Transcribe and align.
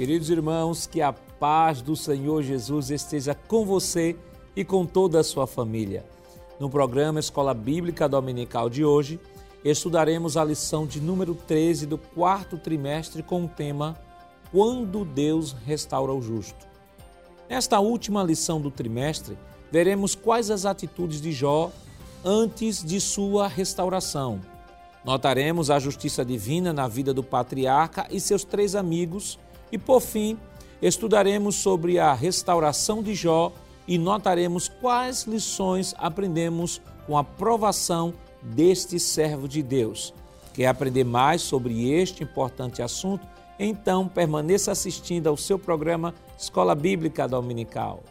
Queridos 0.00 0.30
irmãos, 0.30 0.86
que 0.86 1.02
a 1.02 1.12
paz 1.12 1.82
do 1.82 1.94
Senhor 1.94 2.42
Jesus 2.42 2.88
esteja 2.88 3.34
com 3.34 3.66
você 3.66 4.16
e 4.56 4.64
com 4.64 4.86
toda 4.86 5.20
a 5.20 5.22
sua 5.22 5.46
família. 5.46 6.06
No 6.58 6.70
programa 6.70 7.20
Escola 7.20 7.52
Bíblica 7.52 8.08
Dominical 8.08 8.70
de 8.70 8.82
hoje, 8.82 9.20
estudaremos 9.62 10.38
a 10.38 10.44
lição 10.44 10.86
de 10.86 11.02
número 11.02 11.34
13 11.34 11.84
do 11.84 11.98
quarto 11.98 12.56
trimestre 12.56 13.22
com 13.22 13.44
o 13.44 13.48
tema 13.48 13.94
Quando 14.50 15.04
Deus 15.04 15.54
restaura 15.66 16.14
o 16.14 16.22
justo. 16.22 16.66
Nesta 17.46 17.78
última 17.78 18.22
lição 18.22 18.58
do 18.58 18.70
trimestre, 18.70 19.36
veremos 19.70 20.14
quais 20.14 20.50
as 20.50 20.64
atitudes 20.64 21.20
de 21.20 21.30
Jó 21.30 21.70
antes 22.24 22.82
de 22.82 22.98
sua 23.02 23.46
restauração. 23.48 24.40
Notaremos 25.04 25.70
a 25.70 25.78
justiça 25.78 26.24
divina 26.24 26.72
na 26.72 26.88
vida 26.88 27.12
do 27.12 27.22
patriarca 27.22 28.06
e 28.10 28.18
seus 28.18 28.44
três 28.44 28.74
amigos 28.74 29.38
e, 29.70 29.78
por 29.78 30.00
fim, 30.00 30.38
estudaremos 30.80 31.56
sobre 31.56 31.98
a 31.98 32.12
restauração 32.12 33.02
de 33.02 33.14
Jó 33.14 33.52
e 33.86 33.98
notaremos 33.98 34.68
quais 34.68 35.24
lições 35.24 35.94
aprendemos 35.98 36.80
com 37.06 37.18
a 37.18 37.24
provação 37.24 38.14
deste 38.42 38.98
servo 38.98 39.48
de 39.48 39.62
Deus. 39.62 40.14
Quer 40.54 40.66
aprender 40.66 41.04
mais 41.04 41.42
sobre 41.42 41.90
este 41.90 42.22
importante 42.22 42.82
assunto? 42.82 43.26
Então 43.58 44.08
permaneça 44.08 44.72
assistindo 44.72 45.26
ao 45.26 45.36
seu 45.36 45.58
programa 45.58 46.14
Escola 46.38 46.74
Bíblica 46.74 47.28
Dominical. 47.28 48.02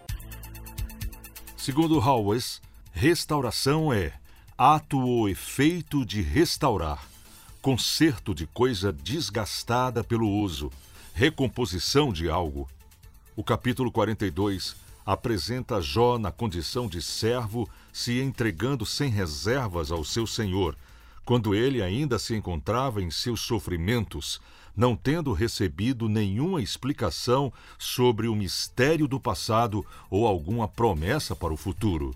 Segundo 1.58 1.98
Howes, 1.98 2.62
restauração 2.92 3.92
é 3.92 4.14
ato 4.58 5.00
ou 5.00 5.28
efeito 5.28 6.06
de 6.06 6.22
restaurar, 6.22 7.08
conserto 7.62 8.36
de 8.36 8.46
coisa 8.48 8.92
desgastada 8.92 10.04
pelo 10.04 10.30
uso 10.30 10.70
recomposição 11.20 12.14
de 12.14 12.30
algo. 12.30 12.66
O 13.36 13.44
capítulo 13.44 13.92
42 13.92 14.74
apresenta 15.06 15.82
Jó 15.82 16.18
na 16.18 16.32
condição 16.32 16.88
de 16.88 17.02
servo, 17.02 17.68
se 17.92 18.22
entregando 18.22 18.86
sem 18.86 19.10
reservas 19.10 19.92
ao 19.92 20.06
seu 20.06 20.26
senhor, 20.26 20.78
quando 21.26 21.54
ele 21.54 21.82
ainda 21.82 22.18
se 22.18 22.34
encontrava 22.38 23.02
em 23.02 23.12
seus 23.12 23.42
sofrimentos, 23.42 24.40
não 24.74 24.96
tendo 24.96 25.34
recebido 25.34 26.08
nenhuma 26.08 26.62
explicação 26.62 27.52
sobre 27.78 28.30
o 28.30 28.34
mistério 28.34 29.06
do 29.06 29.20
passado 29.20 29.86
ou 30.10 30.26
alguma 30.26 30.70
promessa 30.70 31.36
para 31.36 31.54
o 31.54 31.58
futuro. 31.58 32.16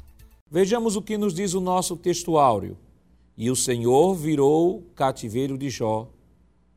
Vejamos 0.49 0.95
o 0.95 1.01
que 1.01 1.17
nos 1.17 1.33
diz 1.33 1.53
o 1.53 1.59
nosso 1.59 1.97
texto 1.97 2.37
áureo. 2.37 2.77
E 3.37 3.51
o 3.51 3.55
Senhor 3.55 4.15
virou 4.15 4.77
o 4.77 4.81
cativeiro 4.95 5.57
de 5.57 5.69
Jó 5.69 6.07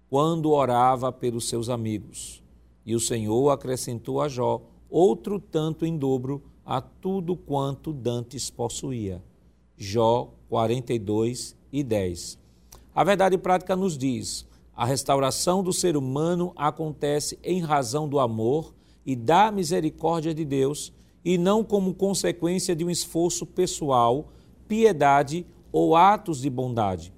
quando 0.08 0.50
orava 0.50 1.12
pelos 1.12 1.48
seus 1.48 1.68
amigos. 1.68 2.42
E 2.84 2.94
o 2.94 3.00
Senhor 3.00 3.50
acrescentou 3.50 4.20
a 4.20 4.28
Jó 4.28 4.62
outro 4.88 5.40
tanto 5.40 5.84
em 5.84 5.96
dobro 5.96 6.42
a 6.64 6.80
tudo 6.80 7.36
quanto 7.36 7.92
dantes 7.92 8.50
possuía. 8.50 9.22
Jó 9.76 10.32
42 10.48 11.56
e 11.72 11.82
10. 11.82 12.38
A 12.94 13.04
verdade 13.04 13.36
prática 13.36 13.76
nos 13.76 13.98
diz: 13.98 14.46
a 14.74 14.84
restauração 14.84 15.62
do 15.62 15.72
ser 15.72 15.96
humano 15.96 16.52
acontece 16.56 17.38
em 17.42 17.60
razão 17.60 18.08
do 18.08 18.18
amor 18.18 18.74
e 19.04 19.14
da 19.14 19.50
misericórdia 19.50 20.34
de 20.34 20.44
Deus 20.44 20.92
e 21.24 21.36
não 21.36 21.64
como 21.64 21.94
consequência 21.94 22.74
de 22.74 22.84
um 22.84 22.90
esforço 22.90 23.44
pessoal, 23.44 24.28
piedade 24.68 25.44
ou 25.72 25.96
atos 25.96 26.40
de 26.40 26.48
bondade. 26.48 27.12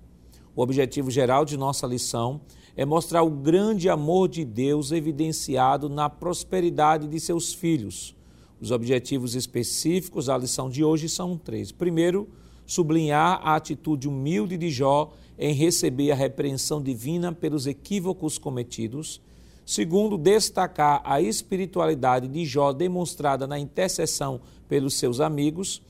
O 0.56 0.62
objetivo 0.62 1.10
geral 1.10 1.44
de 1.44 1.56
nossa 1.56 1.86
lição 1.86 2.40
é 2.40 2.57
mostrar 2.84 3.24
o 3.24 3.30
grande 3.30 3.88
amor 3.88 4.28
de 4.28 4.44
Deus 4.44 4.92
evidenciado 4.92 5.88
na 5.88 6.08
prosperidade 6.08 7.08
de 7.08 7.18
seus 7.18 7.52
filhos. 7.52 8.14
Os 8.60 8.70
objetivos 8.70 9.34
específicos 9.34 10.26
da 10.26 10.38
lição 10.38 10.70
de 10.70 10.84
hoje 10.84 11.08
são 11.08 11.36
três. 11.36 11.72
Primeiro, 11.72 12.28
sublinhar 12.66 13.40
a 13.42 13.56
atitude 13.56 14.06
humilde 14.08 14.56
de 14.56 14.70
Jó 14.70 15.12
em 15.38 15.52
receber 15.54 16.12
a 16.12 16.14
repreensão 16.14 16.82
divina 16.82 17.32
pelos 17.32 17.66
equívocos 17.66 18.38
cometidos. 18.38 19.20
Segundo, 19.64 20.16
destacar 20.16 21.00
a 21.04 21.20
espiritualidade 21.20 22.28
de 22.28 22.44
Jó 22.44 22.72
demonstrada 22.72 23.46
na 23.46 23.58
intercessão 23.58 24.40
pelos 24.68 24.94
seus 24.94 25.20
amigos. 25.20 25.82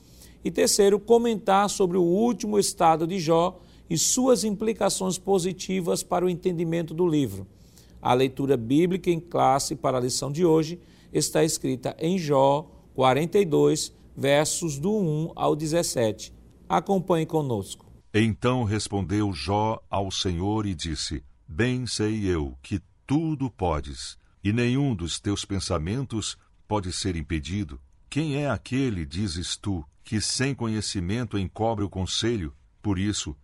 E 0.43 0.49
terceiro, 0.49 0.99
comentar 0.99 1.69
sobre 1.69 1.97
o 1.97 2.03
último 2.03 2.57
estado 2.57 3.05
de 3.05 3.19
Jó 3.19 3.59
e 3.89 3.97
suas 3.97 4.43
implicações 4.43 5.17
positivas 5.17 6.03
para 6.03 6.25
o 6.25 6.29
entendimento 6.29 6.93
do 6.93 7.07
livro. 7.07 7.47
A 8.01 8.13
leitura 8.13 8.55
bíblica 8.55 9.09
em 9.09 9.19
classe 9.19 9.75
para 9.75 9.97
a 9.97 10.01
lição 10.01 10.31
de 10.31 10.45
hoje 10.45 10.79
está 11.11 11.43
escrita 11.43 11.95
em 11.99 12.17
Jó 12.17 12.69
42, 12.93 13.93
versos 14.15 14.77
do 14.77 14.93
1 14.93 15.31
ao 15.35 15.55
17. 15.55 16.33
Acompanhe 16.67 17.25
conosco. 17.25 17.85
Então 18.13 18.63
respondeu 18.63 19.33
Jó 19.33 19.81
ao 19.89 20.11
Senhor 20.11 20.65
e 20.65 20.73
disse: 20.73 21.23
Bem 21.47 21.85
sei 21.85 22.25
eu 22.25 22.57
que 22.61 22.81
tudo 23.05 23.49
podes, 23.49 24.17
e 24.43 24.53
nenhum 24.53 24.95
dos 24.95 25.19
teus 25.19 25.45
pensamentos 25.45 26.37
pode 26.67 26.93
ser 26.93 27.15
impedido. 27.15 27.79
Quem 28.09 28.37
é 28.37 28.49
aquele, 28.49 29.05
dizes 29.05 29.57
tu, 29.57 29.85
que 30.03 30.19
sem 30.19 30.55
conhecimento 30.55 31.37
encobre 31.37 31.83
o 31.83 31.89
conselho? 31.89 32.53
Por 32.81 32.97
isso, 32.97 33.35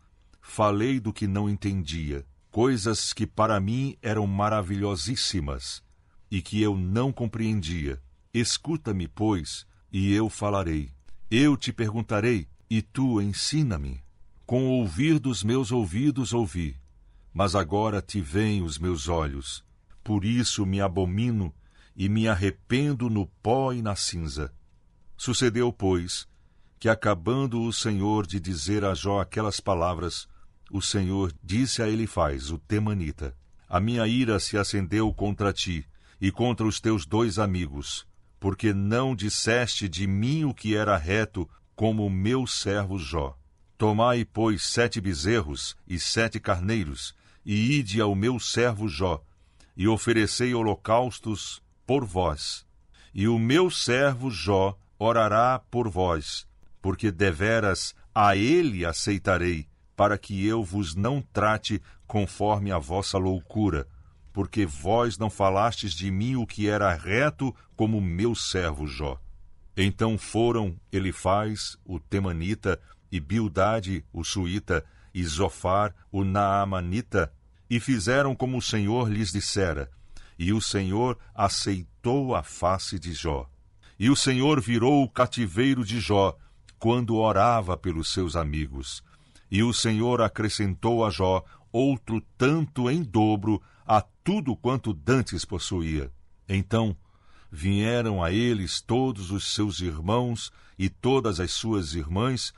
falei 0.48 1.00
do 1.00 1.12
que 1.12 1.28
não 1.28 1.50
entendia, 1.50 2.26
coisas 2.50 3.12
que 3.12 3.28
para 3.28 3.60
mim 3.60 3.98
eram 4.02 4.26
maravilhosíssimas 4.26 5.84
e 6.32 6.42
que 6.42 6.62
eu 6.62 6.78
não 6.78 7.12
compreendia. 7.12 8.02
Escuta-me, 8.34 9.08
pois, 9.08 9.66
e 9.92 10.14
eu 10.14 10.30
falarei. 10.30 10.92
Eu 11.30 11.58
te 11.58 11.74
perguntarei, 11.74 12.48
e 12.70 12.82
tu 12.82 13.22
ensina-me. 13.22 14.02
Com 14.46 14.66
o 14.66 14.80
ouvir 14.80 15.20
dos 15.20 15.44
meus 15.44 15.72
ouvidos 15.72 16.32
ouvi, 16.32 16.80
mas 17.34 17.56
agora 17.56 18.02
te 18.02 18.22
veem 18.22 18.62
os 18.62 18.78
meus 18.78 19.10
olhos. 19.10 19.66
Por 20.04 20.24
isso 20.24 20.66
me 20.66 20.80
abomino 20.80 21.54
e 21.96 22.08
me 22.08 22.28
arrependo 22.28 23.10
no 23.10 23.26
pó 23.42 23.74
e 23.74 23.82
na 23.82 23.96
cinza. 23.96 24.54
Sucedeu, 25.18 25.74
pois, 25.74 26.28
que 26.80 26.88
acabando 26.88 27.62
o 27.62 27.74
Senhor 27.74 28.26
de 28.28 28.40
dizer 28.40 28.86
a 28.86 28.94
Jó 28.94 29.20
aquelas 29.20 29.60
palavras, 29.60 30.28
o 30.72 30.82
Senhor 30.82 31.34
disse 31.44 31.82
a 31.82 31.88
Elifaz, 31.88 32.52
o 32.52 32.58
temanita: 32.58 33.36
A 33.68 33.80
minha 33.80 34.08
ira 34.08 34.40
se 34.40 34.58
acendeu 34.58 35.14
contra 35.14 35.54
ti 35.54 35.86
e 36.20 36.32
contra 36.32 36.66
os 36.66 36.80
teus 36.80 37.06
dois 37.06 37.38
amigos, 37.38 38.08
porque 38.40 38.74
não 38.74 39.16
disseste 39.16 39.88
de 39.88 40.08
mim 40.08 40.44
o 40.46 40.54
que 40.54 40.76
era 40.76 40.98
reto, 40.98 41.50
como 41.76 42.06
o 42.06 42.10
meu 42.10 42.48
servo 42.48 42.98
Jó. 42.98 43.38
Tomai, 43.78 44.24
pois, 44.24 44.64
sete 44.64 45.02
bezerros 45.02 45.76
e 45.88 46.00
sete 46.00 46.40
carneiros, 46.40 47.14
e 47.46 47.78
ide 47.78 48.00
ao 48.00 48.16
meu 48.16 48.40
servo 48.40 48.88
Jó, 48.88 49.22
e 49.76 49.88
oferecei 49.88 50.54
holocaustos 50.54 51.62
por 51.86 52.06
vós. 52.06 52.66
E 53.14 53.28
o 53.28 53.38
meu 53.38 53.70
servo 53.70 54.32
Jó 54.32 54.78
orará 54.98 55.60
por 55.70 55.90
vós, 55.90 56.48
porque 56.82 57.12
deveras 57.12 57.94
a 58.14 58.36
ele 58.36 58.86
aceitarei, 58.86 59.68
para 59.96 60.18
que 60.18 60.46
eu 60.46 60.64
vos 60.64 60.96
não 60.96 61.22
trate 61.22 61.82
conforme 62.06 62.72
a 62.72 62.78
vossa 62.78 63.18
loucura, 63.18 63.88
porque 64.34 64.66
vós 64.66 65.18
não 65.18 65.30
falastes 65.30 65.94
de 65.94 66.12
mim 66.12 66.36
o 66.36 66.46
que 66.46 66.68
era 66.68 66.94
reto 66.94 67.56
como 67.76 68.02
meu 68.02 68.36
servo 68.36 68.86
Jó. 68.86 69.20
Então 69.78 70.18
foram 70.18 70.76
Elifaz, 70.92 71.78
o 71.86 72.00
Temanita, 72.00 72.80
e 73.12 73.20
Bildade, 73.20 74.04
o 74.12 74.24
Suíta, 74.24 74.84
e 75.14 75.24
Zofar, 75.24 75.96
o 76.12 76.24
Naamanita, 76.24 77.32
e 77.70 77.80
fizeram 77.80 78.36
como 78.36 78.58
o 78.58 78.62
Senhor 78.62 79.10
lhes 79.10 79.32
dissera, 79.32 79.90
e 80.38 80.52
o 80.52 80.62
Senhor 80.62 81.18
aceitou 81.34 82.36
a 82.36 82.44
face 82.44 83.00
de 83.00 83.14
Jó. 83.14 83.50
E 83.98 84.10
o 84.10 84.16
Senhor 84.16 84.60
virou 84.60 85.04
o 85.04 85.10
cativeiro 85.10 85.86
de 85.86 86.00
Jó, 86.00 86.38
quando 86.78 87.16
orava 87.16 87.78
pelos 87.78 88.12
seus 88.12 88.36
amigos, 88.36 89.02
e 89.50 89.64
o 89.64 89.74
Senhor 89.74 90.22
acrescentou 90.22 91.06
a 91.06 91.10
Jó 91.10 91.44
outro 91.72 92.22
tanto 92.38 92.90
em 92.90 93.04
dobro 93.04 93.62
a 93.86 94.02
tudo 94.02 94.56
quanto 94.56 94.94
dantes 94.94 95.46
possuía. 95.46 96.12
Então 96.48 96.96
vieram 97.52 98.24
a 98.24 98.32
eles 98.32 98.82
todos 98.82 99.32
os 99.32 99.54
seus 99.54 99.80
irmãos 99.80 100.52
e 100.80 100.90
todas 100.90 101.40
as 101.40 101.52
suas 101.52 101.94
irmãs, 101.94 102.54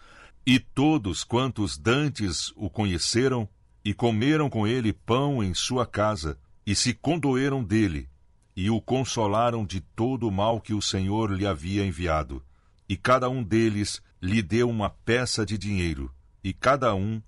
e 0.45 0.59
todos 0.59 1.23
quantos 1.23 1.77
dantes 1.77 2.53
o 2.55 2.69
conheceram, 2.69 3.47
e 3.83 3.93
comeram 3.93 4.49
com 4.49 4.65
ele 4.65 4.93
pão 4.93 5.43
em 5.43 5.53
sua 5.53 5.85
casa, 5.85 6.39
e 6.65 6.73
se 6.73 6.93
condoeram 6.93 7.63
dele, 7.63 8.09
e 8.55 8.69
o 8.69 8.81
consolaram 8.81 9.65
de 9.65 9.81
todo 9.81 10.27
o 10.27 10.31
mal 10.31 10.59
que 10.61 10.73
o 10.73 10.81
Senhor 10.81 11.31
lhe 11.31 11.45
havia 11.45 11.85
enviado. 11.85 12.41
E 12.87 12.95
cada 12.95 13.29
um 13.29 13.43
deles 13.43 14.01
lhe 14.21 14.41
deu 14.41 14.69
uma 14.69 14.89
peça 14.89 15.45
de 15.45 15.57
dinheiro 15.57 16.11
e 16.47 16.53
cada 16.53 16.95
um 16.95 17.21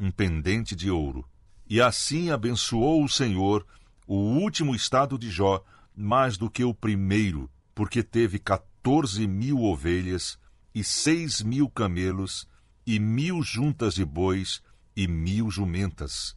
um 0.00 0.10
pendente 0.10 0.74
de 0.74 0.90
ouro. 0.90 1.28
E 1.68 1.78
assim 1.78 2.30
abençoou 2.30 3.04
o 3.04 3.08
Senhor 3.08 3.66
o 4.06 4.14
último 4.14 4.74
estado 4.74 5.18
de 5.18 5.30
Jó, 5.30 5.62
mais 5.94 6.38
do 6.38 6.48
que 6.48 6.64
o 6.64 6.72
primeiro, 6.72 7.50
porque 7.74 8.02
teve 8.02 8.38
quatorze 8.38 9.26
mil 9.26 9.60
ovelhas, 9.60 10.38
e 10.74 10.82
seis 10.82 11.42
mil 11.42 11.68
camelos, 11.68 12.48
e 12.86 12.98
mil 12.98 13.42
juntas 13.42 13.92
de 13.94 14.06
bois, 14.06 14.62
e 14.96 15.06
mil 15.06 15.50
jumentas. 15.50 16.34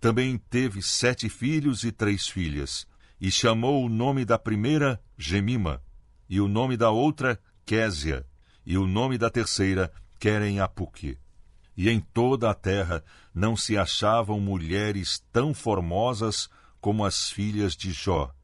Também 0.00 0.38
teve 0.38 0.80
sete 0.82 1.28
filhos 1.28 1.82
e 1.82 1.90
três 1.90 2.28
filhas, 2.28 2.86
e 3.20 3.28
chamou 3.28 3.84
o 3.84 3.88
nome 3.88 4.24
da 4.24 4.38
primeira 4.38 5.02
Gemima, 5.18 5.82
e 6.30 6.40
o 6.40 6.46
nome 6.46 6.76
da 6.76 6.90
outra 6.90 7.40
Késia, 7.66 8.24
e 8.64 8.78
o 8.78 8.86
nome 8.86 9.18
da 9.18 9.28
terceira 9.28 9.92
Querem 10.20 10.60
Apuque. 10.60 11.18
E 11.76 11.88
em 11.88 12.00
toda 12.00 12.50
a 12.50 12.54
terra 12.54 13.02
não 13.34 13.56
se 13.56 13.78
achavam 13.78 14.38
mulheres 14.40 15.24
tão 15.32 15.54
formosas 15.54 16.48
como 16.80 17.04
as 17.04 17.30
filhas 17.30 17.74
de 17.74 17.92
Jó, 17.92 18.34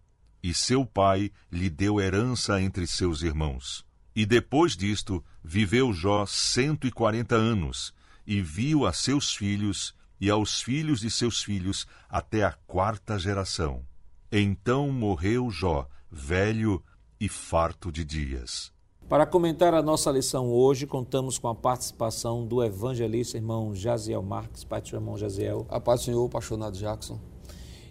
e 0.42 0.54
seu 0.54 0.86
pai 0.86 1.30
lhe 1.50 1.68
deu 1.68 2.00
herança 2.00 2.60
entre 2.60 2.86
seus 2.86 3.22
irmãos. 3.22 3.84
E 4.14 4.24
depois 4.24 4.76
disto 4.76 5.24
viveu 5.42 5.92
Jó 5.92 6.24
cento 6.26 6.86
e 6.86 6.90
quarenta 6.90 7.34
anos, 7.34 7.92
e 8.26 8.40
viu 8.40 8.86
a 8.86 8.92
seus 8.92 9.34
filhos 9.34 9.94
e 10.20 10.30
aos 10.30 10.60
filhos 10.60 11.00
de 11.00 11.10
seus 11.10 11.42
filhos 11.42 11.86
até 12.08 12.44
a 12.44 12.52
quarta 12.52 13.18
geração. 13.18 13.84
Então 14.30 14.90
morreu 14.90 15.50
Jó, 15.50 15.88
velho 16.10 16.82
e 17.20 17.28
farto 17.28 17.90
de 17.90 18.04
dias. 18.04 18.72
Para 19.08 19.24
comentar 19.24 19.72
a 19.72 19.80
nossa 19.80 20.10
lição 20.10 20.52
hoje, 20.52 20.86
contamos 20.86 21.38
com 21.38 21.48
a 21.48 21.54
participação 21.54 22.44
do 22.44 22.62
evangelista 22.62 23.38
irmão 23.38 23.74
Jaziel 23.74 24.22
Marques, 24.22 24.64
pai 24.64 24.82
do 24.82 24.88
seu 24.88 24.98
irmão 24.98 25.16
Jaziel. 25.16 25.66
A 25.70 25.80
paz 25.80 26.00
do 26.00 26.04
Senhor, 26.04 26.26
apaixonado 26.26 26.76
Jackson. 26.76 27.18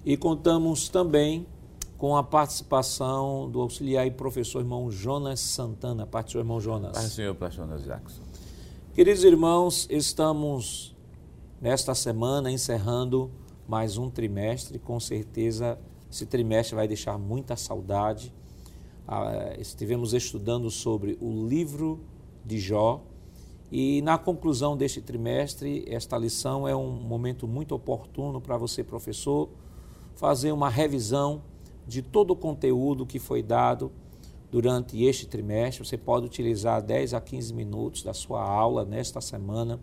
E 0.05 0.15
contamos 0.15 0.89
também 0.89 1.47
com 1.97 2.15
a 2.15 2.21
participação 2.21 3.49
do 3.49 3.59
auxiliar 3.61 4.05
e 4.05 4.11
professor 4.11 4.59
irmão 4.59 4.91
Jonas 4.91 5.39
Santana, 5.39 6.05
parte 6.05 6.27
do 6.27 6.31
seu 6.33 6.41
irmão 6.41 6.61
Jonas. 6.61 6.91
Paz 6.91 7.09
do 7.09 7.15
Senhor, 7.15 7.31
apaixonado 7.31 7.81
Jackson. 7.81 8.21
Queridos 8.93 9.23
irmãos, 9.23 9.87
estamos 9.89 10.95
nesta 11.59 11.95
semana 11.95 12.51
encerrando 12.51 13.31
mais 13.67 13.97
um 13.97 14.07
trimestre, 14.07 14.77
com 14.77 14.99
certeza 14.99 15.79
esse 16.11 16.27
trimestre 16.27 16.75
vai 16.75 16.87
deixar 16.87 17.17
muita 17.17 17.55
saudade 17.55 18.31
estivemos 19.57 20.13
estudando 20.13 20.69
sobre 20.69 21.17
o 21.21 21.47
livro 21.47 21.99
de 22.45 22.59
Jó 22.59 23.03
e 23.71 24.01
na 24.01 24.17
conclusão 24.17 24.77
deste 24.77 25.01
trimestre, 25.01 25.83
esta 25.87 26.17
lição 26.17 26.67
é 26.67 26.75
um 26.75 26.89
momento 26.89 27.47
muito 27.47 27.75
oportuno 27.75 28.39
para 28.39 28.57
você, 28.57 28.81
professor, 28.81 29.49
fazer 30.15 30.53
uma 30.53 30.69
revisão 30.69 31.41
de 31.85 32.01
todo 32.01 32.31
o 32.31 32.35
conteúdo 32.35 33.05
que 33.05 33.19
foi 33.19 33.43
dado 33.43 33.91
durante 34.49 35.03
este 35.03 35.27
trimestre. 35.27 35.85
Você 35.85 35.97
pode 35.97 36.25
utilizar 36.25 36.81
10 36.81 37.13
a 37.13 37.19
15 37.19 37.53
minutos 37.53 38.03
da 38.03 38.13
sua 38.13 38.41
aula 38.41 38.85
nesta 38.85 39.19
semana 39.19 39.81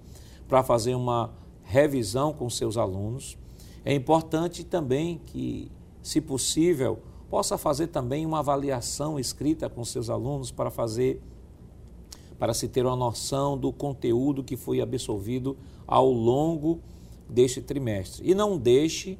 para 0.49 0.62
fazer 0.62 0.94
uma 0.94 1.35
revisão 1.62 2.32
com 2.32 2.49
seus 2.49 2.79
alunos. 2.79 3.37
É 3.85 3.93
importante 3.94 4.65
também 4.65 5.20
que, 5.27 5.70
se 6.03 6.23
possível, 6.23 7.00
possa 7.34 7.58
fazer 7.58 7.88
também 7.88 8.25
uma 8.25 8.38
avaliação 8.38 9.19
escrita 9.19 9.69
com 9.69 9.84
seus 9.84 10.08
alunos 10.08 10.52
para 10.52 10.70
fazer 10.70 11.20
para 12.38 12.54
se 12.54 12.69
ter 12.69 12.86
uma 12.86 12.94
noção 12.94 13.58
do 13.58 13.72
conteúdo 13.72 14.44
que 14.44 14.56
foi 14.56 14.81
absorvido 14.81 15.56
ao 15.84 16.12
longo 16.12 16.78
deste 17.28 17.60
trimestre. 17.60 18.31
E 18.31 18.36
não 18.36 18.56
deixe 18.56 19.19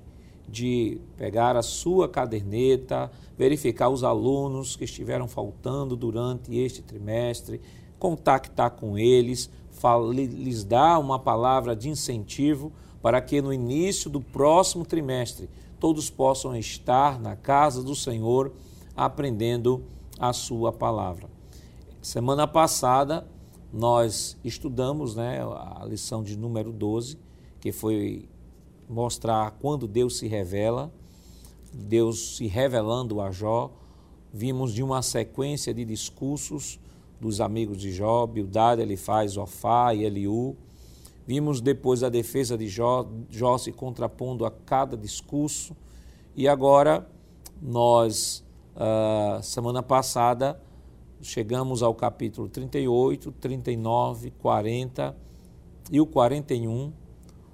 de 0.49 1.01
pegar 1.17 1.57
a 1.57 1.63
sua 1.63 2.09
caderneta, 2.09 3.11
verificar 3.37 3.89
os 3.89 4.05
alunos 4.05 4.77
que 4.77 4.85
estiveram 4.85 5.27
faltando 5.27 5.97
durante 5.97 6.57
este 6.57 6.83
trimestre, 6.83 7.61
contactar 7.99 8.71
com 8.71 8.97
eles, 8.97 9.51
lhes 10.15 10.63
dar 10.63 11.01
uma 11.01 11.19
palavra 11.19 11.75
de 11.75 11.89
incentivo 11.89 12.71
para 13.03 13.21
que 13.21 13.43
no 13.43 13.53
início 13.53 14.09
do 14.09 14.21
próximo 14.21 14.87
trimestre 14.87 15.49
todos 15.79 16.11
possam 16.11 16.57
estar 16.57 17.21
na 17.21 17.37
casa 17.37 17.83
do 17.83 17.95
Senhor 17.95 18.53
aprendendo 18.97 19.85
a 20.19 20.33
sua 20.33 20.73
palavra. 20.73 21.29
Semana 22.01 22.47
passada 22.47 23.27
nós 23.73 24.37
estudamos 24.45 25.17
né, 25.17 25.41
a 25.43 25.85
lição 25.85 26.23
de 26.23 26.37
número 26.37 26.73
12, 26.73 27.19
que 27.61 27.73
foi 27.73 28.29
mostrar 28.89 29.51
quando 29.61 29.89
Deus 29.89 30.19
se 30.19 30.29
revela, 30.29 30.93
Deus 31.73 32.37
se 32.37 32.47
revelando 32.47 33.21
a 33.21 33.33
Jó. 33.33 33.73
Vimos 34.33 34.73
de 34.73 34.83
uma 34.83 35.03
sequência 35.03 35.75
de 35.75 35.85
discursos 35.85 36.79
dos 37.21 37.41
amigos 37.41 37.79
de 37.79 37.93
Jó, 37.93 38.27
Bildad, 38.27 38.81
Elifaz, 38.81 39.37
Ofá 39.37 39.95
e 39.95 40.05
Eliú, 40.05 40.57
Vimos 41.27 41.61
depois 41.61 42.03
a 42.03 42.09
defesa 42.09 42.57
de 42.57 42.69
Jó, 42.69 43.07
Jó 43.31 43.57
se 43.57 43.73
contrapondo 43.73 44.45
a 44.45 44.51
cada 44.51 44.97
discurso. 44.97 45.75
E 46.37 46.47
agora, 46.47 47.09
nós, 47.63 48.45
uh, 48.77 49.43
semana 49.43 49.83
passada, 49.83 50.61
chegamos 51.23 51.83
ao 51.83 51.95
capítulo 51.95 52.49
38, 52.49 53.33
39, 53.33 54.33
40 54.33 55.17
e 55.91 55.99
o 55.99 56.07
41, 56.07 56.93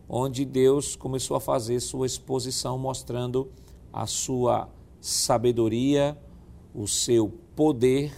onde 0.09 0.45
Deus 0.45 0.97
começou 0.97 1.37
a 1.37 1.41
fazer 1.41 1.79
sua 1.79 2.07
exposição 2.07 2.77
mostrando 2.77 3.53
a 3.93 4.07
sua 4.07 4.69
sabedoria, 5.01 6.19
o 6.75 6.89
seu 6.89 7.29
poder 7.55 8.13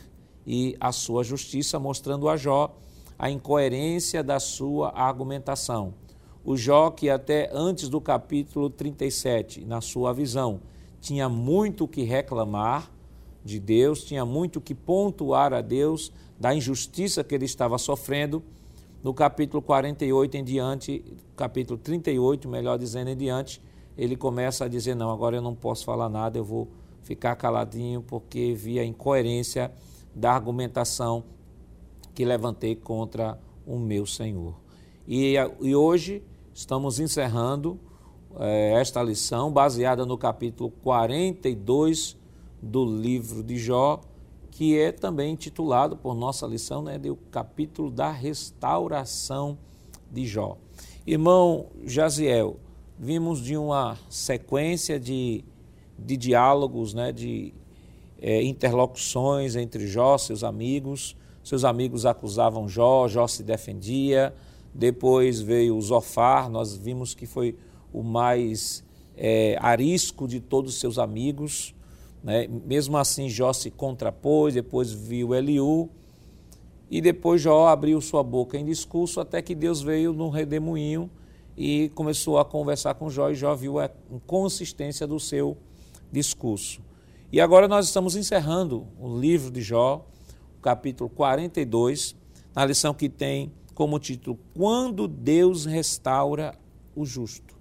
e 0.46 0.76
a 0.80 0.92
sua 0.92 1.22
justiça, 1.22 1.78
mostrando 1.78 2.28
a 2.28 2.36
Jó 2.38 2.74
a 3.22 3.30
incoerência 3.30 4.20
da 4.20 4.40
sua 4.40 4.88
argumentação. 4.88 5.94
O 6.44 6.56
Jó, 6.56 6.90
que 6.90 7.08
até 7.08 7.48
antes 7.54 7.88
do 7.88 8.00
capítulo 8.00 8.68
37, 8.68 9.64
na 9.64 9.80
sua 9.80 10.12
visão, 10.12 10.60
tinha 11.00 11.28
muito 11.28 11.86
que 11.86 12.02
reclamar 12.02 12.90
de 13.44 13.60
Deus, 13.60 14.02
tinha 14.02 14.26
muito 14.26 14.60
que 14.60 14.74
pontuar 14.74 15.52
a 15.52 15.60
Deus 15.60 16.12
da 16.36 16.52
injustiça 16.52 17.22
que 17.22 17.32
ele 17.32 17.44
estava 17.44 17.78
sofrendo. 17.78 18.42
No 19.04 19.14
capítulo 19.14 19.62
48 19.62 20.38
em 20.38 20.42
diante, 20.42 21.04
capítulo 21.36 21.78
38, 21.78 22.48
melhor 22.48 22.76
dizendo, 22.76 23.10
em 23.10 23.16
diante, 23.16 23.62
ele 23.96 24.16
começa 24.16 24.64
a 24.64 24.68
dizer: 24.68 24.96
Não, 24.96 25.12
agora 25.12 25.36
eu 25.36 25.42
não 25.42 25.54
posso 25.54 25.84
falar 25.84 26.08
nada, 26.08 26.38
eu 26.38 26.44
vou 26.44 26.66
ficar 27.04 27.36
caladinho, 27.36 28.02
porque 28.02 28.52
vi 28.52 28.80
a 28.80 28.84
incoerência 28.84 29.72
da 30.12 30.32
argumentação 30.32 31.22
que 32.14 32.24
levantei 32.24 32.74
contra 32.74 33.38
o 33.66 33.78
meu 33.78 34.06
Senhor. 34.06 34.54
E, 35.06 35.34
e 35.60 35.74
hoje 35.74 36.22
estamos 36.54 37.00
encerrando 37.00 37.78
é, 38.38 38.72
esta 38.80 39.02
lição 39.02 39.52
baseada 39.52 40.06
no 40.06 40.16
capítulo 40.16 40.70
42 40.82 42.16
do 42.60 42.84
livro 42.84 43.42
de 43.42 43.58
Jó, 43.58 44.00
que 44.50 44.78
é 44.78 44.92
também 44.92 45.32
intitulado 45.32 45.96
por 45.96 46.14
nossa 46.14 46.46
lição, 46.46 46.82
né, 46.82 46.98
do 46.98 47.16
capítulo 47.30 47.90
da 47.90 48.10
restauração 48.10 49.58
de 50.10 50.26
Jó. 50.26 50.56
Irmão 51.06 51.66
Jaziel, 51.84 52.58
vimos 52.98 53.42
de 53.42 53.56
uma 53.56 53.98
sequência 54.08 55.00
de, 55.00 55.44
de 55.98 56.16
diálogos, 56.16 56.94
né, 56.94 57.10
de 57.10 57.52
é, 58.20 58.42
interlocuções 58.44 59.56
entre 59.56 59.86
Jó, 59.88 60.16
seus 60.16 60.44
amigos, 60.44 61.16
seus 61.42 61.64
amigos 61.64 62.06
acusavam 62.06 62.68
Jó, 62.68 63.08
Jó 63.08 63.26
se 63.26 63.42
defendia. 63.42 64.34
Depois 64.74 65.40
veio 65.40 65.76
o 65.76 65.82
Zofar, 65.82 66.48
nós 66.48 66.76
vimos 66.76 67.14
que 67.14 67.26
foi 67.26 67.56
o 67.92 68.02
mais 68.02 68.82
é, 69.16 69.56
arisco 69.60 70.26
de 70.26 70.40
todos 70.40 70.74
os 70.74 70.80
seus 70.80 70.98
amigos. 70.98 71.74
Né? 72.22 72.48
Mesmo 72.48 72.96
assim, 72.96 73.28
Jó 73.28 73.52
se 73.52 73.70
contrapôs, 73.70 74.54
depois 74.54 74.92
viu 74.92 75.34
Eliú. 75.34 75.90
E 76.90 77.00
depois 77.00 77.40
Jó 77.40 77.68
abriu 77.68 78.00
sua 78.00 78.22
boca 78.22 78.58
em 78.58 78.64
discurso, 78.64 79.20
até 79.20 79.40
que 79.40 79.54
Deus 79.54 79.80
veio 79.80 80.12
num 80.12 80.28
redemoinho 80.28 81.10
e 81.56 81.90
começou 81.94 82.38
a 82.38 82.44
conversar 82.44 82.94
com 82.94 83.10
Jó, 83.10 83.30
e 83.30 83.34
Jó 83.34 83.54
viu 83.54 83.78
a 83.78 83.90
inconsistência 84.10 85.06
do 85.06 85.18
seu 85.18 85.56
discurso. 86.10 86.80
E 87.30 87.40
agora 87.40 87.66
nós 87.66 87.86
estamos 87.86 88.14
encerrando 88.14 88.86
o 89.00 89.18
livro 89.18 89.50
de 89.50 89.62
Jó, 89.62 90.04
capítulo 90.62 91.10
42, 91.10 92.16
na 92.54 92.64
lição 92.64 92.94
que 92.94 93.08
tem 93.08 93.52
como 93.74 93.98
título 93.98 94.38
Quando 94.56 95.08
Deus 95.08 95.66
restaura 95.66 96.54
o 96.94 97.04
justo. 97.04 97.54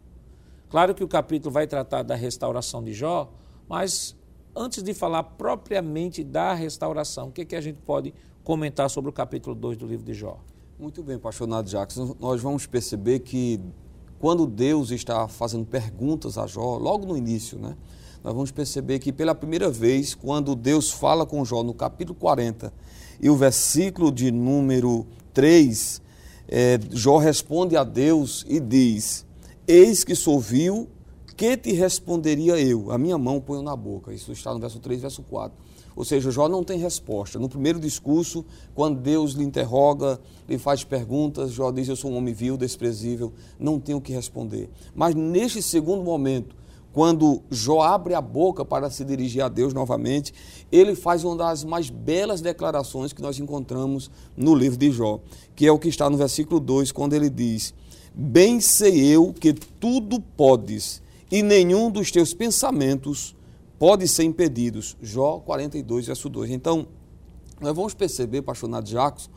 Claro 0.69 0.93
que 0.95 1.03
o 1.03 1.07
capítulo 1.07 1.51
vai 1.51 1.67
tratar 1.67 2.03
da 2.03 2.15
restauração 2.15 2.83
de 2.83 2.93
Jó, 2.93 3.29
mas 3.67 4.15
antes 4.55 4.83
de 4.83 4.93
falar 4.93 5.23
propriamente 5.23 6.23
da 6.23 6.53
restauração, 6.53 7.27
o 7.27 7.31
que, 7.31 7.41
é 7.41 7.45
que 7.45 7.55
a 7.55 7.61
gente 7.61 7.79
pode 7.85 8.13
comentar 8.43 8.89
sobre 8.89 9.09
o 9.09 9.13
capítulo 9.13 9.55
2 9.55 9.77
do 9.77 9.85
livro 9.85 10.05
de 10.05 10.13
Jó? 10.13 10.39
Muito 10.79 11.03
bem, 11.03 11.15
apaixonado 11.15 11.69
Jackson. 11.69 12.15
Nós 12.19 12.41
vamos 12.41 12.65
perceber 12.65 13.19
que 13.19 13.59
quando 14.19 14.45
Deus 14.45 14.91
está 14.91 15.27
fazendo 15.27 15.65
perguntas 15.65 16.37
a 16.37 16.47
Jó, 16.47 16.77
logo 16.77 17.05
no 17.05 17.17
início, 17.17 17.59
né? 17.59 17.75
Nós 18.23 18.33
vamos 18.33 18.51
perceber 18.51 18.99
que 18.99 19.11
pela 19.11 19.33
primeira 19.33 19.69
vez, 19.69 20.13
quando 20.13 20.55
Deus 20.55 20.91
fala 20.91 21.25
com 21.25 21.43
Jó 21.43 21.63
no 21.63 21.73
capítulo 21.73 22.17
40 22.19 22.71
e 23.19 23.29
o 23.29 23.35
versículo 23.35 24.11
de 24.11 24.31
número 24.31 25.07
3, 25.33 26.01
é, 26.47 26.79
Jó 26.91 27.17
responde 27.17 27.75
a 27.75 27.83
Deus 27.83 28.45
e 28.47 28.59
diz: 28.59 29.25
Eis 29.67 30.03
que 30.03 30.13
sou 30.13 30.39
vil, 30.39 30.87
que 31.35 31.57
te 31.57 31.71
responderia 31.71 32.59
eu? 32.59 32.91
A 32.91 32.97
minha 32.97 33.17
mão 33.17 33.41
ponho 33.41 33.63
na 33.63 33.75
boca. 33.75 34.13
Isso 34.13 34.31
está 34.31 34.53
no 34.53 34.59
verso 34.59 34.79
3, 34.79 35.01
verso 35.01 35.23
4. 35.23 35.57
Ou 35.95 36.05
seja, 36.05 36.29
Jó 36.29 36.47
não 36.47 36.63
tem 36.63 36.77
resposta. 36.77 37.39
No 37.39 37.49
primeiro 37.49 37.79
discurso, 37.79 38.45
quando 38.75 38.99
Deus 38.99 39.33
lhe 39.33 39.43
interroga, 39.43 40.19
lhe 40.47 40.59
faz 40.59 40.83
perguntas, 40.83 41.51
Jó 41.51 41.71
diz: 41.71 41.89
Eu 41.89 41.95
sou 41.95 42.11
um 42.11 42.17
homem 42.17 42.33
vil, 42.33 42.55
desprezível, 42.55 43.33
não 43.59 43.79
tenho 43.79 43.97
o 43.97 44.01
que 44.01 44.13
responder. 44.13 44.69
Mas 44.93 45.15
neste 45.15 45.61
segundo 45.63 46.03
momento, 46.03 46.55
quando 46.93 47.41
Jó 47.49 47.81
abre 47.81 48.13
a 48.13 48.21
boca 48.21 48.65
para 48.65 48.89
se 48.89 49.05
dirigir 49.05 49.41
a 49.41 49.47
Deus 49.47 49.73
novamente, 49.73 50.33
ele 50.71 50.95
faz 50.95 51.23
uma 51.23 51.35
das 51.35 51.63
mais 51.63 51.89
belas 51.89 52.41
declarações 52.41 53.13
que 53.13 53.21
nós 53.21 53.39
encontramos 53.39 54.11
no 54.35 54.53
livro 54.53 54.77
de 54.77 54.91
Jó, 54.91 55.19
que 55.55 55.65
é 55.65 55.71
o 55.71 55.79
que 55.79 55.87
está 55.87 56.09
no 56.09 56.17
versículo 56.17 56.59
2, 56.59 56.91
quando 56.91 57.13
ele 57.13 57.29
diz: 57.29 57.73
Bem 58.13 58.59
sei 58.59 59.05
eu 59.05 59.33
que 59.33 59.53
tudo 59.53 60.19
podes, 60.19 61.01
e 61.31 61.41
nenhum 61.41 61.89
dos 61.89 62.11
teus 62.11 62.33
pensamentos 62.33 63.35
pode 63.79 64.07
ser 64.07 64.23
impedidos. 64.23 64.97
Jó 65.01 65.39
42, 65.39 66.07
verso 66.07 66.27
2. 66.29 66.51
Então, 66.51 66.87
nós 67.59 67.75
vamos 67.75 67.93
perceber, 67.93 68.43
Nath 68.67 68.87
Jacos, 68.87 69.29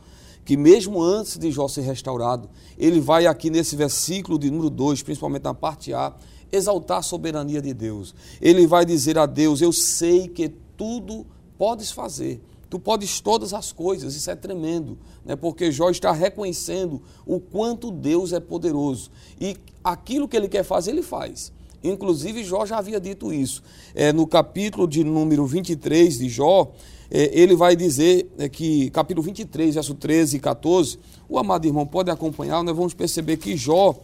que 0.43 0.57
mesmo 0.57 1.01
antes 1.01 1.37
de 1.37 1.49
Jó 1.51 1.67
ser 1.67 1.81
restaurado, 1.81 2.49
ele 2.77 2.99
vai 2.99 3.25
aqui 3.25 3.49
nesse 3.49 3.75
versículo 3.75 4.37
de 4.37 4.51
número 4.51 4.69
2, 4.69 5.01
principalmente 5.03 5.43
na 5.43 5.53
parte 5.53 5.93
A, 5.93 6.13
exaltar 6.51 6.99
a 6.99 7.01
soberania 7.01 7.61
de 7.61 7.73
Deus. 7.73 8.13
Ele 8.41 8.67
vai 8.67 8.85
dizer 8.85 9.17
a 9.17 9.25
Deus: 9.25 9.61
Eu 9.61 9.71
sei 9.71 10.27
que 10.27 10.49
tudo 10.77 11.25
podes 11.57 11.91
fazer. 11.91 12.41
Tu 12.69 12.79
podes 12.79 13.21
todas 13.21 13.53
as 13.53 13.71
coisas, 13.71 14.15
isso 14.15 14.29
é 14.29 14.35
tremendo, 14.35 14.97
né? 15.23 15.35
porque 15.35 15.71
Jó 15.71 15.89
está 15.89 16.11
reconhecendo 16.11 17.01
o 17.25 17.39
quanto 17.39 17.91
Deus 17.91 18.33
é 18.33 18.39
poderoso. 18.39 19.11
E 19.39 19.55
aquilo 19.83 20.27
que 20.27 20.35
ele 20.35 20.49
quer 20.49 20.63
fazer, 20.63 20.91
ele 20.91 21.03
faz. 21.03 21.53
Inclusive, 21.83 22.43
Jó 22.43 22.65
já 22.65 22.77
havia 22.77 22.99
dito 22.99 23.31
isso. 23.31 23.61
É, 23.93 24.11
no 24.11 24.25
capítulo 24.25 24.87
de 24.87 25.03
número 25.03 25.45
23 25.45 26.17
de 26.17 26.27
Jó, 26.27 26.73
é, 27.09 27.29
ele 27.39 27.55
vai 27.55 27.75
dizer 27.75 28.29
é, 28.37 28.49
que, 28.49 28.89
capítulo 28.89 29.23
23, 29.23 29.75
verso 29.75 29.93
13 29.93 30.37
e 30.37 30.39
14, 30.39 30.99
o 31.29 31.37
amado 31.37 31.65
irmão 31.65 31.85
pode 31.85 32.09
acompanhar, 32.09 32.63
nós 32.63 32.75
vamos 32.75 32.93
perceber 32.93 33.37
que 33.37 33.55
Jó, 33.55 33.95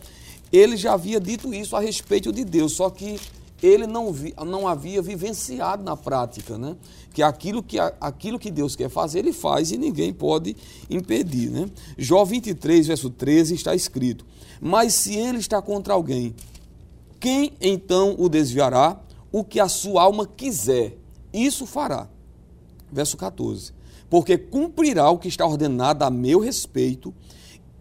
ele 0.51 0.75
já 0.75 0.93
havia 0.93 1.19
dito 1.19 1.53
isso 1.53 1.75
a 1.75 1.79
respeito 1.79 2.31
de 2.31 2.43
Deus, 2.43 2.73
só 2.73 2.89
que 2.89 3.19
ele 3.61 3.85
não, 3.85 4.11
vi, 4.11 4.33
não 4.45 4.67
havia 4.67 5.01
vivenciado 5.01 5.83
na 5.83 5.95
prática, 5.95 6.57
né? 6.57 6.75
Que 7.13 7.21
aquilo 7.21 7.61
que, 7.61 7.77
aquilo 7.79 8.39
que 8.39 8.49
Deus 8.49 8.75
quer 8.75 8.89
fazer, 8.89 9.19
ele 9.19 9.33
faz 9.33 9.71
e 9.71 9.77
ninguém 9.77 10.11
pode 10.11 10.55
impedir, 10.89 11.51
né? 11.51 11.69
Jó 11.97 12.25
23, 12.25 12.87
verso 12.87 13.09
13 13.09 13.53
está 13.53 13.75
escrito: 13.75 14.25
Mas 14.59 14.93
se 14.93 15.15
ele 15.15 15.37
está 15.37 15.61
contra 15.61 15.93
alguém, 15.93 16.33
quem 17.19 17.53
então 17.61 18.15
o 18.17 18.27
desviará? 18.27 18.99
O 19.31 19.45
que 19.45 19.61
a 19.61 19.69
sua 19.69 20.01
alma 20.01 20.25
quiser, 20.27 20.97
isso 21.31 21.65
fará. 21.65 22.09
Verso 22.91 23.15
14: 23.15 23.71
Porque 24.09 24.37
cumprirá 24.37 25.09
o 25.09 25.17
que 25.17 25.27
está 25.27 25.45
ordenado 25.45 26.03
a 26.03 26.09
meu 26.09 26.39
respeito, 26.39 27.13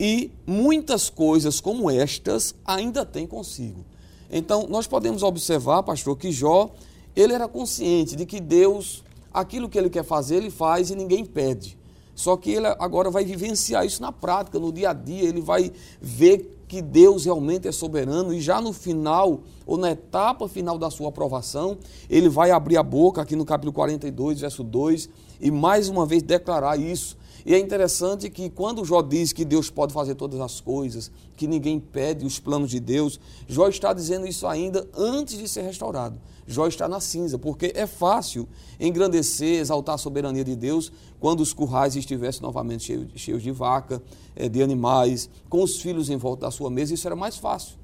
e 0.00 0.33
muitas 0.47 1.11
coisas 1.11 1.61
como 1.61 1.90
estas 1.90 2.54
ainda 2.64 3.04
tem 3.04 3.26
consigo. 3.26 3.85
Então, 4.30 4.66
nós 4.66 4.87
podemos 4.87 5.23
observar, 5.23 5.83
pastor, 5.83 6.16
que 6.16 6.33
Jó, 6.33 6.71
ele 7.14 7.35
era 7.35 7.47
consciente 7.47 8.16
de 8.16 8.25
que 8.25 8.40
Deus, 8.40 9.04
aquilo 9.30 9.69
que 9.69 9.76
ele 9.76 9.90
quer 9.90 10.02
fazer, 10.02 10.37
ele 10.37 10.50
faz 10.50 10.88
e 10.88 10.95
ninguém 10.95 11.23
pede. 11.23 11.78
Só 12.14 12.35
que 12.35 12.50
ele 12.50 12.66
agora 12.66 13.11
vai 13.11 13.26
vivenciar 13.26 13.85
isso 13.85 14.00
na 14.00 14.11
prática, 14.11 14.59
no 14.59 14.73
dia 14.73 14.90
a 14.90 14.92
dia, 14.95 15.28
ele 15.28 15.42
vai 15.42 15.71
ver 16.00 16.64
que 16.66 16.80
Deus 16.80 17.26
realmente 17.26 17.69
é 17.69 17.73
soberano 17.73 18.33
e 18.33 18.40
já 18.40 18.59
no 18.59 18.73
final, 18.73 19.40
ou 19.66 19.76
na 19.76 19.90
etapa 19.90 20.49
final 20.49 20.78
da 20.78 20.90
sua 20.90 21.09
aprovação, 21.09 21.76
ele 22.09 22.28
vai 22.28 22.52
abrir 22.52 22.78
a 22.78 22.83
boca 22.83 23.21
aqui 23.21 23.37
no 23.37 23.45
capítulo 23.45 23.73
42, 23.73 24.40
verso 24.40 24.64
2, 24.64 25.11
e 25.40 25.50
mais 25.50 25.88
uma 25.90 26.07
vez 26.07 26.23
declarar 26.23 26.78
isso 26.78 27.19
e 27.45 27.55
é 27.55 27.59
interessante 27.59 28.29
que 28.29 28.51
quando 28.51 28.85
Jó 28.85 29.03
diz 29.03 29.33
que 29.33 29.45
Deus 29.45 29.71
pode 29.71 29.93
fazer 29.93 30.15
todas 30.15 30.41
as 30.41 30.61
coisas, 30.61 31.11
que 31.37 31.47
ninguém 31.47 31.77
impede 31.77 32.27
os 32.27 32.39
planos 32.39 32.71
de 32.71 32.81
Deus, 32.81 33.19
Jó 33.49 33.69
está 33.69 33.93
dizendo 33.93 34.27
isso 34.27 34.47
ainda 34.47 34.87
antes 34.97 35.39
de 35.39 35.49
ser 35.49 35.63
restaurado. 35.63 36.21
Jó 36.47 36.67
está 36.67 36.89
na 36.89 37.01
cinza, 37.01 37.39
porque 37.39 37.73
é 37.77 37.87
fácil 37.87 38.49
engrandecer, 38.79 39.61
exaltar 39.61 39.95
a 39.95 39.99
soberania 39.99 40.45
de 40.45 40.57
Deus 40.57 40.93
quando 41.21 41.41
os 41.41 41.53
currais 41.53 41.95
estivessem 41.95 42.43
novamente 42.43 43.09
cheios, 43.15 43.43
de 43.43 43.51
vaca, 43.53 44.03
eh, 44.35 44.49
de 44.49 44.63
animais, 44.63 45.31
com 45.49 45.63
os 45.63 45.81
filhos 45.81 46.11
em 46.11 46.17
volta 46.17 46.47
da 46.47 46.51
sua 46.51 46.71
mesa, 46.71 46.93
isso 46.93 47.07
era 47.07 47.15
mais 47.15 47.37
fácil. 47.37 47.77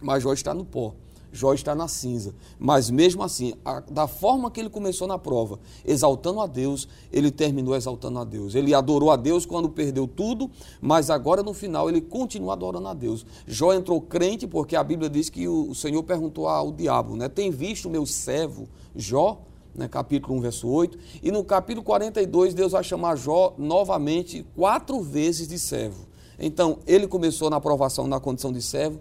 Mas 0.00 0.22
Jó 0.22 0.32
está 0.32 0.52
no 0.52 0.64
pó. 0.64 0.94
Jó 1.36 1.52
está 1.52 1.74
na 1.74 1.86
cinza. 1.86 2.34
Mas 2.58 2.90
mesmo 2.90 3.22
assim, 3.22 3.54
a, 3.64 3.80
da 3.80 4.08
forma 4.08 4.50
que 4.50 4.58
ele 4.58 4.70
começou 4.70 5.06
na 5.06 5.18
prova, 5.18 5.60
exaltando 5.84 6.40
a 6.40 6.46
Deus, 6.46 6.88
ele 7.12 7.30
terminou 7.30 7.76
exaltando 7.76 8.18
a 8.18 8.24
Deus. 8.24 8.54
Ele 8.54 8.74
adorou 8.74 9.10
a 9.10 9.16
Deus 9.16 9.44
quando 9.44 9.68
perdeu 9.68 10.08
tudo, 10.08 10.50
mas 10.80 11.10
agora 11.10 11.42
no 11.42 11.52
final 11.52 11.88
ele 11.88 12.00
continua 12.00 12.54
adorando 12.54 12.88
a 12.88 12.94
Deus. 12.94 13.26
Jó 13.46 13.72
entrou 13.72 14.00
crente 14.00 14.46
porque 14.46 14.74
a 14.74 14.82
Bíblia 14.82 15.10
diz 15.10 15.28
que 15.28 15.46
o, 15.46 15.70
o 15.70 15.74
Senhor 15.74 16.02
perguntou 16.02 16.48
ao 16.48 16.72
diabo, 16.72 17.14
né? 17.14 17.28
Tem 17.28 17.50
visto 17.50 17.90
meu 17.90 18.06
servo 18.06 18.66
Jó? 18.94 19.42
Né, 19.74 19.86
capítulo 19.88 20.38
1, 20.38 20.40
verso 20.40 20.66
8. 20.66 20.98
E 21.22 21.30
no 21.30 21.44
capítulo 21.44 21.84
42, 21.84 22.54
Deus 22.54 22.72
vai 22.72 22.82
chamar 22.82 23.14
Jó 23.14 23.54
novamente 23.58 24.46
quatro 24.56 25.02
vezes 25.02 25.46
de 25.46 25.58
servo. 25.58 26.06
Então, 26.38 26.78
ele 26.86 27.06
começou 27.06 27.50
na 27.50 27.56
aprovação 27.56 28.06
na 28.06 28.20
condição 28.20 28.52
de 28.52 28.62
servo, 28.62 29.00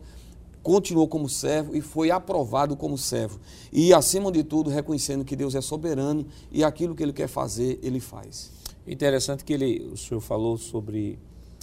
continuou 0.65 1.07
como 1.07 1.29
servo 1.29 1.75
e 1.75 1.79
foi 1.79 2.09
aprovado 2.09 2.75
como 2.75 2.97
servo. 2.97 3.39
E, 3.71 3.93
acima 3.93 4.31
de 4.31 4.43
tudo, 4.43 4.71
reconhecendo 4.71 5.23
que 5.23 5.35
Deus 5.35 5.53
é 5.53 5.61
soberano 5.61 6.25
e 6.51 6.63
aquilo 6.63 6.95
que 6.95 7.03
ele 7.03 7.13
quer 7.13 7.27
fazer, 7.27 7.79
ele 7.83 7.99
faz. 7.99 8.51
Interessante 8.87 9.45
que 9.45 9.53
ele, 9.53 9.87
o 9.93 9.95
senhor 9.95 10.19
falou 10.21 10.57
sobre 10.57 11.19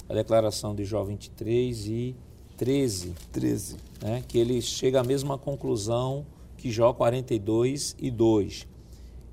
a 0.07 0.13
declaração 0.13 0.73
de 0.73 0.85
Jó 0.85 1.03
23 1.03 1.87
e 1.87 2.15
13. 2.55 3.13
13. 3.29 3.75
Né, 4.01 4.23
que 4.25 4.37
ele 4.37 4.61
chega 4.61 5.01
à 5.01 5.03
mesma 5.03 5.37
conclusão 5.37 6.25
que 6.55 6.71
Jó 6.71 6.93
42 6.93 7.97
e 7.99 8.09
2. 8.09 8.67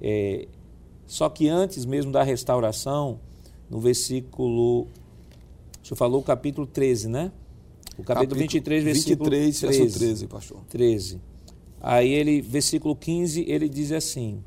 É, 0.02 0.48
só 1.06 1.28
que 1.28 1.46
antes 1.46 1.84
mesmo 1.84 2.10
da 2.10 2.24
restauração, 2.24 3.20
no 3.70 3.78
versículo. 3.78 4.88
O 5.80 5.86
senhor 5.86 5.96
falou 5.96 6.20
o 6.20 6.24
capítulo 6.24 6.66
13, 6.66 7.08
né? 7.08 7.30
O 8.00 8.04
capítulo 8.04 8.40
23, 8.40 8.84
versículo 8.84 9.30
23, 9.30 9.60
13, 9.60 9.82
verso 9.82 9.98
13, 9.98 10.26
pastor. 10.26 10.60
13. 10.68 11.20
Aí 11.80 12.10
ele, 12.10 12.40
versículo 12.40 12.96
15, 12.96 13.44
ele 13.48 13.68
diz 13.68 13.92
assim: 13.92 14.42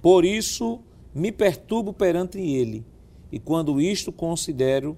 Por 0.00 0.24
isso 0.24 0.80
me 1.14 1.30
perturbo 1.30 1.92
perante 1.92 2.38
ele, 2.38 2.84
e 3.30 3.38
quando 3.38 3.80
isto 3.80 4.10
considero, 4.10 4.96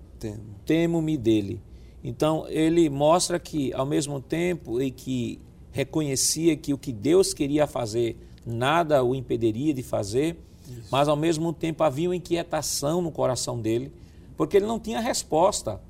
temo-me 0.65 1.17
temo 1.17 1.23
dele. 1.23 1.61
Então 2.05 2.47
ele 2.49 2.89
mostra 2.89 3.39
que, 3.39 3.73
ao 3.73 3.87
mesmo 3.87 4.21
tempo 4.21 4.81
em 4.81 4.91
que 4.91 5.41
reconhecia 5.71 6.57
que 6.57 6.75
o 6.75 6.79
que 6.79 6.93
Deus 6.93 7.33
queria 7.33 7.67
fazer, 7.67 8.17
nada 8.45 9.03
o 9.03 9.15
impediria 9.15 9.73
de 9.73 9.83
fazer, 9.83 10.37
Isso. 10.69 10.89
mas 10.91 11.09
ao 11.09 11.17
mesmo 11.17 11.53
tempo 11.53 11.83
havia 11.83 12.09
uma 12.09 12.17
inquietação 12.17 13.01
no 13.01 13.11
coração 13.11 13.61
dele, 13.61 13.93
porque 14.37 14.57
ele 14.57 14.67
não 14.67 14.79
tinha 14.79 15.01
resposta 15.01 15.81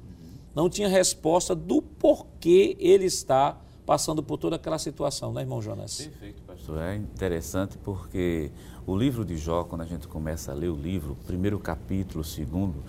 não 0.54 0.68
tinha 0.68 0.88
resposta 0.88 1.54
do 1.54 1.80
porquê 1.82 2.76
ele 2.78 3.04
está 3.04 3.59
passando 3.85 4.23
por 4.23 4.38
toda 4.38 4.56
aquela 4.56 4.78
situação, 4.78 5.32
né, 5.32 5.42
irmão 5.42 5.61
Jonas? 5.61 5.97
Perfeito, 6.02 6.42
pastor. 6.42 6.78
É 6.78 6.94
interessante 6.94 7.76
porque 7.78 8.50
o 8.87 8.97
livro 8.97 9.25
de 9.25 9.37
Jó, 9.37 9.64
quando 9.64 9.82
a 9.82 9.85
gente 9.85 10.09
começa 10.09 10.52
a 10.52 10.54
ler 10.54 10.68
o 10.68 10.76
livro, 10.76 11.16
primeiro 11.26 11.59
capítulo, 11.59 12.25
segundo, 12.25 12.82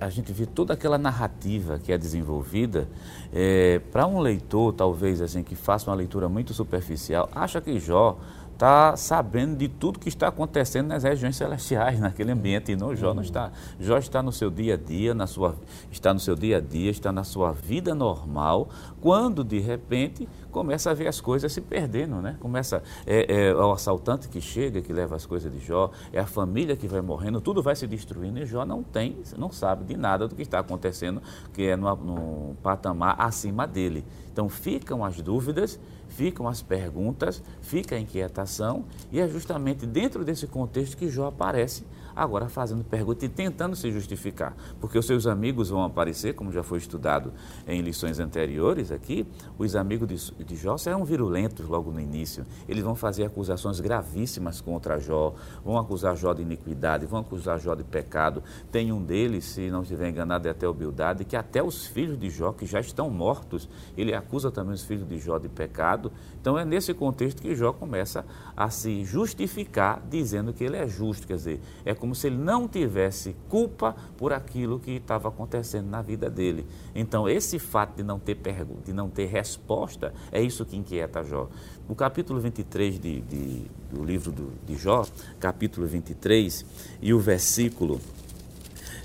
a 0.00 0.10
gente 0.10 0.32
vê 0.32 0.46
toda 0.46 0.74
aquela 0.74 0.98
narrativa 0.98 1.78
que 1.78 1.92
é 1.92 1.98
desenvolvida. 1.98 2.88
É, 3.32 3.78
Para 3.92 4.06
um 4.06 4.20
leitor, 4.20 4.72
talvez, 4.72 5.20
assim, 5.20 5.42
que 5.42 5.54
faça 5.54 5.90
uma 5.90 5.96
leitura 5.96 6.28
muito 6.28 6.54
superficial, 6.54 7.28
acha 7.32 7.60
que 7.60 7.78
Jó 7.78 8.18
está 8.58 8.96
sabendo 8.96 9.56
de 9.56 9.68
tudo 9.68 10.00
que 10.00 10.08
está 10.08 10.26
acontecendo 10.26 10.88
nas 10.88 11.04
regiões 11.04 11.36
celestiais, 11.36 12.00
naquele 12.00 12.32
ambiente. 12.32 12.72
E 12.72 12.76
não, 12.76 12.94
Jó 12.94 13.14
não 13.14 13.22
está. 13.22 13.52
Jó 13.78 13.96
está 13.96 14.20
no 14.20 14.32
seu 14.32 14.50
dia 14.50 14.74
a 14.74 14.76
dia, 14.76 15.14
na 15.14 15.28
sua, 15.28 15.54
está 15.92 16.12
no 16.12 16.18
seu 16.18 16.34
dia 16.34 16.56
a 16.56 16.60
dia, 16.60 16.90
está 16.90 17.12
na 17.12 17.22
sua 17.22 17.52
vida 17.52 17.94
normal, 17.94 18.68
quando 19.00 19.44
de 19.44 19.60
repente 19.60 20.28
começa 20.50 20.90
a 20.90 20.94
ver 20.94 21.06
as 21.06 21.20
coisas 21.20 21.52
se 21.52 21.60
perdendo, 21.60 22.16
né? 22.16 22.36
Começa 22.40 22.82
é, 23.06 23.48
é, 23.48 23.54
o 23.54 23.70
assaltante 23.70 24.28
que 24.28 24.40
chega, 24.40 24.80
que 24.80 24.92
leva 24.92 25.14
as 25.14 25.24
coisas 25.24 25.52
de 25.52 25.60
Jó, 25.60 25.92
é 26.12 26.18
a 26.18 26.26
família 26.26 26.74
que 26.74 26.88
vai 26.88 27.00
morrendo, 27.00 27.40
tudo 27.40 27.62
vai 27.62 27.76
se 27.76 27.86
destruindo 27.86 28.40
e 28.40 28.46
Jó 28.46 28.64
não 28.64 28.82
tem, 28.82 29.18
não 29.36 29.52
sabe 29.52 29.84
de 29.84 29.96
nada 29.96 30.26
do 30.26 30.34
que 30.34 30.42
está 30.42 30.58
acontecendo, 30.58 31.22
que 31.54 31.62
é 31.62 31.76
no, 31.76 31.94
no 31.94 32.56
patamar 32.56 33.14
acima 33.20 33.68
dele. 33.68 34.04
Então 34.32 34.48
ficam 34.48 35.04
as 35.04 35.20
dúvidas 35.20 35.78
ficam 36.18 36.48
as 36.48 36.60
perguntas, 36.60 37.40
fica 37.62 37.94
a 37.94 38.00
inquietação, 38.00 38.84
e 39.12 39.20
é 39.20 39.28
justamente 39.28 39.86
dentro 39.86 40.24
desse 40.24 40.48
contexto 40.48 40.96
que 40.96 41.08
Jó 41.08 41.28
aparece 41.28 41.84
agora 42.18 42.48
fazendo 42.48 42.82
pergunta 42.82 43.24
e 43.24 43.28
tentando 43.28 43.76
se 43.76 43.92
justificar, 43.92 44.56
porque 44.80 44.98
os 44.98 45.06
seus 45.06 45.24
amigos 45.26 45.70
vão 45.70 45.84
aparecer, 45.84 46.34
como 46.34 46.50
já 46.50 46.64
foi 46.64 46.78
estudado 46.78 47.32
em 47.66 47.80
lições 47.80 48.18
anteriores 48.18 48.90
aqui, 48.90 49.24
os 49.56 49.76
amigos 49.76 50.08
de, 50.08 50.44
de 50.44 50.56
Jó 50.56 50.76
serão 50.76 51.04
virulentos 51.04 51.68
logo 51.68 51.92
no 51.92 52.00
início, 52.00 52.44
eles 52.68 52.82
vão 52.82 52.96
fazer 52.96 53.24
acusações 53.24 53.78
gravíssimas 53.78 54.60
contra 54.60 54.98
Jó, 54.98 55.32
vão 55.64 55.78
acusar 55.78 56.16
Jó 56.16 56.34
de 56.34 56.42
iniquidade, 56.42 57.06
vão 57.06 57.20
acusar 57.20 57.60
Jó 57.60 57.76
de 57.76 57.84
pecado, 57.84 58.42
tem 58.72 58.90
um 58.90 59.02
deles, 59.02 59.44
se 59.44 59.70
não 59.70 59.82
estiver 59.82 60.08
enganado, 60.08 60.48
é 60.48 60.50
até 60.50 60.66
o 60.66 60.74
Bildade, 60.74 61.24
que 61.24 61.36
até 61.36 61.62
os 61.62 61.86
filhos 61.86 62.18
de 62.18 62.30
Jó, 62.30 62.52
que 62.52 62.66
já 62.66 62.80
estão 62.80 63.08
mortos, 63.08 63.68
ele 63.96 64.12
acusa 64.12 64.50
também 64.50 64.74
os 64.74 64.82
filhos 64.82 65.08
de 65.08 65.18
Jó 65.18 65.38
de 65.38 65.48
pecado, 65.48 66.10
então 66.40 66.58
é 66.58 66.64
nesse 66.64 66.92
contexto 66.92 67.40
que 67.40 67.54
Jó 67.54 67.72
começa 67.72 68.24
a 68.56 68.70
se 68.70 69.04
justificar, 69.04 70.02
dizendo 70.10 70.52
que 70.52 70.64
ele 70.64 70.76
é 70.76 70.88
justo, 70.88 71.26
quer 71.26 71.36
dizer, 71.36 71.60
é 71.84 71.94
como 71.94 72.07
como 72.08 72.14
se 72.14 72.28
ele 72.28 72.38
não 72.38 72.66
tivesse 72.66 73.36
culpa 73.50 73.94
por 74.16 74.32
aquilo 74.32 74.80
que 74.80 74.92
estava 74.92 75.28
acontecendo 75.28 75.90
na 75.90 76.00
vida 76.00 76.30
dele. 76.30 76.64
Então, 76.94 77.28
esse 77.28 77.58
fato 77.58 77.96
de 77.96 78.02
não 78.02 78.18
ter 78.18 78.36
pergunta, 78.36 78.80
de 78.86 78.94
não 78.94 79.10
ter 79.10 79.26
resposta, 79.26 80.14
é 80.32 80.40
isso 80.40 80.64
que 80.64 80.74
inquieta 80.74 81.22
Jó. 81.22 81.50
O 81.86 81.94
capítulo 81.94 82.40
23 82.40 82.98
de, 82.98 83.20
de, 83.20 83.66
do 83.92 84.02
livro 84.02 84.32
do, 84.32 84.54
de 84.66 84.74
Jó, 84.76 85.04
capítulo 85.38 85.86
23, 85.86 86.64
e 87.02 87.12
o 87.12 87.20
versículo 87.20 88.00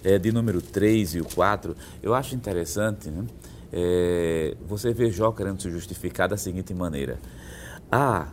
é, 0.02 0.18
de 0.18 0.32
número 0.32 0.62
3 0.62 1.16
e 1.16 1.20
o 1.20 1.26
4, 1.26 1.76
eu 2.02 2.14
acho 2.14 2.36
interessante, 2.36 3.10
né? 3.10 3.26
É, 3.70 4.56
você 4.66 4.94
vê 4.94 5.12
Jó 5.12 5.34
querendo 5.34 5.62
se 5.62 5.70
justificar 5.70 6.30
da 6.30 6.38
seguinte 6.38 6.74
maneira: 6.74 7.20
Ah, 7.92 8.30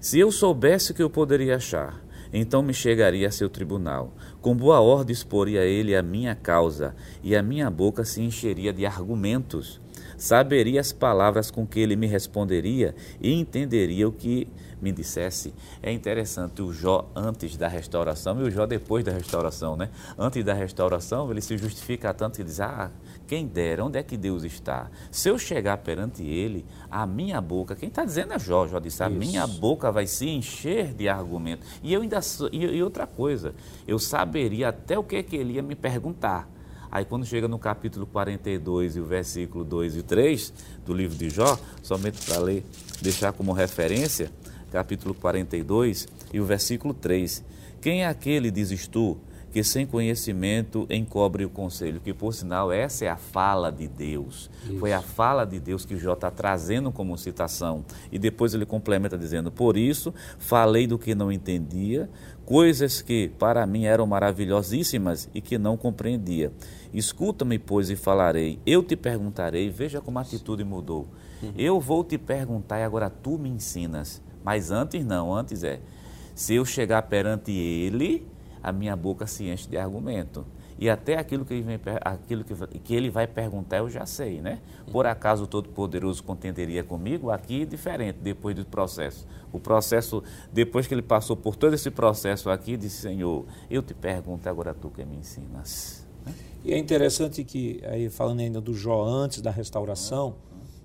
se 0.00 0.20
eu 0.20 0.30
soubesse 0.30 0.92
o 0.92 0.94
que 0.94 1.02
eu 1.02 1.10
poderia 1.10 1.56
achar, 1.56 2.00
então 2.32 2.62
me 2.62 2.74
chegaria 2.74 3.28
a 3.28 3.30
seu 3.30 3.48
tribunal. 3.48 4.14
Com 4.40 4.56
boa 4.56 4.80
ordem 4.80 5.12
exporia 5.12 5.64
ele 5.64 5.94
a 5.94 6.02
minha 6.02 6.34
causa, 6.34 6.94
e 7.22 7.34
a 7.34 7.42
minha 7.42 7.70
boca 7.70 8.04
se 8.04 8.22
encheria 8.22 8.72
de 8.72 8.86
argumentos. 8.86 9.80
Saberia 10.16 10.80
as 10.80 10.92
palavras 10.92 11.50
com 11.50 11.66
que 11.66 11.78
ele 11.78 11.94
me 11.94 12.06
responderia 12.06 12.94
e 13.20 13.32
entenderia 13.32 14.08
o 14.08 14.12
que 14.12 14.48
me 14.80 14.90
dissesse. 14.92 15.54
É 15.82 15.92
interessante 15.92 16.62
o 16.62 16.72
Jó 16.72 17.10
antes 17.14 17.56
da 17.56 17.68
restauração 17.68 18.40
e 18.40 18.44
o 18.44 18.50
Jó 18.50 18.66
depois 18.66 19.04
da 19.04 19.12
restauração, 19.12 19.76
né? 19.76 19.90
Antes 20.18 20.44
da 20.44 20.54
restauração, 20.54 21.30
ele 21.30 21.40
se 21.40 21.56
justifica 21.56 22.12
tanto 22.12 22.36
que 22.36 22.44
diz: 22.44 22.60
Ah, 22.60 22.90
quem 23.28 23.46
dera, 23.46 23.84
onde 23.84 23.98
é 23.98 24.02
que 24.02 24.16
Deus 24.16 24.42
está? 24.42 24.90
Se 25.10 25.28
eu 25.28 25.38
chegar 25.38 25.76
perante 25.76 26.24
Ele, 26.24 26.64
a 26.90 27.06
minha 27.06 27.38
boca, 27.42 27.76
quem 27.76 27.90
está 27.90 28.02
dizendo 28.02 28.32
é 28.32 28.38
Jó, 28.38 28.66
Jó 28.66 28.78
disse, 28.78 29.02
a 29.02 29.10
Isso. 29.10 29.18
minha 29.18 29.46
boca 29.46 29.92
vai 29.92 30.06
se 30.06 30.26
encher 30.26 30.94
de 30.94 31.10
argumento. 31.10 31.64
E 31.82 31.92
eu 31.92 32.00
ainda 32.00 32.20
e, 32.50 32.64
e 32.64 32.82
outra 32.82 33.06
coisa, 33.06 33.54
eu 33.86 33.98
saberia 33.98 34.70
até 34.70 34.98
o 34.98 35.04
que, 35.04 35.16
é 35.16 35.22
que 35.22 35.36
ele 35.36 35.52
ia 35.52 35.62
me 35.62 35.74
perguntar. 35.74 36.48
Aí 36.90 37.04
quando 37.04 37.26
chega 37.26 37.46
no 37.46 37.58
capítulo 37.58 38.06
42 38.06 38.96
e 38.96 39.00
o 39.00 39.04
versículo 39.04 39.62
2 39.62 39.96
e 39.96 40.02
3 40.02 40.52
do 40.86 40.94
livro 40.94 41.18
de 41.18 41.28
Jó, 41.28 41.58
somente 41.82 42.24
para 42.24 42.40
ler, 42.40 42.64
deixar 43.02 43.34
como 43.34 43.52
referência, 43.52 44.32
capítulo 44.72 45.12
42 45.12 46.08
e 46.32 46.40
o 46.40 46.46
versículo 46.46 46.94
3. 46.94 47.44
Quem 47.82 48.04
é 48.04 48.06
aquele, 48.06 48.50
dizes 48.50 48.86
tu, 48.86 49.18
que 49.52 49.64
sem 49.64 49.86
conhecimento 49.86 50.86
encobre 50.90 51.44
o 51.44 51.50
conselho, 51.50 52.00
que 52.00 52.12
por 52.12 52.34
sinal 52.34 52.70
essa 52.70 53.04
é 53.04 53.08
a 53.08 53.16
fala 53.16 53.70
de 53.70 53.88
Deus. 53.88 54.50
Isso. 54.64 54.78
Foi 54.78 54.92
a 54.92 55.00
fala 55.00 55.44
de 55.44 55.58
Deus 55.58 55.84
que 55.84 55.96
Jó 55.96 56.12
está 56.12 56.30
trazendo 56.30 56.92
como 56.92 57.16
citação. 57.16 57.84
E 58.12 58.18
depois 58.18 58.54
ele 58.54 58.66
complementa 58.66 59.16
dizendo: 59.16 59.50
Por 59.50 59.76
isso 59.76 60.12
falei 60.38 60.86
do 60.86 60.98
que 60.98 61.14
não 61.14 61.32
entendia, 61.32 62.08
coisas 62.44 63.02
que 63.02 63.30
para 63.38 63.66
mim 63.66 63.84
eram 63.84 64.06
maravilhosíssimas 64.06 65.28
e 65.34 65.40
que 65.40 65.58
não 65.58 65.76
compreendia. 65.76 66.52
Escuta-me, 66.92 67.58
pois, 67.58 67.90
e 67.90 67.96
falarei. 67.96 68.58
Eu 68.64 68.82
te 68.82 68.96
perguntarei, 68.96 69.68
veja 69.70 70.00
como 70.00 70.18
a 70.18 70.22
atitude 70.22 70.64
mudou. 70.64 71.06
Uhum. 71.42 71.52
Eu 71.56 71.80
vou 71.80 72.02
te 72.02 72.16
perguntar 72.16 72.80
e 72.80 72.84
agora 72.84 73.10
tu 73.10 73.38
me 73.38 73.48
ensinas. 73.48 74.22
Mas 74.42 74.70
antes 74.70 75.04
não, 75.04 75.34
antes 75.34 75.62
é. 75.62 75.80
Se 76.34 76.54
eu 76.54 76.64
chegar 76.64 77.02
perante 77.02 77.50
ele, 77.50 78.26
a 78.68 78.72
minha 78.72 78.94
boca 78.94 79.26
se 79.26 79.48
enche 79.48 79.68
de 79.68 79.76
argumento. 79.76 80.44
E 80.78 80.88
até 80.88 81.18
aquilo 81.18 81.44
que 81.44 81.54
ele, 81.54 81.62
vem, 81.62 81.80
aquilo 82.02 82.44
que, 82.44 82.54
que 82.78 82.94
ele 82.94 83.10
vai 83.10 83.26
perguntar 83.26 83.78
eu 83.78 83.90
já 83.90 84.06
sei, 84.06 84.40
né? 84.40 84.60
Por 84.92 85.06
acaso 85.06 85.44
o 85.44 85.46
Todo-Poderoso 85.46 86.22
contenderia 86.22 86.84
comigo? 86.84 87.30
Aqui 87.30 87.62
é 87.62 87.64
diferente, 87.64 88.18
depois 88.22 88.54
do 88.54 88.64
processo. 88.64 89.26
O 89.52 89.58
processo, 89.58 90.22
depois 90.52 90.86
que 90.86 90.94
ele 90.94 91.02
passou 91.02 91.36
por 91.36 91.56
todo 91.56 91.74
esse 91.74 91.90
processo 91.90 92.48
aqui, 92.48 92.76
disse, 92.76 93.02
Senhor, 93.02 93.44
eu 93.68 93.82
te 93.82 93.92
pergunto, 93.92 94.48
agora 94.48 94.72
tu 94.72 94.88
que 94.88 95.04
me 95.04 95.16
ensinas. 95.16 96.06
Né? 96.24 96.32
E 96.64 96.72
é 96.72 96.78
interessante 96.78 97.42
que, 97.42 97.80
aí 97.84 98.08
falando 98.08 98.38
ainda 98.38 98.60
do 98.60 98.72
Jó 98.72 99.04
antes 99.04 99.40
da 99.40 99.50
restauração, 99.50 100.36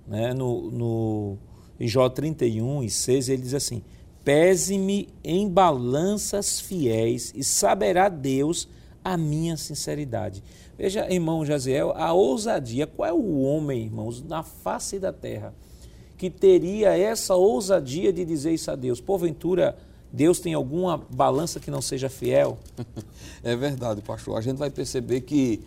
né, 0.08 0.34
no, 0.34 0.72
no, 0.72 1.38
em 1.80 1.88
Jó 1.88 2.10
31 2.10 2.84
e 2.84 2.90
6, 2.90 3.30
ele 3.30 3.44
diz 3.44 3.54
assim, 3.54 3.84
Pese-me 4.24 5.10
em 5.24 5.50
balanças 5.50 6.60
fiéis 6.60 7.34
e 7.36 7.44
saberá 7.44 8.08
Deus 8.08 8.68
a 9.04 9.18
minha 9.18 9.58
sinceridade. 9.58 10.42
Veja, 10.78 11.12
irmão 11.12 11.46
Jaziel, 11.46 11.92
a 11.96 12.14
ousadia. 12.14 12.88
Qual 12.88 13.08
é 13.08 13.14
o 13.14 13.42
homem, 13.42 13.84
irmãos, 13.84 14.24
na 14.24 14.42
face 14.44 14.98
da 14.98 15.12
terra 15.12 15.54
que 16.18 16.30
teria 16.30 16.98
essa 16.98 17.36
ousadia 17.36 18.14
de 18.14 18.24
dizer 18.24 18.54
isso 18.54 18.72
a 18.72 18.76
Deus? 18.76 19.02
Porventura, 19.02 19.78
Deus 20.12 20.40
tem 20.40 20.54
alguma 20.54 20.98
balança 21.10 21.60
que 21.60 21.72
não 21.72 21.82
seja 21.82 22.10
fiel? 22.10 22.58
É 23.46 23.58
verdade, 23.58 24.02
pastor. 24.02 24.38
A 24.38 24.42
gente 24.42 24.56
vai 24.56 24.70
perceber 24.70 25.20
que 25.20 25.62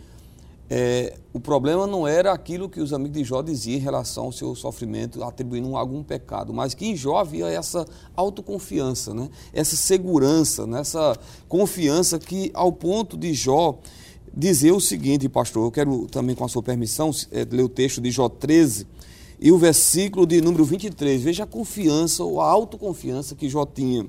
é, 0.69 1.17
o 1.31 1.39
problema 1.39 1.87
não 1.87 2.05
era 2.05 2.33
aquilo 2.33 2.67
que 2.67 2.81
os 2.81 2.91
amigos 2.91 3.17
de 3.17 3.23
Jó 3.23 3.41
diziam 3.41 3.77
em 3.77 3.81
relação 3.81 4.25
ao 4.25 4.31
seu 4.33 4.53
sofrimento, 4.53 5.23
atribuindo 5.23 5.77
algum 5.77 6.03
pecado, 6.03 6.53
mas 6.53 6.73
que 6.73 6.85
em 6.85 6.95
Jó 6.95 7.17
havia 7.17 7.47
essa 7.47 7.85
autoconfiança, 8.15 9.13
né? 9.13 9.29
essa 9.53 9.77
segurança, 9.77 10.67
né? 10.67 10.81
essa 10.81 11.17
confiança 11.47 12.19
que, 12.19 12.51
ao 12.53 12.71
ponto 12.73 13.15
de 13.17 13.33
Jó 13.33 13.79
dizer 14.35 14.73
o 14.73 14.81
seguinte, 14.81 15.29
pastor, 15.29 15.65
eu 15.65 15.71
quero 15.71 16.05
também, 16.07 16.35
com 16.35 16.43
a 16.43 16.49
sua 16.49 16.61
permissão, 16.61 17.11
é, 17.31 17.47
ler 17.49 17.63
o 17.63 17.69
texto 17.69 18.01
de 18.01 18.11
Jó 18.11 18.27
13 18.27 18.85
e 19.39 19.51
o 19.51 19.57
versículo 19.57 20.25
de 20.25 20.41
número 20.41 20.65
23. 20.65 21.21
Veja 21.21 21.43
a 21.43 21.47
confiança 21.47 22.23
ou 22.25 22.41
a 22.41 22.45
autoconfiança 22.45 23.35
que 23.35 23.47
Jó 23.47 23.65
tinha. 23.65 24.05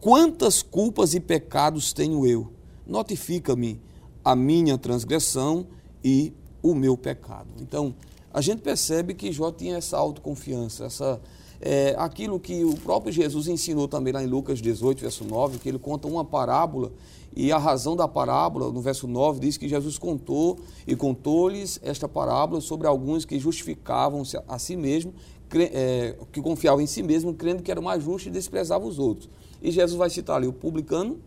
Quantas 0.00 0.62
culpas 0.62 1.12
e 1.12 1.20
pecados 1.20 1.92
tenho 1.92 2.26
eu? 2.26 2.50
Notifica-me 2.86 3.78
a 4.24 4.34
minha 4.34 4.78
transgressão 4.78 5.66
e 6.04 6.32
o 6.62 6.74
meu 6.74 6.96
pecado. 6.96 7.48
Então, 7.60 7.94
a 8.32 8.40
gente 8.40 8.60
percebe 8.60 9.14
que 9.14 9.32
Jó 9.32 9.50
tinha 9.50 9.76
essa 9.76 9.96
autoconfiança, 9.96 10.84
essa, 10.84 11.20
é, 11.60 11.94
aquilo 11.98 12.38
que 12.38 12.64
o 12.64 12.74
próprio 12.74 13.12
Jesus 13.12 13.48
ensinou 13.48 13.88
também 13.88 14.12
lá 14.12 14.22
em 14.22 14.26
Lucas 14.26 14.60
18, 14.60 15.00
verso 15.00 15.24
9, 15.24 15.58
que 15.58 15.68
ele 15.68 15.78
conta 15.78 16.06
uma 16.06 16.24
parábola 16.24 16.92
e 17.34 17.52
a 17.52 17.58
razão 17.58 17.94
da 17.94 18.08
parábola, 18.08 18.72
no 18.72 18.80
verso 18.80 19.06
9, 19.06 19.40
diz 19.40 19.56
que 19.56 19.68
Jesus 19.68 19.96
contou 19.98 20.58
e 20.86 20.96
contou-lhes 20.96 21.78
esta 21.82 22.08
parábola 22.08 22.60
sobre 22.60 22.86
alguns 22.86 23.24
que 23.24 23.38
justificavam-se 23.38 24.36
a 24.48 24.58
si 24.58 24.76
mesmo, 24.76 25.14
é, 25.54 26.16
que 26.32 26.40
confiavam 26.40 26.80
em 26.80 26.86
si 26.86 27.02
mesmo, 27.02 27.32
crendo 27.32 27.62
que 27.62 27.70
era 27.70 27.80
mais 27.80 28.02
justo 28.02 28.28
e 28.28 28.32
desprezavam 28.32 28.88
os 28.88 28.98
outros. 28.98 29.28
E 29.62 29.70
Jesus 29.70 29.96
vai 29.96 30.10
citar 30.10 30.36
ali 30.36 30.48
o 30.48 30.52
publicano 30.52 31.18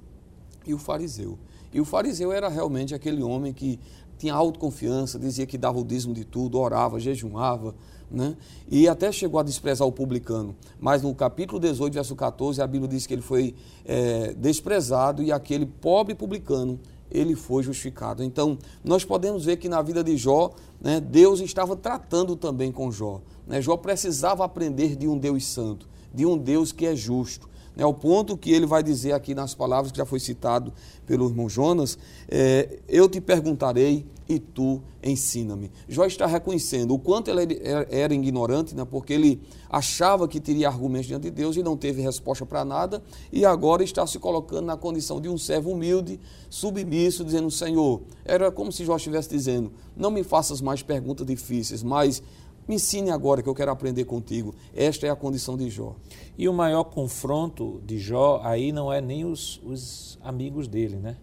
e 0.66 0.74
o 0.74 0.78
fariseu. 0.78 1.38
E 1.74 1.80
o 1.80 1.86
fariseu 1.86 2.32
era 2.32 2.50
realmente 2.50 2.94
aquele 2.94 3.24
homem 3.24 3.54
que 3.54 3.80
tinha 4.24 4.34
autoconfiança, 4.34 5.20
dizia 5.20 5.46
que 5.46 5.58
dava 5.58 5.78
o 5.78 5.84
dízimo 5.84 6.14
de 6.14 6.24
tudo, 6.24 6.58
orava, 6.58 6.98
jejuava, 6.98 7.76
né? 8.10 8.38
e 8.72 8.88
até 8.88 9.12
chegou 9.12 9.38
a 9.38 9.44
desprezar 9.44 9.86
o 9.86 9.92
publicano. 9.92 10.56
Mas 10.80 11.02
no 11.02 11.14
capítulo 11.14 11.60
18, 11.60 11.94
verso 11.94 12.16
14, 12.16 12.62
a 12.62 12.68
Bíblia 12.68 12.90
diz 12.90 13.06
que 13.06 13.14
ele 13.14 13.22
foi 13.22 13.54
é, 13.84 14.34
desprezado 14.34 15.22
e 15.22 15.30
aquele 15.30 15.66
pobre 15.66 16.16
publicano, 16.16 16.80
ele 17.12 17.36
foi 17.36 17.64
justificado. 17.64 18.24
Então, 18.24 18.58
nós 18.82 19.04
podemos 19.04 19.44
ver 19.44 19.58
que 19.58 19.68
na 19.68 19.82
vida 19.82 20.02
de 20.02 20.16
Jó, 20.16 20.52
né, 20.80 21.02
Deus 21.02 21.42
estava 21.42 21.76
tratando 21.76 22.38
também 22.38 22.72
com 22.72 22.90
Jó. 22.90 23.20
Né? 23.46 23.62
Jó 23.62 23.76
precisava 23.76 24.46
aprender 24.46 24.96
de 24.96 25.06
um 25.06 25.18
Deus 25.18 25.46
santo, 25.46 25.86
de 26.14 26.26
um 26.26 26.38
Deus 26.38 26.72
que 26.72 26.86
é 26.86 26.96
justo. 26.96 27.50
Né, 27.76 27.84
ao 27.84 27.94
ponto 27.94 28.38
que 28.38 28.52
ele 28.52 28.66
vai 28.66 28.84
dizer 28.84 29.14
aqui 29.14 29.34
nas 29.34 29.56
palavras 29.56 29.92
que 29.92 29.98
já 29.98 30.06
foi 30.06 30.20
citado 30.20 30.74
pelo 31.06 31.28
irmão 31.28 31.50
Jonas, 31.50 31.98
é, 32.30 32.80
eu 32.88 33.10
te 33.10 33.20
perguntarei 33.20 34.06
e 34.28 34.40
tu 34.40 34.82
ensina-me. 35.04 35.70
Jó 35.88 36.06
está 36.06 36.26
reconhecendo 36.26 36.94
o 36.94 37.00
quanto 37.00 37.30
ele 37.30 37.60
era 37.90 38.14
ignorante, 38.14 38.74
né, 38.76 38.86
porque 38.86 39.14
ele 39.14 39.42
achava 39.70 40.28
que 40.28 40.40
teria 40.40 40.68
argumentos 40.68 41.08
diante 41.08 41.24
de 41.24 41.32
Deus 41.32 41.58
e 41.58 41.64
não 41.64 41.76
teve 41.76 42.02
resposta 42.02 42.46
para 42.46 42.64
nada, 42.64 43.04
e 43.32 43.46
agora 43.46 43.84
está 43.84 44.06
se 44.08 44.18
colocando 44.20 44.66
na 44.66 44.78
condição 44.78 45.20
de 45.20 45.28
um 45.28 45.38
servo 45.38 45.72
humilde, 45.72 46.20
submisso, 46.50 47.26
dizendo: 47.26 47.52
Senhor, 47.52 48.02
era 48.24 48.52
como 48.52 48.72
se 48.72 48.86
Jó 48.86 48.96
estivesse 48.96 49.30
dizendo: 49.30 49.72
Não 49.96 50.10
me 50.10 50.24
faças 50.24 50.62
mais 50.62 50.82
perguntas 50.82 51.26
difíceis, 51.26 51.84
mas 51.84 52.24
Me 52.68 52.76
ensine 52.76 53.12
agora 53.12 53.44
que 53.44 53.50
eu 53.50 53.56
quero 53.56 53.72
aprender 53.72 54.06
contigo. 54.06 54.56
Esta 54.74 55.06
é 55.08 55.10
a 55.10 55.16
condição 55.16 55.58
de 55.58 55.70
Jó. 55.70 55.96
E 56.38 56.48
o 56.48 56.54
maior 56.54 56.86
confronto 56.86 57.82
de 57.86 57.98
Jó 57.98 58.40
aí 58.44 58.72
não 58.72 58.92
é 58.92 59.02
nem 59.02 59.26
os, 59.26 59.62
os 59.64 60.18
amigos 60.22 60.68
dele, 60.68 60.96
né? 60.96 61.18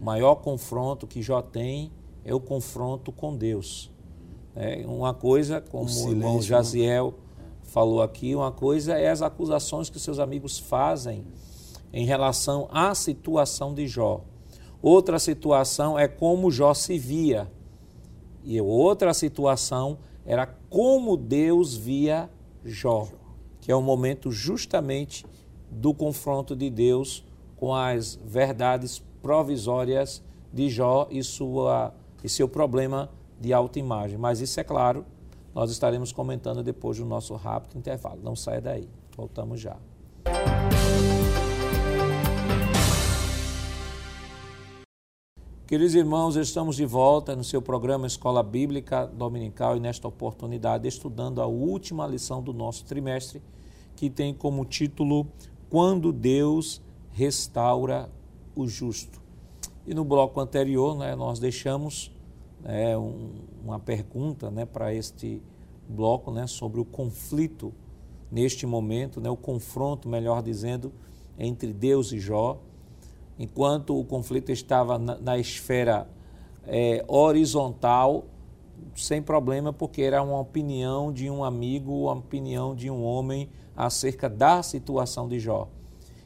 O 0.00 0.04
maior 0.04 0.36
confronto 0.36 1.06
que 1.06 1.22
Jó 1.22 1.40
tem 1.40 1.90
é 2.24 2.34
o 2.34 2.40
confronto 2.40 3.10
com 3.10 3.34
Deus. 3.34 3.90
É 4.54 4.84
uma 4.86 5.14
coisa, 5.14 5.60
como 5.60 5.90
o, 5.90 6.06
o 6.06 6.10
irmão 6.10 6.36
né? 6.36 6.42
Jaziel 6.42 7.14
falou 7.62 8.02
aqui, 8.02 8.34
uma 8.34 8.52
coisa 8.52 8.94
é 8.94 9.10
as 9.10 9.22
acusações 9.22 9.90
que 9.90 9.98
seus 9.98 10.18
amigos 10.18 10.58
fazem 10.58 11.24
em 11.92 12.04
relação 12.04 12.68
à 12.70 12.94
situação 12.94 13.74
de 13.74 13.86
Jó. 13.86 14.22
Outra 14.82 15.18
situação 15.18 15.98
é 15.98 16.06
como 16.06 16.50
Jó 16.50 16.74
se 16.74 16.98
via. 16.98 17.50
E 18.44 18.60
outra 18.60 19.12
situação 19.12 19.98
era 20.26 20.46
como 20.68 21.16
Deus 21.16 21.76
via 21.76 22.28
Jó, 22.64 23.08
que 23.60 23.70
é 23.70 23.76
o 23.76 23.80
momento 23.80 24.30
justamente 24.30 25.24
do 25.70 25.94
confronto 25.94 26.56
de 26.56 26.68
Deus 26.68 27.24
com 27.56 27.74
as 27.74 28.18
verdades 28.24 29.02
provisórias 29.22 30.22
de 30.52 30.68
Jó 30.68 31.06
e, 31.10 31.22
sua, 31.22 31.94
e 32.22 32.28
seu 32.28 32.48
problema 32.48 33.10
de 33.40 33.52
autoimagem. 33.52 34.18
Mas 34.18 34.40
isso 34.40 34.58
é 34.58 34.64
claro, 34.64 35.04
nós 35.54 35.70
estaremos 35.70 36.12
comentando 36.12 36.62
depois 36.62 36.98
do 36.98 37.04
nosso 37.04 37.34
rápido 37.34 37.78
intervalo. 37.78 38.20
Não 38.22 38.36
saia 38.36 38.60
daí. 38.60 38.88
Voltamos 39.16 39.60
já. 39.60 39.76
Queridos 45.66 45.96
irmãos, 45.96 46.36
estamos 46.36 46.76
de 46.76 46.86
volta 46.86 47.34
no 47.34 47.42
seu 47.42 47.60
programa 47.60 48.06
Escola 48.06 48.40
Bíblica 48.40 49.04
Dominical 49.04 49.76
e 49.76 49.80
nesta 49.80 50.06
oportunidade 50.06 50.86
estudando 50.86 51.42
a 51.42 51.46
última 51.46 52.06
lição 52.06 52.40
do 52.40 52.52
nosso 52.52 52.84
trimestre, 52.84 53.42
que 53.96 54.08
tem 54.08 54.32
como 54.32 54.64
título 54.64 55.26
Quando 55.68 56.12
Deus 56.12 56.80
restaura 57.10 58.08
o 58.54 58.68
justo. 58.68 59.20
E 59.84 59.92
no 59.92 60.04
bloco 60.04 60.38
anterior, 60.38 60.96
né, 60.96 61.16
nós 61.16 61.40
deixamos 61.40 62.12
né, 62.62 62.96
um, 62.96 63.32
uma 63.64 63.80
pergunta 63.80 64.52
né, 64.52 64.64
para 64.64 64.94
este 64.94 65.42
bloco 65.88 66.30
né, 66.30 66.46
sobre 66.46 66.80
o 66.80 66.84
conflito 66.84 67.74
neste 68.30 68.66
momento, 68.66 69.20
né, 69.20 69.28
o 69.28 69.36
confronto, 69.36 70.08
melhor 70.08 70.44
dizendo, 70.44 70.92
entre 71.36 71.72
Deus 71.72 72.12
e 72.12 72.20
Jó 72.20 72.60
enquanto 73.38 73.98
o 73.98 74.04
conflito 74.04 74.50
estava 74.50 74.98
na, 74.98 75.16
na 75.16 75.38
esfera 75.38 76.08
é, 76.66 77.04
horizontal, 77.06 78.24
sem 78.94 79.22
problema, 79.22 79.72
porque 79.72 80.02
era 80.02 80.22
uma 80.22 80.38
opinião 80.38 81.12
de 81.12 81.30
um 81.30 81.44
amigo, 81.44 82.04
uma 82.04 82.14
opinião 82.14 82.74
de 82.74 82.90
um 82.90 83.02
homem 83.04 83.48
acerca 83.76 84.28
da 84.28 84.62
situação 84.62 85.28
de 85.28 85.38
Jó. 85.38 85.68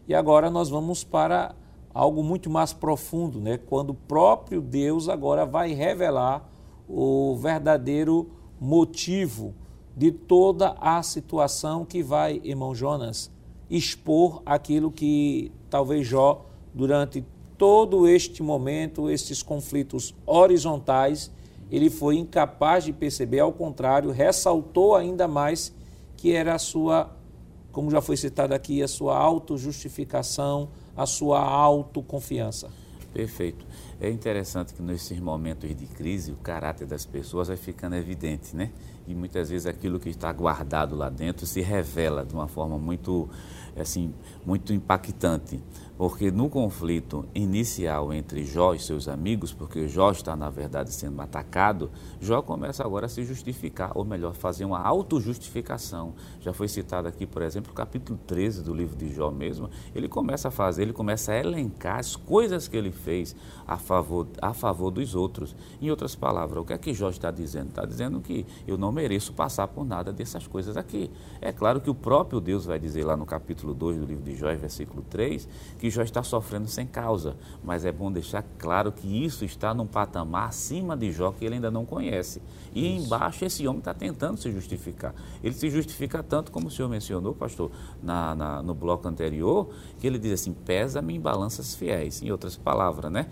E 0.06 0.14
agora 0.14 0.50
nós 0.50 0.68
vamos 0.68 1.04
para 1.04 1.54
algo 1.92 2.22
muito 2.22 2.48
mais 2.48 2.72
profundo, 2.72 3.40
né? 3.40 3.58
quando 3.58 3.90
o 3.90 3.94
próprio 3.94 4.60
Deus 4.60 5.08
agora 5.08 5.44
vai 5.44 5.72
revelar 5.72 6.48
o 6.88 7.36
verdadeiro 7.36 8.30
motivo 8.60 9.54
de 9.96 10.10
toda 10.10 10.76
a 10.80 11.02
situação 11.02 11.84
que 11.84 12.02
vai, 12.02 12.40
irmão 12.44 12.74
Jonas, 12.74 13.30
expor 13.68 14.42
aquilo 14.46 14.90
que 14.90 15.52
talvez 15.68 16.06
Jó 16.06 16.46
durante 16.74 17.24
todo 17.56 18.08
este 18.08 18.42
momento, 18.42 19.10
esses 19.10 19.42
conflitos 19.42 20.14
horizontais, 20.24 21.30
ele 21.70 21.90
foi 21.90 22.16
incapaz 22.16 22.84
de 22.84 22.92
perceber, 22.92 23.40
ao 23.40 23.52
contrário, 23.52 24.10
ressaltou 24.10 24.96
ainda 24.96 25.28
mais 25.28 25.72
que 26.16 26.32
era 26.32 26.54
a 26.54 26.58
sua, 26.58 27.14
como 27.70 27.90
já 27.90 28.00
foi 28.00 28.16
citado 28.16 28.54
aqui, 28.54 28.82
a 28.82 28.88
sua 28.88 29.16
autojustificação, 29.16 30.68
a 30.96 31.06
sua 31.06 31.40
autoconfiança. 31.40 32.70
Perfeito. 33.12 33.66
É 34.00 34.08
interessante 34.08 34.72
que 34.72 34.80
nesses 34.82 35.18
momentos 35.20 35.68
de 35.74 35.86
crise 35.86 36.32
o 36.32 36.36
caráter 36.36 36.86
das 36.86 37.04
pessoas 37.04 37.48
vai 37.48 37.56
ficando 37.56 37.96
evidente, 37.96 38.54
né? 38.56 38.70
E 39.06 39.14
muitas 39.14 39.50
vezes 39.50 39.66
aquilo 39.66 39.98
que 39.98 40.08
está 40.08 40.32
guardado 40.32 40.94
lá 40.94 41.08
dentro 41.08 41.44
se 41.44 41.60
revela 41.60 42.24
de 42.24 42.32
uma 42.32 42.46
forma 42.46 42.78
muito, 42.78 43.28
assim, 43.76 44.14
muito 44.46 44.72
impactante. 44.72 45.60
Porque 46.00 46.30
no 46.30 46.48
conflito 46.48 47.26
inicial 47.34 48.10
entre 48.10 48.42
Jó 48.42 48.72
e 48.72 48.78
seus 48.78 49.06
amigos, 49.06 49.52
porque 49.52 49.86
Jó 49.86 50.10
está, 50.10 50.34
na 50.34 50.48
verdade, 50.48 50.94
sendo 50.94 51.20
atacado, 51.20 51.90
Jó 52.18 52.40
começa 52.40 52.82
agora 52.82 53.04
a 53.04 53.08
se 53.10 53.22
justificar, 53.22 53.92
ou 53.94 54.02
melhor, 54.02 54.32
fazer 54.32 54.64
uma 54.64 54.80
autojustificação. 54.80 56.14
Já 56.40 56.54
foi 56.54 56.68
citado 56.68 57.06
aqui, 57.06 57.26
por 57.26 57.42
exemplo, 57.42 57.70
o 57.70 57.74
capítulo 57.74 58.18
13 58.26 58.62
do 58.62 58.72
livro 58.72 58.96
de 58.96 59.12
Jó 59.12 59.30
mesmo. 59.30 59.68
Ele 59.94 60.08
começa 60.08 60.48
a 60.48 60.50
fazer, 60.50 60.84
ele 60.84 60.94
começa 60.94 61.32
a 61.32 61.38
elencar 61.38 61.98
as 61.98 62.16
coisas 62.16 62.66
que 62.66 62.78
ele 62.78 62.92
fez 62.92 63.36
a 63.66 63.76
favor, 63.76 64.26
a 64.40 64.54
favor 64.54 64.90
dos 64.90 65.14
outros. 65.14 65.54
Em 65.82 65.90
outras 65.90 66.14
palavras, 66.14 66.62
o 66.62 66.64
que 66.64 66.72
é 66.72 66.78
que 66.78 66.94
Jó 66.94 67.10
está 67.10 67.30
dizendo? 67.30 67.68
Está 67.68 67.84
dizendo 67.84 68.22
que 68.22 68.46
eu 68.66 68.78
não 68.78 68.90
mereço 68.90 69.34
passar 69.34 69.68
por 69.68 69.84
nada 69.84 70.14
dessas 70.14 70.46
coisas 70.46 70.78
aqui. 70.78 71.10
É 71.42 71.52
claro 71.52 71.78
que 71.78 71.90
o 71.90 71.94
próprio 71.94 72.40
Deus 72.40 72.64
vai 72.64 72.78
dizer 72.78 73.04
lá 73.04 73.18
no 73.18 73.26
capítulo 73.26 73.74
2 73.74 73.98
do 73.98 74.06
livro 74.06 74.24
de 74.24 74.34
Jó, 74.34 74.46
versículo 74.56 75.04
3, 75.10 75.46
que 75.78 75.89
Jó 75.90 76.02
está 76.02 76.22
sofrendo 76.22 76.68
sem 76.68 76.86
causa, 76.86 77.36
mas 77.62 77.84
é 77.84 77.92
bom 77.92 78.10
deixar 78.10 78.44
claro 78.58 78.92
que 78.92 79.24
isso 79.24 79.44
está 79.44 79.74
num 79.74 79.86
patamar 79.86 80.48
acima 80.48 80.96
de 80.96 81.10
Jó 81.12 81.32
que 81.32 81.44
ele 81.44 81.56
ainda 81.56 81.70
não 81.70 81.84
conhece. 81.84 82.40
E 82.74 82.96
isso. 82.96 83.06
embaixo 83.06 83.44
esse 83.44 83.66
homem 83.66 83.80
está 83.80 83.92
tentando 83.92 84.38
se 84.38 84.50
justificar. 84.50 85.14
Ele 85.42 85.54
se 85.54 85.68
justifica 85.68 86.22
tanto, 86.22 86.52
como 86.52 86.68
o 86.68 86.70
senhor 86.70 86.88
mencionou, 86.88 87.34
pastor, 87.34 87.70
na, 88.02 88.34
na 88.34 88.62
no 88.62 88.74
bloco 88.74 89.06
anterior, 89.08 89.68
que 89.98 90.06
ele 90.06 90.18
diz 90.18 90.32
assim: 90.32 90.52
pesa-me 90.52 91.14
em 91.14 91.20
balanças 91.20 91.74
fiéis. 91.74 92.22
Em 92.22 92.30
outras 92.30 92.56
palavras, 92.56 93.10
né? 93.10 93.26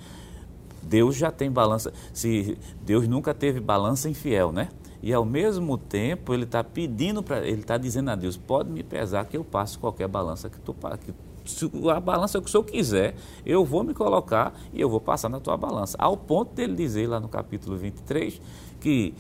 Deus 0.83 1.17
já 1.17 1.31
tem 1.31 1.51
balança. 1.51 1.93
Se 2.13 2.59
Deus 2.83 3.07
nunca 3.07 3.35
teve 3.35 3.61
balança 3.61 4.09
infiel, 4.09 4.53
né? 4.53 4.69
E 5.03 5.13
ao 5.13 5.25
mesmo 5.25 5.79
tempo 5.79 6.35
ele 6.35 6.45
está 6.45 6.65
pedindo 6.65 7.23
para, 7.23 7.47
ele 7.47 7.61
está 7.61 7.79
dizendo 7.79 8.11
a 8.11 8.17
Deus, 8.17 8.37
pode 8.37 8.71
me 8.71 8.83
pesar 8.83 9.25
que 9.27 9.37
eu 9.37 9.45
passe 9.45 9.79
qualquer 9.79 10.09
balança 10.09 10.51
que 10.51 10.59
tu 10.61 10.75
que 10.75 11.13
se 11.51 11.71
a 11.91 12.01
balança 12.01 12.37
é 12.37 12.39
o 12.39 12.43
que 12.43 12.49
o 12.49 12.51
senhor 12.51 12.65
quiser, 12.65 13.15
eu 13.45 13.65
vou 13.65 13.83
me 13.83 13.95
colocar 13.95 14.53
e 14.73 14.81
eu 14.81 14.89
vou 14.89 15.01
passar 15.01 15.29
na 15.29 15.41
tua 15.41 15.57
balança. 15.57 15.97
Ao 15.99 16.17
ponto 16.17 16.55
dele 16.55 16.75
dizer 16.75 17.07
lá 17.07 17.19
no 17.19 17.29
capítulo 17.29 17.77
23 17.77 18.41
que 18.81 19.15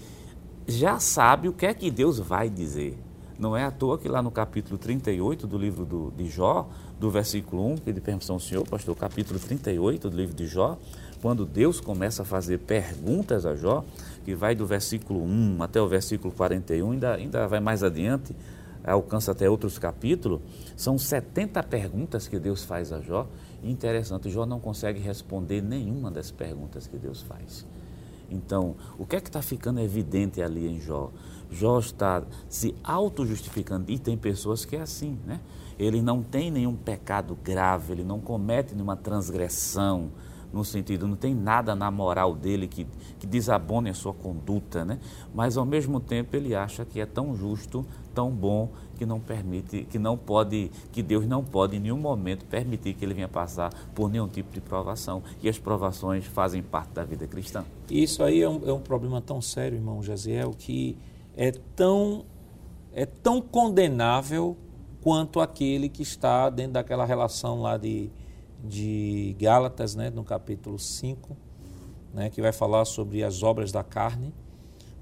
já 0.66 0.98
sabe 0.98 1.48
o 1.48 1.52
que 1.52 1.66
é 1.66 1.72
que 1.72 1.90
Deus 1.90 2.18
vai 2.18 2.50
dizer. 2.50 2.98
Não 3.38 3.56
é 3.56 3.64
à 3.64 3.70
toa 3.70 3.96
que 3.96 4.08
lá 4.08 4.20
no 4.20 4.30
capítulo 4.30 4.76
38 4.76 5.46
do 5.46 5.56
livro 5.56 5.84
do, 5.84 6.12
de 6.16 6.28
Jó, 6.28 6.68
do 6.98 7.08
versículo 7.08 7.64
1, 7.72 7.78
pedi 7.78 8.00
permissão 8.00 8.34
ao 8.34 8.40
senhor, 8.40 8.66
pastor, 8.66 8.96
capítulo 8.96 9.38
38 9.38 10.10
do 10.10 10.16
livro 10.16 10.34
de 10.34 10.44
Jó, 10.46 10.76
quando 11.22 11.46
Deus 11.46 11.80
começa 11.80 12.22
a 12.22 12.24
fazer 12.24 12.58
perguntas 12.58 13.46
a 13.46 13.54
Jó, 13.54 13.84
que 14.24 14.34
vai 14.34 14.56
do 14.56 14.66
versículo 14.66 15.22
1 15.22 15.62
até 15.62 15.80
o 15.80 15.86
versículo 15.86 16.34
41, 16.34 16.90
ainda, 16.90 17.14
ainda 17.14 17.46
vai 17.46 17.60
mais 17.60 17.84
adiante, 17.84 18.34
alcança 18.84 19.32
até 19.32 19.48
outros 19.48 19.78
capítulos, 19.78 20.40
são 20.76 20.98
70 20.98 21.62
perguntas 21.64 22.28
que 22.28 22.38
Deus 22.38 22.64
faz 22.64 22.92
a 22.92 23.00
Jó. 23.00 23.26
Interessante, 23.62 24.30
Jó 24.30 24.46
não 24.46 24.60
consegue 24.60 25.00
responder 25.00 25.62
nenhuma 25.62 26.10
das 26.10 26.30
perguntas 26.30 26.86
que 26.86 26.96
Deus 26.96 27.22
faz. 27.22 27.66
Então, 28.30 28.76
o 28.98 29.06
que 29.06 29.16
é 29.16 29.20
que 29.20 29.28
está 29.28 29.40
ficando 29.40 29.80
evidente 29.80 30.42
ali 30.42 30.66
em 30.66 30.80
Jó? 30.80 31.10
Jó 31.50 31.78
está 31.78 32.22
se 32.48 32.74
auto-justificando, 32.84 33.90
e 33.90 33.98
tem 33.98 34.16
pessoas 34.16 34.64
que 34.64 34.76
é 34.76 34.80
assim, 34.80 35.18
né? 35.26 35.40
Ele 35.78 36.02
não 36.02 36.22
tem 36.22 36.50
nenhum 36.50 36.74
pecado 36.74 37.38
grave, 37.42 37.92
ele 37.92 38.04
não 38.04 38.20
comete 38.20 38.74
nenhuma 38.74 38.96
transgressão, 38.96 40.10
no 40.52 40.64
sentido, 40.64 41.06
não 41.06 41.16
tem 41.16 41.34
nada 41.34 41.74
na 41.74 41.90
moral 41.90 42.34
dele 42.34 42.66
que, 42.66 42.86
que 43.18 43.26
desabone 43.26 43.90
a 43.90 43.94
sua 43.94 44.14
conduta, 44.14 44.84
né? 44.84 44.98
mas 45.34 45.56
ao 45.56 45.66
mesmo 45.66 46.00
tempo 46.00 46.34
ele 46.34 46.54
acha 46.54 46.84
que 46.84 47.00
é 47.00 47.06
tão 47.06 47.34
justo, 47.34 47.84
tão 48.14 48.30
bom, 48.30 48.70
que 48.96 49.06
não 49.06 49.20
permite, 49.20 49.84
que 49.84 49.98
não 49.98 50.18
pode, 50.18 50.70
que 50.90 51.02
Deus 51.02 51.26
não 51.26 51.44
pode 51.44 51.76
em 51.76 51.80
nenhum 51.80 51.98
momento 51.98 52.44
permitir 52.46 52.94
que 52.94 53.04
ele 53.04 53.14
venha 53.14 53.28
passar 53.28 53.72
por 53.94 54.10
nenhum 54.10 54.26
tipo 54.26 54.52
de 54.52 54.60
provação. 54.60 55.22
E 55.40 55.48
as 55.48 55.56
provações 55.56 56.24
fazem 56.26 56.62
parte 56.62 56.92
da 56.94 57.04
vida 57.04 57.26
cristã. 57.26 57.64
Isso 57.88 58.24
aí 58.24 58.42
é 58.42 58.48
um, 58.48 58.68
é 58.68 58.72
um 58.72 58.80
problema 58.80 59.20
tão 59.20 59.40
sério, 59.40 59.76
irmão 59.76 60.02
Jaziel, 60.02 60.50
que 60.50 60.98
é 61.36 61.52
tão, 61.52 62.24
é 62.92 63.06
tão 63.06 63.40
condenável 63.40 64.56
quanto 65.00 65.40
aquele 65.40 65.88
que 65.88 66.02
está 66.02 66.50
dentro 66.50 66.72
daquela 66.72 67.04
relação 67.04 67.62
lá 67.62 67.76
de 67.76 68.10
de 68.62 69.36
Gálatas, 69.38 69.94
né, 69.94 70.10
no 70.10 70.24
capítulo 70.24 70.78
5, 70.78 71.36
né, 72.12 72.30
que 72.30 72.40
vai 72.40 72.52
falar 72.52 72.84
sobre 72.84 73.22
as 73.22 73.42
obras 73.42 73.70
da 73.70 73.84
carne, 73.84 74.34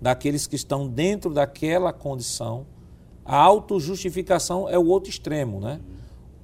daqueles 0.00 0.46
que 0.46 0.56
estão 0.56 0.88
dentro 0.88 1.32
daquela 1.32 1.92
condição. 1.92 2.66
A 3.24 3.36
autojustificação 3.36 4.68
é 4.68 4.78
o 4.78 4.86
outro 4.86 5.10
extremo, 5.10 5.60
né? 5.60 5.80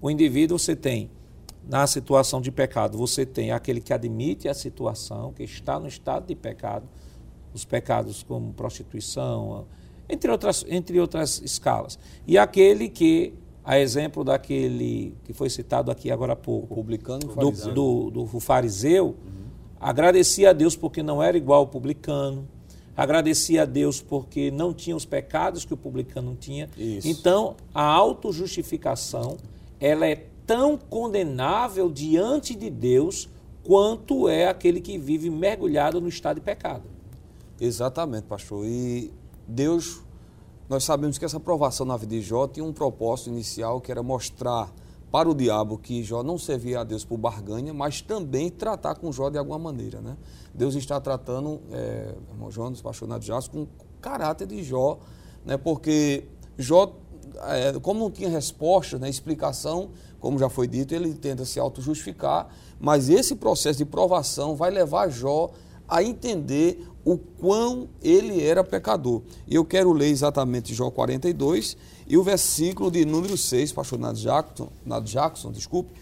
O 0.01 0.11
indivíduo 0.11 0.59
você 0.59 0.75
tem 0.75 1.11
na 1.69 1.87
situação 1.87 2.41
de 2.41 2.51
pecado, 2.51 2.99
você 2.99 3.25
tem 3.25 3.53
aquele 3.53 3.81
que 3.81 3.93
admite 3.93 4.49
a 4.49 4.55
situação, 4.55 5.33
que 5.33 5.45
está 5.45 5.79
no 5.79 5.87
estado 5.87 6.27
de 6.27 6.35
pecado, 6.35 6.89
os 7.55 7.65
pecados 7.65 8.23
como 8.23 8.53
prostituição, 8.53 9.67
entre 10.09 10.31
outras, 10.31 10.65
entre 10.69 10.99
outras 10.99 11.41
escalas. 11.41 11.99
E 12.27 12.37
aquele 12.37 12.89
que, 12.89 13.35
a 13.65 13.79
exemplo 13.79 14.25
daquele 14.25 15.15
que 15.25 15.33
foi 15.33 15.49
citado 15.49 15.91
aqui 15.91 16.11
agora 16.11 16.33
há 16.33 16.37
pouco, 16.37 16.73
O 16.73 16.77
publicano 16.77 17.21
e 17.23 17.27
o 17.27 17.29
do, 17.29 17.35
fariseu. 17.35 17.73
do, 17.75 18.11
do 18.11 18.41
fariseu, 18.41 19.17
agradecia 19.81 20.51
a 20.51 20.53
Deus 20.53 20.77
porque 20.77 21.03
não 21.03 21.23
era 21.23 21.37
igual 21.37 21.61
ao 21.61 21.67
publicano, 21.67 22.47
agradecia 22.97 23.63
a 23.63 23.65
Deus 23.65 24.01
porque 24.01 24.51
não 24.51 24.73
tinha 24.75 24.97
os 24.97 25.05
pecados 25.05 25.65
que 25.65 25.75
o 25.75 25.77
publicano 25.77 26.37
tinha. 26.39 26.69
Isso. 26.77 27.07
Então, 27.09 27.57
a 27.73 27.83
autojustificação, 27.85 29.37
ela 29.81 30.07
é 30.07 30.27
tão 30.47 30.77
condenável 30.77 31.91
diante 31.91 32.55
de 32.55 32.69
Deus 32.69 33.29
quanto 33.65 34.29
é 34.29 34.49
aquele 34.49 34.81
que 34.81 34.99
vive 34.99 35.31
mergulhado 35.31 36.01
no 36.01 36.09
estado 36.09 36.37
de 36.37 36.41
pecado. 36.43 36.83
Exatamente, 37.61 38.25
pastor. 38.25 38.67
E 38.67 39.13
Deus, 39.47 40.03
nós 40.69 40.85
sabemos 40.85 41.19
que 41.19 41.25
essa 41.25 41.41
provação 41.41 41.85
na 41.85 41.97
vida 41.97 42.15
de 42.15 42.23
Jó 42.23 42.47
tinha 42.47 42.65
um 42.65 42.73
propósito 42.73 43.31
inicial 43.31 43.81
que 43.81 43.91
era 43.91 44.03
mostrar 44.03 44.73
para 45.11 45.29
o 45.29 45.35
diabo 45.35 45.77
que 45.77 46.03
Jó 46.03 46.23
não 46.23 46.39
servia 46.39 46.81
a 46.81 46.85
Deus 46.85 47.05
por 47.05 47.19
barganha, 47.19 47.75
mas 47.75 48.01
também 48.01 48.49
tratar 48.49 48.95
com 48.95 49.13
Jó 49.13 49.29
de 49.29 49.37
alguma 49.37 49.59
maneira, 49.59 50.01
né? 50.01 50.17
Deus 50.55 50.75
está 50.75 50.99
tratando, 50.99 51.61
é, 51.71 52.15
irmão 52.31 52.51
Jonas, 52.51 52.83
Nath 52.83 53.23
Jasso, 53.23 53.51
com 53.51 53.63
o 53.63 53.69
caráter 54.01 54.47
de 54.47 54.63
Jó, 54.63 54.99
né? 55.45 55.59
Porque 55.59 56.25
Jó, 56.57 56.95
é, 57.49 57.79
como 57.81 58.01
não 58.01 58.11
tinha 58.11 58.31
resposta, 58.31 58.99
né, 58.99 59.09
explicação, 59.11 59.91
como 60.19 60.39
já 60.39 60.49
foi 60.49 60.67
dito, 60.67 60.95
ele 60.95 61.13
tenta 61.13 61.45
se 61.45 61.61
auto-justificar, 61.61 62.49
mas 62.81 63.11
esse 63.11 63.35
processo 63.37 63.79
de 63.79 63.85
provação 63.85 64.57
vai 64.57 64.71
levar 64.71 65.11
Jó 65.11 65.51
a 65.93 66.03
entender 66.03 66.89
o 67.05 67.19
quão 67.19 67.87
ele 68.03 68.43
era 68.43 68.65
pecador. 68.65 69.21
E 69.47 69.55
eu 69.55 69.63
quero 69.63 69.93
ler 69.93 70.09
exatamente 70.09 70.73
Jó 70.73 70.91
42 70.91 71.77
e 72.09 72.17
o 72.17 72.23
versículo 72.23 72.91
de 72.91 73.05
número 73.05 73.37
6, 73.37 73.73
pastor 73.73 73.99
Nad 73.99 74.17
Jackson, 74.17 74.71
Nad 74.87 75.05
Jackson 75.07 75.53
desculpe, 75.53 75.93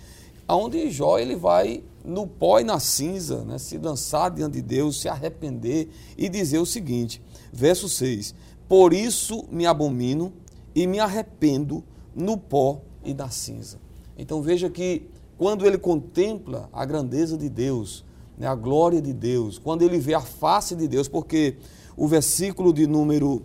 onde 0.48 0.90
Jó 0.90 1.18
ele 1.18 1.34
vai 1.34 1.82
no 2.04 2.24
pó 2.24 2.60
e 2.60 2.64
na 2.64 2.78
cinza, 2.78 3.44
né, 3.44 3.58
se 3.58 3.78
lançar 3.78 4.30
diante 4.30 4.54
de 4.54 4.62
Deus, 4.62 5.00
se 5.00 5.08
arrepender 5.08 5.88
e 6.16 6.28
dizer 6.28 6.58
o 6.58 6.66
seguinte, 6.66 7.20
verso 7.52 7.88
6, 7.88 8.32
por 8.68 8.92
isso 8.92 9.44
me 9.50 9.66
abomino 9.66 10.32
e 10.72 10.86
me 10.86 11.00
arrependo 11.00 11.82
no 12.14 12.38
pó 12.38 12.80
e 13.04 13.12
na 13.12 13.28
cinza. 13.28 13.80
Então 14.16 14.40
veja 14.40 14.70
que 14.70 15.08
quando 15.36 15.66
ele 15.66 15.78
contempla 15.78 16.68
a 16.72 16.84
grandeza 16.84 17.36
de 17.36 17.48
Deus, 17.48 18.04
né, 18.40 18.46
a 18.46 18.54
glória 18.54 19.02
de 19.02 19.12
Deus, 19.12 19.58
quando 19.58 19.82
ele 19.82 19.98
vê 19.98 20.14
a 20.14 20.20
face 20.20 20.74
de 20.74 20.88
Deus, 20.88 21.06
porque 21.06 21.56
o 21.94 22.08
versículo 22.08 22.72
de 22.72 22.86
número 22.86 23.42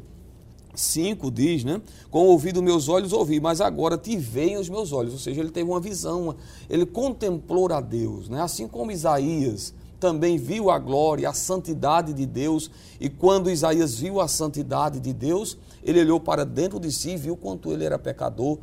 5 0.73 1.29
diz, 1.29 1.65
né? 1.65 1.81
Com 2.10 2.23
o 2.23 2.27
ouvido 2.27 2.63
meus 2.63 2.88
olhos 2.88 3.12
ouvi, 3.12 3.41
mas 3.41 3.60
agora 3.60 3.97
te 3.97 4.15
veem 4.15 4.58
os 4.58 4.69
meus 4.69 4.93
olhos. 4.93 5.12
Ou 5.12 5.19
seja, 5.19 5.41
ele 5.41 5.51
teve 5.51 5.69
uma 5.69 5.81
visão, 5.81 6.34
ele 6.69 6.86
contemplou 6.86 7.71
a 7.73 7.81
Deus, 7.81 8.29
né? 8.29 8.41
Assim 8.41 8.69
como 8.69 8.89
Isaías 8.89 9.73
também 9.99 10.38
viu 10.38 10.69
a 10.69 10.79
glória, 10.79 11.27
a 11.27 11.34
santidade 11.34 12.13
de 12.13 12.25
Deus, 12.25 12.71
e 12.99 13.10
quando 13.10 13.49
Isaías 13.49 13.95
viu 13.99 14.21
a 14.21 14.29
santidade 14.29 14.99
de 15.01 15.12
Deus, 15.12 15.58
ele 15.84 15.99
olhou 15.99 16.21
para 16.21 16.45
dentro 16.45 16.79
de 16.79 16.91
si 16.91 17.12
e 17.12 17.17
viu 17.17 17.36
quanto 17.36 17.71
ele 17.71 17.84
era 17.84 17.99
pecador. 17.99 18.60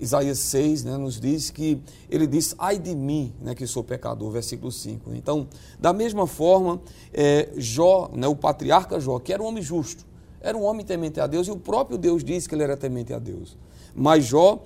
Isaías 0.00 0.38
6 0.38 0.84
né, 0.84 0.96
nos 0.96 1.18
diz 1.18 1.50
que 1.50 1.80
ele 2.10 2.26
diz, 2.26 2.54
ai 2.58 2.78
de 2.78 2.94
mim, 2.94 3.32
né, 3.40 3.54
que 3.54 3.66
sou 3.66 3.82
pecador, 3.82 4.30
versículo 4.30 4.70
5. 4.70 5.14
Então, 5.14 5.48
da 5.78 5.92
mesma 5.92 6.26
forma, 6.26 6.80
é, 7.12 7.50
Jó, 7.56 8.10
né, 8.14 8.28
o 8.28 8.36
patriarca 8.36 9.00
Jó, 9.00 9.18
que 9.18 9.32
era 9.32 9.42
um 9.42 9.46
homem 9.46 9.62
justo, 9.62 10.04
era 10.40 10.56
um 10.56 10.62
homem 10.62 10.84
temente 10.84 11.20
a 11.20 11.26
Deus 11.26 11.48
e 11.48 11.50
o 11.50 11.56
próprio 11.56 11.96
Deus 11.96 12.22
disse 12.22 12.48
que 12.48 12.54
ele 12.54 12.62
era 12.62 12.76
temente 12.76 13.12
a 13.12 13.18
Deus. 13.18 13.56
Mas 13.94 14.26
Jó, 14.26 14.62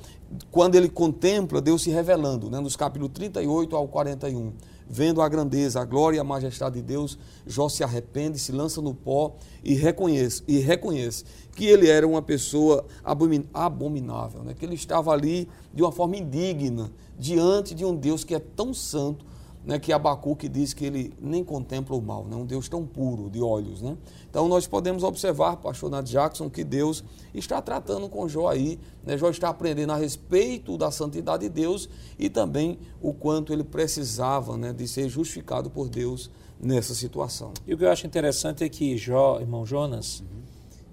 quando 0.51 0.75
ele 0.75 0.88
contempla 0.88 1.61
Deus 1.61 1.83
se 1.83 1.90
revelando, 1.90 2.51
né, 2.51 2.59
nos 2.59 2.75
capítulos 2.75 3.12
38 3.14 3.77
ao 3.77 3.87
41, 3.87 4.53
vendo 4.90 5.22
a 5.22 5.29
grandeza, 5.29 5.81
a 5.81 5.85
glória 5.85 6.16
e 6.16 6.20
a 6.20 6.24
majestade 6.24 6.74
de 6.74 6.83
Deus, 6.83 7.16
Jó 7.46 7.68
se 7.68 7.85
arrepende, 7.85 8.40
se 8.40 8.50
lança 8.50 8.83
no 8.83 8.92
pó 8.92 9.37
e 9.62 9.74
reconhece, 9.74 10.42
e 10.48 10.59
reconhece 10.59 11.24
que 11.55 11.64
ele 11.64 11.88
era 11.88 12.07
uma 12.07 12.20
pessoa 12.20 12.85
abomin- 13.05 13.46
abominável, 13.55 14.42
né, 14.42 14.53
que 14.53 14.64
ele 14.64 14.74
estava 14.74 15.12
ali 15.12 15.48
de 15.72 15.83
uma 15.83 15.92
forma 15.92 16.16
indigna 16.16 16.90
diante 17.16 17.72
de 17.72 17.85
um 17.85 17.94
Deus 17.94 18.24
que 18.24 18.35
é 18.35 18.40
tão 18.40 18.74
santo, 18.74 19.24
né, 19.64 19.79
que 19.79 19.92
Abacuque 19.92 20.49
diz 20.49 20.73
que 20.73 20.85
ele 20.85 21.12
nem 21.20 21.44
contempla 21.44 21.94
o 21.94 22.01
mal, 22.01 22.25
né, 22.25 22.35
um 22.35 22.46
Deus 22.46 22.68
tão 22.68 22.87
puro 22.87 23.29
de 23.29 23.40
olhos. 23.40 23.83
Né? 23.83 23.96
Então 24.29 24.49
nós 24.49 24.66
podemos 24.66 25.03
observar, 25.03 25.57
pastor 25.57 25.90
Nath 25.90 26.07
Jackson, 26.07 26.49
que 26.49 26.64
Deus 26.64 27.05
está 27.35 27.61
tratando 27.61 28.09
com 28.09 28.29
Jó 28.29 28.49
aí, 28.49 28.79
né? 29.05 29.16
Jó 29.16 29.29
está 29.31 29.49
aprendendo 29.49 29.92
a 29.92 29.96
respeito 29.96 30.77
da 30.77 30.90
santidade 30.90 31.42
de 31.44 31.49
Deus 31.49 31.88
e 32.18 32.29
também 32.29 32.79
o 33.01 33.12
quanto 33.12 33.53
ele 33.53 33.64
precisava 33.64 34.57
né, 34.57 34.73
de 34.73 34.87
ser 34.88 35.09
justificado 35.09 35.70
por 35.70 35.88
Deus 35.88 36.31
nessa 36.61 36.94
situação. 36.94 37.53
E 37.66 37.75
o 37.75 37.79
que 37.79 37.85
eu 37.85 37.90
acho 37.90 38.07
interessante 38.07 38.64
é 38.64 38.68
que 38.68 38.96
Jó, 38.96 39.40
irmão 39.40 39.64
Jonas, 39.64 40.23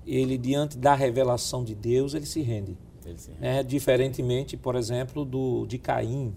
ele 0.06 0.38
diante 0.38 0.78
da 0.78 0.94
revelação 0.94 1.64
de 1.64 1.76
Deus, 1.76 2.14
ele 2.14 2.26
se 2.26 2.42
rende. 2.42 2.78
Ele 3.06 3.18
se 3.18 3.32
né? 3.32 3.64
Diferentemente, 3.64 4.56
por 4.56 4.76
exemplo, 4.76 5.26
do 5.26 5.66
de 5.66 5.78
Caim, 5.78 6.34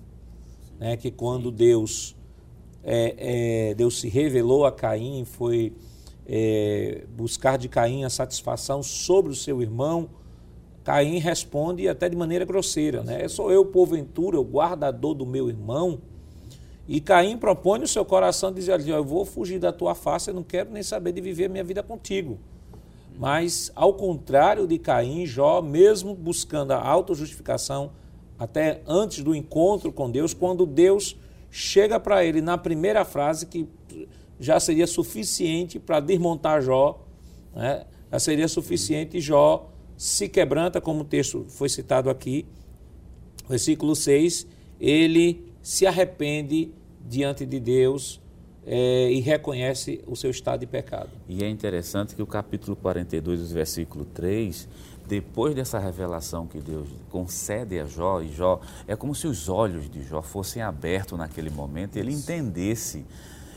né? 0.78 0.96
que 0.96 1.10
quando 1.10 1.50
Deus 1.50 2.16
é, 2.82 3.70
é, 3.70 3.74
Deus 3.74 4.00
se 4.00 4.08
revelou 4.08 4.64
a 4.64 4.72
Caim, 4.72 5.24
foi 5.24 5.72
é, 6.26 7.04
buscar 7.16 7.58
de 7.58 7.68
Caim 7.68 8.04
a 8.04 8.10
satisfação 8.10 8.82
sobre 8.82 9.32
o 9.32 9.34
seu 9.34 9.60
irmão, 9.60 10.08
Caim 10.82 11.18
responde 11.18 11.88
até 11.88 12.08
de 12.08 12.16
maneira 12.16 12.44
grosseira, 12.44 13.02
né? 13.02 13.28
Sou 13.28 13.52
eu, 13.52 13.64
porventura, 13.66 14.40
o 14.40 14.44
guardador 14.44 15.14
do 15.14 15.26
meu 15.26 15.48
irmão? 15.48 16.00
E 16.88 17.00
Caim 17.00 17.36
propõe 17.36 17.78
no 17.78 17.86
seu 17.86 18.04
coração 18.04 18.52
dizer: 18.52 18.72
"Olha, 18.72 18.92
Eu 18.92 19.04
vou 19.04 19.24
fugir 19.24 19.58
da 19.58 19.72
tua 19.72 19.94
face, 19.94 20.30
eu 20.30 20.34
não 20.34 20.42
quero 20.42 20.70
nem 20.70 20.82
saber 20.82 21.12
de 21.12 21.20
viver 21.20 21.44
a 21.44 21.48
minha 21.48 21.64
vida 21.64 21.82
contigo. 21.82 22.38
Mas, 23.18 23.70
ao 23.76 23.92
contrário 23.92 24.66
de 24.66 24.78
Caim, 24.78 25.26
Jó, 25.26 25.60
mesmo 25.60 26.14
buscando 26.14 26.72
a 26.72 26.82
autojustificação, 26.82 27.90
até 28.38 28.80
antes 28.86 29.22
do 29.22 29.34
encontro 29.34 29.92
com 29.92 30.10
Deus, 30.10 30.32
quando 30.32 30.64
Deus 30.64 31.14
chega 31.50 31.98
para 31.98 32.24
ele 32.24 32.40
na 32.40 32.56
primeira 32.56 33.04
frase, 33.04 33.46
que 33.46 33.68
já 34.38 34.58
seria 34.58 34.86
suficiente 34.86 35.78
para 35.78 36.00
desmontar 36.00 36.62
Jó, 36.62 37.04
né? 37.54 37.84
já 38.10 38.18
seria 38.18 38.48
suficiente, 38.48 39.20
Jó 39.20 39.70
se 39.96 40.28
quebranta, 40.28 40.80
como 40.80 41.00
o 41.02 41.04
texto 41.04 41.44
foi 41.48 41.68
citado 41.68 42.08
aqui, 42.08 42.46
versículo 43.48 43.94
6, 43.94 44.46
ele 44.80 45.44
se 45.60 45.86
arrepende 45.86 46.72
diante 47.06 47.44
de 47.44 47.60
Deus 47.60 48.20
eh, 48.64 49.10
e 49.12 49.20
reconhece 49.20 50.00
o 50.06 50.16
seu 50.16 50.30
estado 50.30 50.60
de 50.60 50.66
pecado. 50.66 51.10
E 51.28 51.44
é 51.44 51.48
interessante 51.48 52.14
que 52.14 52.22
o 52.22 52.26
capítulo 52.26 52.76
42, 52.76 53.52
versículo 53.52 54.04
3, 54.06 54.68
depois 55.10 55.56
dessa 55.56 55.76
revelação 55.80 56.46
que 56.46 56.60
Deus 56.60 56.88
concede 57.10 57.80
a 57.80 57.84
Jó, 57.84 58.22
e 58.22 58.28
Jó, 58.28 58.60
é 58.86 58.94
como 58.94 59.12
se 59.12 59.26
os 59.26 59.48
olhos 59.48 59.90
de 59.90 60.04
Jó 60.04 60.22
fossem 60.22 60.62
abertos 60.62 61.18
naquele 61.18 61.50
momento, 61.50 61.96
e 61.96 61.98
ele 61.98 62.12
entendesse, 62.12 63.04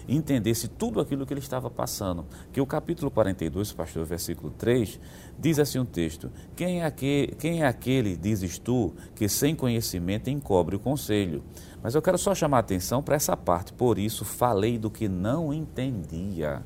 entendesse 0.09 0.67
tudo 0.67 0.99
aquilo 0.99 1.27
que 1.27 1.31
ele 1.31 1.39
estava 1.39 1.69
passando. 1.69 2.25
Que 2.51 2.59
o 2.59 2.65
capítulo 2.65 3.11
42, 3.11 3.71
pastor, 3.71 4.03
versículo 4.03 4.49
3, 4.57 4.99
diz 5.37 5.59
assim 5.59 5.77
um 5.77 5.85
texto: 5.85 6.31
Quem 6.55 6.81
é, 6.81 6.85
aquele, 6.85 7.35
quem 7.35 7.61
é 7.61 7.67
aquele, 7.67 8.17
dizes 8.17 8.57
tu, 8.57 8.91
que 9.13 9.29
sem 9.29 9.55
conhecimento 9.55 10.31
encobre 10.31 10.75
o 10.75 10.79
conselho? 10.79 11.43
Mas 11.83 11.93
eu 11.93 12.01
quero 12.01 12.17
só 12.17 12.33
chamar 12.33 12.57
a 12.57 12.61
atenção 12.61 13.03
para 13.03 13.15
essa 13.15 13.37
parte, 13.37 13.73
por 13.73 13.99
isso 13.99 14.25
falei 14.25 14.79
do 14.79 14.89
que 14.89 15.07
não 15.07 15.53
entendia 15.53 16.63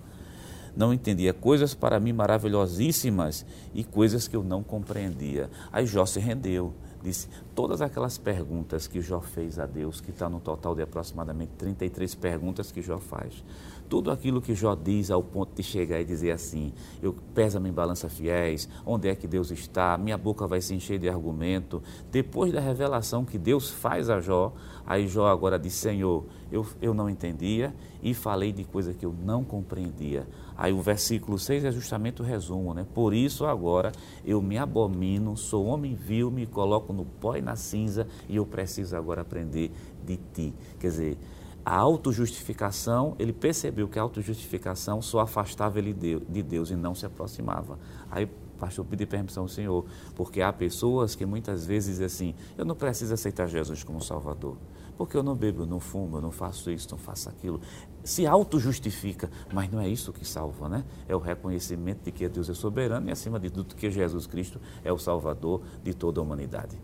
não 0.78 0.94
entendia 0.94 1.34
coisas 1.34 1.74
para 1.74 2.00
mim 2.00 2.14
maravilhosíssimas 2.14 3.44
e 3.74 3.84
coisas 3.84 4.28
que 4.28 4.36
eu 4.36 4.44
não 4.44 4.62
compreendia. 4.62 5.50
Aí 5.74 5.88
Jó 5.88 6.06
se 6.06 6.20
rendeu, 6.20 6.72
disse 7.02 7.28
todas 7.56 7.82
aquelas 7.82 8.20
perguntas 8.20 8.86
que 8.86 9.02
Jó 9.02 9.20
fez 9.20 9.58
a 9.58 9.66
Deus, 9.66 10.00
que 10.00 10.12
está 10.12 10.30
no 10.30 10.40
total 10.40 10.76
de 10.76 10.84
aproximadamente 10.84 11.54
33 11.58 12.14
perguntas 12.14 12.72
que 12.72 12.84
Jó 12.84 13.00
faz. 13.00 13.44
Tudo 13.90 14.12
aquilo 14.12 14.42
que 14.42 14.54
Jó 14.54 14.76
diz 14.76 15.10
ao 15.10 15.24
ponto 15.24 15.56
de 15.56 15.64
chegar 15.64 16.00
e 16.00 16.06
dizer 16.06 16.32
assim: 16.32 16.74
Eu 17.02 17.16
pesa-me 17.34 17.70
em 17.70 17.74
balança 17.74 18.10
fiéis, 18.10 18.70
onde 18.86 19.08
é 19.08 19.16
que 19.16 19.26
Deus 19.26 19.50
está? 19.50 19.98
Minha 19.98 20.18
boca 20.18 20.46
vai 20.46 20.62
se 20.62 20.76
encher 20.76 21.00
de 21.00 21.10
argumento. 21.10 21.82
Depois 22.12 22.52
da 22.52 22.60
revelação 22.60 23.24
que 23.24 23.38
Deus 23.38 23.72
faz 23.72 24.10
a 24.10 24.20
Jó, 24.20 24.54
aí 24.86 25.08
Jó 25.08 25.28
agora 25.28 25.58
diz: 25.58 25.74
Senhor, 25.74 26.26
eu, 26.52 26.68
eu 26.82 26.94
não 26.94 27.10
entendia 27.10 27.74
e 28.04 28.14
falei 28.14 28.52
de 28.52 28.64
coisa 28.66 28.94
que 28.94 29.06
eu 29.06 29.16
não 29.24 29.44
compreendia. 29.44 30.28
Aí 30.58 30.74
o 30.74 30.82
versículo 30.82 31.38
6 31.38 31.66
é 31.66 31.72
justamente 31.72 32.22
o 32.22 32.26
resumo, 32.26 32.74
né? 32.74 32.86
Por 32.94 33.14
isso 33.14 33.46
agora 33.46 33.92
eu 34.26 34.42
me 34.42 34.58
abomino, 34.58 35.38
sou 35.38 35.68
homem 35.68 35.94
vil, 35.94 36.32
me 36.32 36.48
coloco 36.48 36.92
no 36.92 37.06
pó 37.06 37.36
e 37.36 37.42
na 37.42 37.56
cinza 37.56 38.08
e 38.28 38.38
eu 38.38 38.46
preciso 38.46 38.96
agora 38.96 39.22
aprender 39.22 39.72
de 40.04 40.18
ti. 40.34 40.54
Quer 40.80 40.88
dizer, 40.88 41.18
a 41.64 41.76
autojustificação, 41.76 43.16
ele 43.20 43.34
percebeu 43.34 43.88
que 43.88 44.00
a 44.00 44.02
autojustificação 44.02 45.02
só 45.02 45.20
afastava 45.20 45.78
ele 45.78 45.94
de 45.94 46.42
Deus 46.42 46.72
e 46.72 46.76
não 46.76 46.96
se 46.96 47.06
aproximava. 47.06 47.78
Aí 48.10 48.28
pastor, 48.58 48.84
pedir 48.86 49.06
permissão 49.06 49.44
ao 49.44 49.50
Senhor, 49.50 49.86
porque 50.16 50.42
há 50.42 50.52
pessoas 50.52 51.16
que 51.16 51.26
muitas 51.26 51.66
vezes 51.66 51.92
dizem 51.92 52.06
assim, 52.06 52.36
eu 52.58 52.66
não 52.66 52.76
preciso 52.76 53.14
aceitar 53.14 53.48
Jesus 53.48 53.84
como 53.84 54.02
Salvador, 54.02 54.58
porque 54.98 55.16
eu 55.16 55.24
não 55.24 55.36
bebo, 55.36 55.66
não 55.66 55.80
fumo, 55.80 56.20
não 56.20 56.32
faço 56.32 56.72
isso, 56.72 56.88
não 56.92 56.98
faço 56.98 57.30
aquilo. 57.30 57.62
Se 58.04 58.26
auto-justifica, 58.26 59.30
mas 59.54 59.70
não 59.70 59.80
é 59.80 59.88
isso 59.88 60.12
que 60.12 60.26
salva, 60.26 60.68
né? 60.68 60.84
É 61.08 61.16
o 61.16 61.20
reconhecimento 61.20 62.04
de 62.04 62.12
que 62.12 62.28
Deus 62.28 62.50
é 62.50 62.54
soberano 62.54 63.08
e, 63.08 63.12
acima 63.12 63.40
de 63.40 63.50
tudo, 63.50 63.76
que 63.76 63.92
Jesus 63.92 64.26
Cristo 64.26 64.60
é 64.84 64.92
o 64.92 64.98
Salvador 64.98 65.62
de 65.84 65.94
toda 65.94 66.20
a 66.20 66.24
humanidade. 66.24 66.78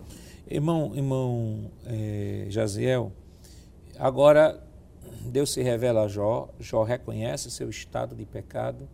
Irmão, 0.47 0.91
irmão 0.93 1.71
é, 1.85 2.45
Jaziel, 2.49 3.11
agora 3.97 4.61
Deus 5.25 5.53
se 5.53 5.61
revela 5.61 6.03
a 6.03 6.07
Jó, 6.07 6.49
Jó 6.59 6.83
reconhece 6.83 7.49
seu 7.49 7.69
estado 7.69 8.15
de 8.15 8.25
pecado, 8.25 8.87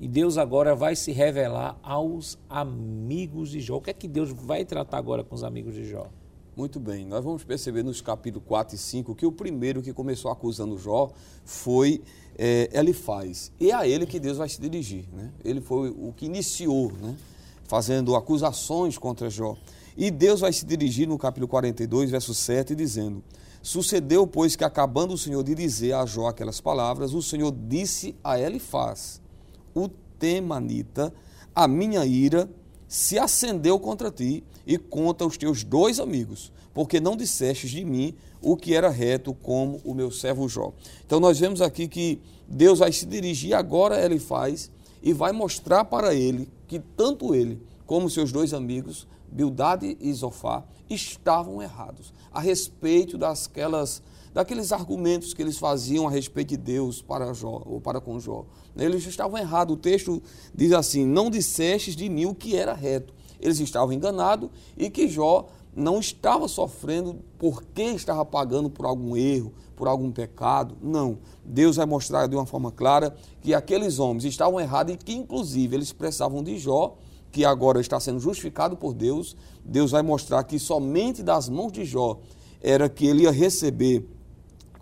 e 0.00 0.08
Deus 0.08 0.36
agora 0.38 0.74
vai 0.74 0.96
se 0.96 1.12
revelar 1.12 1.78
aos 1.82 2.38
amigos 2.48 3.50
de 3.50 3.60
Jó. 3.60 3.76
O 3.76 3.80
que 3.80 3.90
é 3.90 3.94
que 3.94 4.08
Deus 4.08 4.32
vai 4.32 4.64
tratar 4.64 4.98
agora 4.98 5.22
com 5.22 5.34
os 5.34 5.44
amigos 5.44 5.74
de 5.74 5.84
Jó? 5.84 6.08
Muito 6.56 6.78
bem, 6.78 7.04
nós 7.04 7.24
vamos 7.24 7.42
perceber 7.42 7.82
nos 7.82 8.00
capítulos 8.00 8.46
4 8.46 8.76
e 8.76 8.78
5 8.78 9.14
que 9.16 9.26
o 9.26 9.32
primeiro 9.32 9.82
que 9.82 9.92
começou 9.92 10.30
acusando 10.30 10.78
Jó 10.78 11.10
foi 11.44 12.00
é, 12.38 12.70
Elifaz. 12.72 13.50
E 13.58 13.72
é 13.72 13.74
a 13.74 13.88
ele 13.88 14.06
que 14.06 14.20
Deus 14.20 14.38
vai 14.38 14.48
se 14.48 14.60
dirigir. 14.60 15.04
Né? 15.12 15.32
Ele 15.44 15.60
foi 15.60 15.90
o 15.90 16.12
que 16.16 16.26
iniciou, 16.26 16.92
né? 16.92 17.16
fazendo 17.64 18.14
acusações 18.14 18.96
contra 18.96 19.28
Jó. 19.28 19.56
E 19.96 20.12
Deus 20.12 20.40
vai 20.40 20.52
se 20.52 20.64
dirigir 20.64 21.08
no 21.08 21.18
capítulo 21.18 21.48
42, 21.48 22.10
verso 22.10 22.32
7, 22.32 22.76
dizendo: 22.76 23.20
Sucedeu, 23.60 24.24
pois, 24.24 24.54
que 24.54 24.62
acabando 24.62 25.14
o 25.14 25.18
Senhor 25.18 25.42
de 25.42 25.56
dizer 25.56 25.94
a 25.94 26.06
Jó 26.06 26.28
aquelas 26.28 26.60
palavras, 26.60 27.14
o 27.14 27.22
Senhor 27.22 27.52
disse 27.52 28.14
a 28.22 28.38
Elifaz: 28.38 29.20
O 29.74 29.88
Temanita, 30.20 31.12
a 31.52 31.66
minha 31.66 32.06
ira 32.06 32.48
se 32.88 33.18
acendeu 33.18 33.78
contra 33.78 34.10
ti 34.10 34.44
e 34.66 34.78
contra 34.78 35.26
os 35.26 35.36
teus 35.36 35.64
dois 35.64 36.00
amigos, 36.00 36.52
porque 36.72 37.00
não 37.00 37.16
dissestes 37.16 37.70
de 37.70 37.84
mim 37.84 38.14
o 38.40 38.56
que 38.56 38.74
era 38.74 38.90
reto 38.90 39.34
como 39.34 39.80
o 39.84 39.94
meu 39.94 40.10
servo 40.10 40.48
Jó. 40.48 40.72
Então 41.06 41.18
nós 41.18 41.38
vemos 41.38 41.60
aqui 41.60 41.88
que 41.88 42.20
Deus 42.46 42.78
vai 42.78 42.92
se 42.92 43.06
dirigir 43.06 43.54
agora 43.54 43.96
a 43.96 44.04
Elifaz 44.04 44.70
e 45.02 45.12
vai 45.12 45.32
mostrar 45.32 45.84
para 45.84 46.14
ele 46.14 46.48
que 46.66 46.78
tanto 46.78 47.34
ele 47.34 47.60
como 47.86 48.10
seus 48.10 48.32
dois 48.32 48.52
amigos 48.52 49.06
Bildade 49.30 49.96
e 50.00 50.12
Zofá 50.12 50.64
estavam 50.88 51.60
errados 51.60 52.12
a 52.32 52.40
respeito 52.40 53.18
dasquelas, 53.18 54.02
daqueles 54.34 54.72
argumentos 54.72 55.32
que 55.32 55.40
eles 55.40 55.56
faziam 55.56 56.08
a 56.08 56.10
respeito 56.10 56.48
de 56.48 56.56
Deus 56.56 57.00
para 57.00 57.32
Jó, 57.32 57.62
ou 57.64 57.80
para 57.80 58.00
com 58.00 58.18
Jó. 58.18 58.44
Eles 58.76 59.06
estavam 59.06 59.38
errados. 59.38 59.74
O 59.74 59.78
texto 59.78 60.20
diz 60.52 60.72
assim: 60.72 61.06
Não 61.06 61.30
dissestes 61.30 61.94
de 61.94 62.08
mim 62.08 62.26
o 62.26 62.34
que 62.34 62.56
era 62.56 62.74
reto. 62.74 63.14
Eles 63.40 63.60
estavam 63.60 63.92
enganados 63.92 64.50
e 64.76 64.90
que 64.90 65.06
Jó 65.08 65.46
não 65.76 66.00
estava 66.00 66.48
sofrendo 66.48 67.20
porque 67.38 67.82
estava 67.82 68.24
pagando 68.24 68.68
por 68.68 68.86
algum 68.86 69.16
erro, 69.16 69.52
por 69.76 69.86
algum 69.86 70.10
pecado. 70.10 70.76
Não. 70.82 71.18
Deus 71.44 71.76
vai 71.76 71.86
mostrar 71.86 72.26
de 72.26 72.34
uma 72.34 72.46
forma 72.46 72.72
clara 72.72 73.14
que 73.40 73.54
aqueles 73.54 73.98
homens 73.98 74.24
estavam 74.24 74.58
errados 74.58 74.94
e 74.94 74.96
que, 74.96 75.12
inclusive, 75.12 75.76
eles 75.76 75.92
precisavam 75.92 76.42
de 76.42 76.58
Jó 76.58 76.96
que 77.30 77.44
agora 77.44 77.80
está 77.80 77.98
sendo 77.98 78.20
justificado 78.20 78.76
por 78.76 78.94
Deus, 78.94 79.36
Deus 79.64 79.90
vai 79.90 80.02
mostrar 80.02 80.44
que 80.44 80.56
somente 80.56 81.20
das 81.20 81.48
mãos 81.48 81.72
de 81.72 81.84
Jó 81.84 82.20
era 82.62 82.88
que 82.88 83.04
ele 83.08 83.24
ia 83.24 83.32
receber 83.32 84.08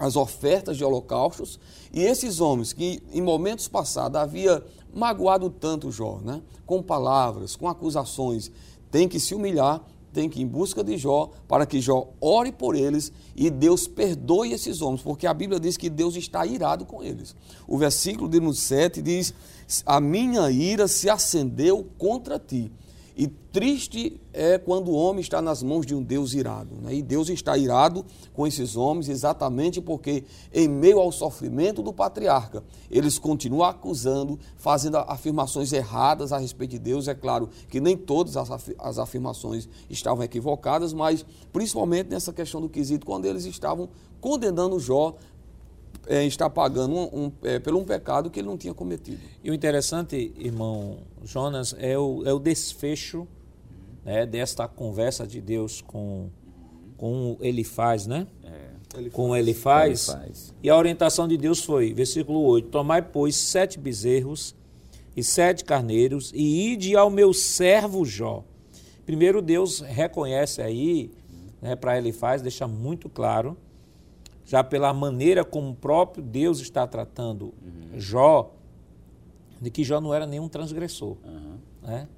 as 0.02 0.16
ofertas 0.16 0.76
de 0.76 0.84
holocaustos, 0.84 1.60
e 1.92 2.02
esses 2.02 2.40
homens 2.40 2.72
que 2.72 3.00
em 3.12 3.22
momentos 3.22 3.68
passados 3.68 4.20
havia 4.20 4.60
magoado 4.92 5.48
tanto 5.48 5.92
Jó, 5.92 6.18
né? 6.20 6.42
com 6.66 6.82
palavras, 6.82 7.54
com 7.54 7.68
acusações, 7.68 8.50
tem 8.90 9.08
que 9.08 9.20
se 9.20 9.32
humilhar, 9.32 9.80
tem 10.12 10.28
que 10.28 10.40
ir 10.40 10.42
em 10.42 10.46
busca 10.46 10.82
de 10.82 10.98
Jó, 10.98 11.30
para 11.46 11.64
que 11.64 11.80
Jó 11.80 12.08
ore 12.20 12.50
por 12.50 12.74
eles 12.74 13.12
e 13.36 13.48
Deus 13.48 13.86
perdoe 13.86 14.52
esses 14.52 14.82
homens, 14.82 15.02
porque 15.02 15.24
a 15.24 15.32
Bíblia 15.32 15.60
diz 15.60 15.76
que 15.76 15.88
Deus 15.88 16.16
está 16.16 16.44
irado 16.44 16.84
com 16.84 17.00
eles. 17.00 17.36
O 17.68 17.78
versículo 17.78 18.28
de 18.28 18.54
7 18.54 19.00
diz: 19.00 19.32
a 19.86 20.00
minha 20.00 20.50
ira 20.50 20.88
se 20.88 21.08
acendeu 21.08 21.86
contra 21.96 22.40
ti. 22.40 22.72
E 23.16 23.26
triste 23.26 24.20
é 24.32 24.56
quando 24.56 24.88
o 24.88 24.94
homem 24.94 25.20
está 25.20 25.42
nas 25.42 25.62
mãos 25.62 25.84
de 25.84 25.94
um 25.94 26.02
Deus 26.02 26.32
irado. 26.32 26.74
Né? 26.80 26.94
E 26.94 27.02
Deus 27.02 27.28
está 27.28 27.56
irado 27.56 28.04
com 28.32 28.46
esses 28.46 28.76
homens 28.76 29.08
exatamente 29.08 29.80
porque, 29.80 30.24
em 30.52 30.66
meio 30.66 30.98
ao 30.98 31.12
sofrimento 31.12 31.82
do 31.82 31.92
patriarca, 31.92 32.64
eles 32.90 33.18
continuam 33.18 33.68
acusando, 33.68 34.38
fazendo 34.56 34.96
afirmações 34.96 35.72
erradas 35.72 36.32
a 36.32 36.38
respeito 36.38 36.70
de 36.70 36.78
Deus. 36.78 37.08
É 37.08 37.14
claro 37.14 37.50
que 37.68 37.80
nem 37.80 37.96
todas 37.96 38.36
as 38.36 38.98
afirmações 38.98 39.68
estavam 39.90 40.24
equivocadas, 40.24 40.92
mas 40.92 41.24
principalmente 41.52 42.08
nessa 42.08 42.32
questão 42.32 42.60
do 42.60 42.68
quesito, 42.68 43.04
quando 43.04 43.26
eles 43.26 43.44
estavam 43.44 43.90
condenando 44.20 44.78
Jó 44.78 45.16
é, 46.06 46.24
está 46.24 46.48
pagando 46.50 46.94
um, 46.94 47.24
um, 47.24 47.32
é, 47.42 47.58
pelo 47.58 47.78
um 47.78 47.84
pecado 47.84 48.30
que 48.30 48.40
ele 48.40 48.48
não 48.48 48.58
tinha 48.58 48.74
cometido. 48.74 49.20
E 49.42 49.50
o 49.50 49.54
interessante, 49.54 50.32
irmão 50.36 50.98
Jonas, 51.24 51.74
é 51.78 51.96
o, 51.98 52.22
é 52.24 52.32
o 52.32 52.38
desfecho 52.38 53.26
né, 54.04 54.26
desta 54.26 54.66
conversa 54.66 55.26
de 55.26 55.40
Deus 55.40 55.80
com, 55.80 56.28
com 56.96 57.36
ele 57.40 57.64
faz, 57.64 58.06
né? 58.06 58.26
É. 58.44 58.72
Ele 58.98 59.10
com 59.10 59.34
ele 59.34 59.54
faz. 59.54 60.08
ele 60.08 60.18
faz. 60.18 60.54
E 60.62 60.68
a 60.68 60.76
orientação 60.76 61.26
de 61.26 61.38
Deus 61.38 61.64
foi, 61.64 61.94
versículo 61.94 62.42
8: 62.42 62.68
Tomai, 62.68 63.00
pois, 63.00 63.36
sete 63.36 63.78
bezerros 63.78 64.54
e 65.16 65.22
sete 65.22 65.64
carneiros 65.64 66.30
e 66.34 66.72
ide 66.72 66.94
ao 66.94 67.08
meu 67.08 67.32
servo 67.32 68.04
Jó. 68.04 68.44
Primeiro, 69.06 69.40
Deus 69.40 69.80
reconhece 69.80 70.60
aí, 70.60 71.10
né, 71.60 71.74
para 71.74 71.96
ele 71.96 72.12
faz, 72.12 72.42
deixa 72.42 72.68
muito 72.68 73.08
claro 73.08 73.56
já 74.44 74.62
pela 74.62 74.92
maneira 74.92 75.44
como 75.44 75.70
o 75.70 75.74
próprio 75.74 76.22
Deus 76.22 76.60
está 76.60 76.86
tratando 76.86 77.54
uhum. 77.62 77.98
Jó, 77.98 78.52
de 79.60 79.70
que 79.70 79.84
Jó 79.84 80.00
não 80.00 80.12
era 80.12 80.26
nenhum 80.26 80.48
transgressor. 80.48 81.16
Uhum. 81.24 81.58
Né? 81.82 82.08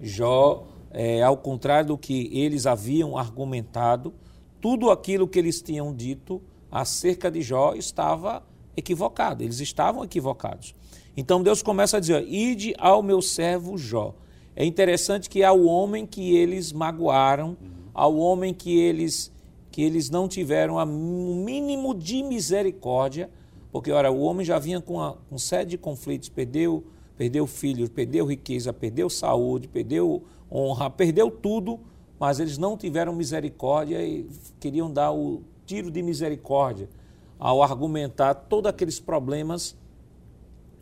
Jó, 0.00 0.66
é, 0.90 1.22
ao 1.22 1.36
contrário 1.36 1.88
do 1.88 1.98
que 1.98 2.30
eles 2.32 2.66
haviam 2.66 3.16
argumentado, 3.16 4.14
tudo 4.60 4.90
aquilo 4.90 5.28
que 5.28 5.38
eles 5.38 5.60
tinham 5.60 5.94
dito 5.94 6.40
acerca 6.70 7.30
de 7.30 7.42
Jó 7.42 7.74
estava 7.74 8.42
equivocado, 8.76 9.42
eles 9.42 9.60
estavam 9.60 10.02
equivocados. 10.04 10.74
Então 11.16 11.42
Deus 11.42 11.62
começa 11.62 11.96
a 11.96 12.00
dizer: 12.00 12.26
Ide 12.26 12.74
ao 12.78 13.02
meu 13.02 13.20
servo 13.20 13.76
Jó. 13.76 14.14
É 14.56 14.64
interessante 14.64 15.28
que 15.28 15.42
ao 15.42 15.64
homem 15.64 16.06
que 16.06 16.36
eles 16.36 16.72
magoaram, 16.72 17.50
uhum. 17.60 17.70
ao 17.92 18.16
homem 18.16 18.54
que 18.54 18.78
eles 18.78 19.32
que 19.74 19.82
eles 19.82 20.08
não 20.08 20.28
tiveram 20.28 20.76
o 20.76 21.34
mínimo 21.34 21.92
de 21.96 22.22
misericórdia, 22.22 23.28
porque, 23.72 23.90
ora, 23.90 24.08
o 24.08 24.20
homem 24.20 24.46
já 24.46 24.56
vinha 24.56 24.80
com, 24.80 25.00
a, 25.00 25.16
com 25.28 25.36
sede 25.36 25.72
de 25.72 25.78
conflitos, 25.78 26.28
perdeu, 26.28 26.84
perdeu 27.16 27.44
filhos, 27.44 27.88
perdeu 27.88 28.24
riqueza, 28.24 28.72
perdeu 28.72 29.10
saúde, 29.10 29.66
perdeu 29.66 30.22
honra, 30.48 30.88
perdeu 30.88 31.28
tudo, 31.28 31.80
mas 32.20 32.38
eles 32.38 32.56
não 32.56 32.76
tiveram 32.76 33.12
misericórdia 33.16 34.00
e 34.00 34.28
queriam 34.60 34.88
dar 34.88 35.10
o 35.10 35.42
tiro 35.66 35.90
de 35.90 36.00
misericórdia 36.02 36.88
ao 37.36 37.60
argumentar 37.60 38.32
todos 38.32 38.70
aqueles 38.70 39.00
problemas 39.00 39.76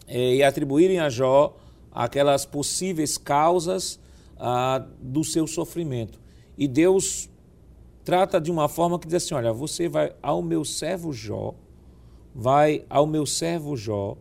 eh, 0.07 0.35
e 0.35 0.43
atribuírem 0.43 0.99
a 0.99 1.09
Jó 1.09 1.57
aquelas 1.91 2.45
possíveis 2.45 3.17
causas 3.17 3.99
ah, 4.39 4.85
do 5.01 5.25
seu 5.25 5.47
sofrimento. 5.47 6.21
E 6.59 6.69
Deus 6.69 7.31
trata 8.05 8.41
de 8.41 8.51
uma 8.51 8.69
forma 8.69 8.99
que 8.99 9.07
diz 9.07 9.25
assim: 9.25 9.35
olha, 9.35 9.53
você 9.53 9.89
vai 9.89 10.15
ao 10.23 10.43
meu 10.43 10.65
servo 10.65 11.13
Jó, 11.13 11.55
vai 12.35 12.85
ao 12.89 13.07
meu 13.07 13.27
servo 13.27 13.77
Jó 13.77 14.17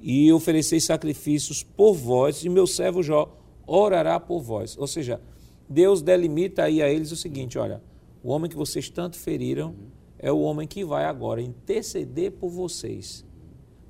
e 0.00 0.32
oferecer 0.32 0.80
sacrifícios 0.80 1.62
por 1.62 1.94
vós, 1.94 2.44
e 2.44 2.48
meu 2.48 2.66
servo 2.66 3.02
Jó 3.02 3.36
orará 3.66 4.18
por 4.18 4.40
vós. 4.40 4.76
Ou 4.78 4.86
seja, 4.86 5.20
Deus 5.68 6.00
delimita 6.00 6.64
aí 6.64 6.82
a 6.82 6.88
eles 6.88 7.12
o 7.12 7.16
seguinte: 7.16 7.58
olha, 7.58 7.82
o 8.22 8.30
homem 8.30 8.50
que 8.50 8.56
vocês 8.56 8.88
tanto 8.88 9.16
feriram 9.16 9.74
é 10.18 10.32
o 10.32 10.40
homem 10.40 10.66
que 10.66 10.84
vai 10.84 11.04
agora 11.04 11.40
interceder 11.40 12.32
por 12.32 12.50
vocês, 12.50 13.24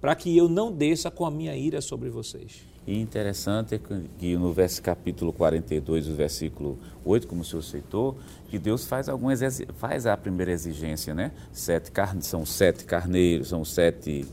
para 0.00 0.14
que 0.14 0.36
eu 0.36 0.48
não 0.48 0.70
desça 0.70 1.10
com 1.10 1.24
a 1.24 1.30
minha 1.30 1.56
ira 1.56 1.80
sobre 1.80 2.10
vocês. 2.10 2.67
E 2.88 2.98
interessante 3.02 3.74
é 3.74 3.80
que 4.18 4.34
no 4.38 4.50
verso 4.50 4.80
capítulo 4.80 5.30
42, 5.30 6.08
o 6.08 6.14
versículo 6.14 6.78
8, 7.04 7.28
como 7.28 7.42
o 7.42 7.44
senhor 7.44 7.60
citou, 7.60 8.16
que 8.48 8.58
Deus 8.58 8.86
faz 8.86 9.10
algumas 9.10 9.40
faz 9.74 10.06
a 10.06 10.16
primeira 10.16 10.52
exigência, 10.52 11.14
né? 11.14 11.32
Sete 11.52 11.90
carne, 11.90 12.22
são 12.22 12.46
sete 12.46 12.86
carneiros, 12.86 13.48
são 13.48 13.62
sete 13.62 14.24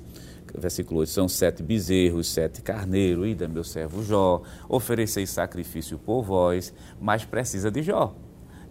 versículo 0.58 1.02
8, 1.02 1.10
são 1.10 1.28
sete 1.28 1.62
bezerros, 1.62 2.30
sete 2.30 2.62
carneiros, 2.62 3.28
ida 3.28 3.46
meu 3.46 3.66
servo 3.66 4.02
Jó, 4.02 4.42
ofereceis 4.70 5.32
sacrifício 5.32 6.00
por 6.00 6.24
vós, 6.24 6.74
mas 6.98 7.26
precisa 7.26 7.70
de 7.70 7.84
Jó. 7.84 8.16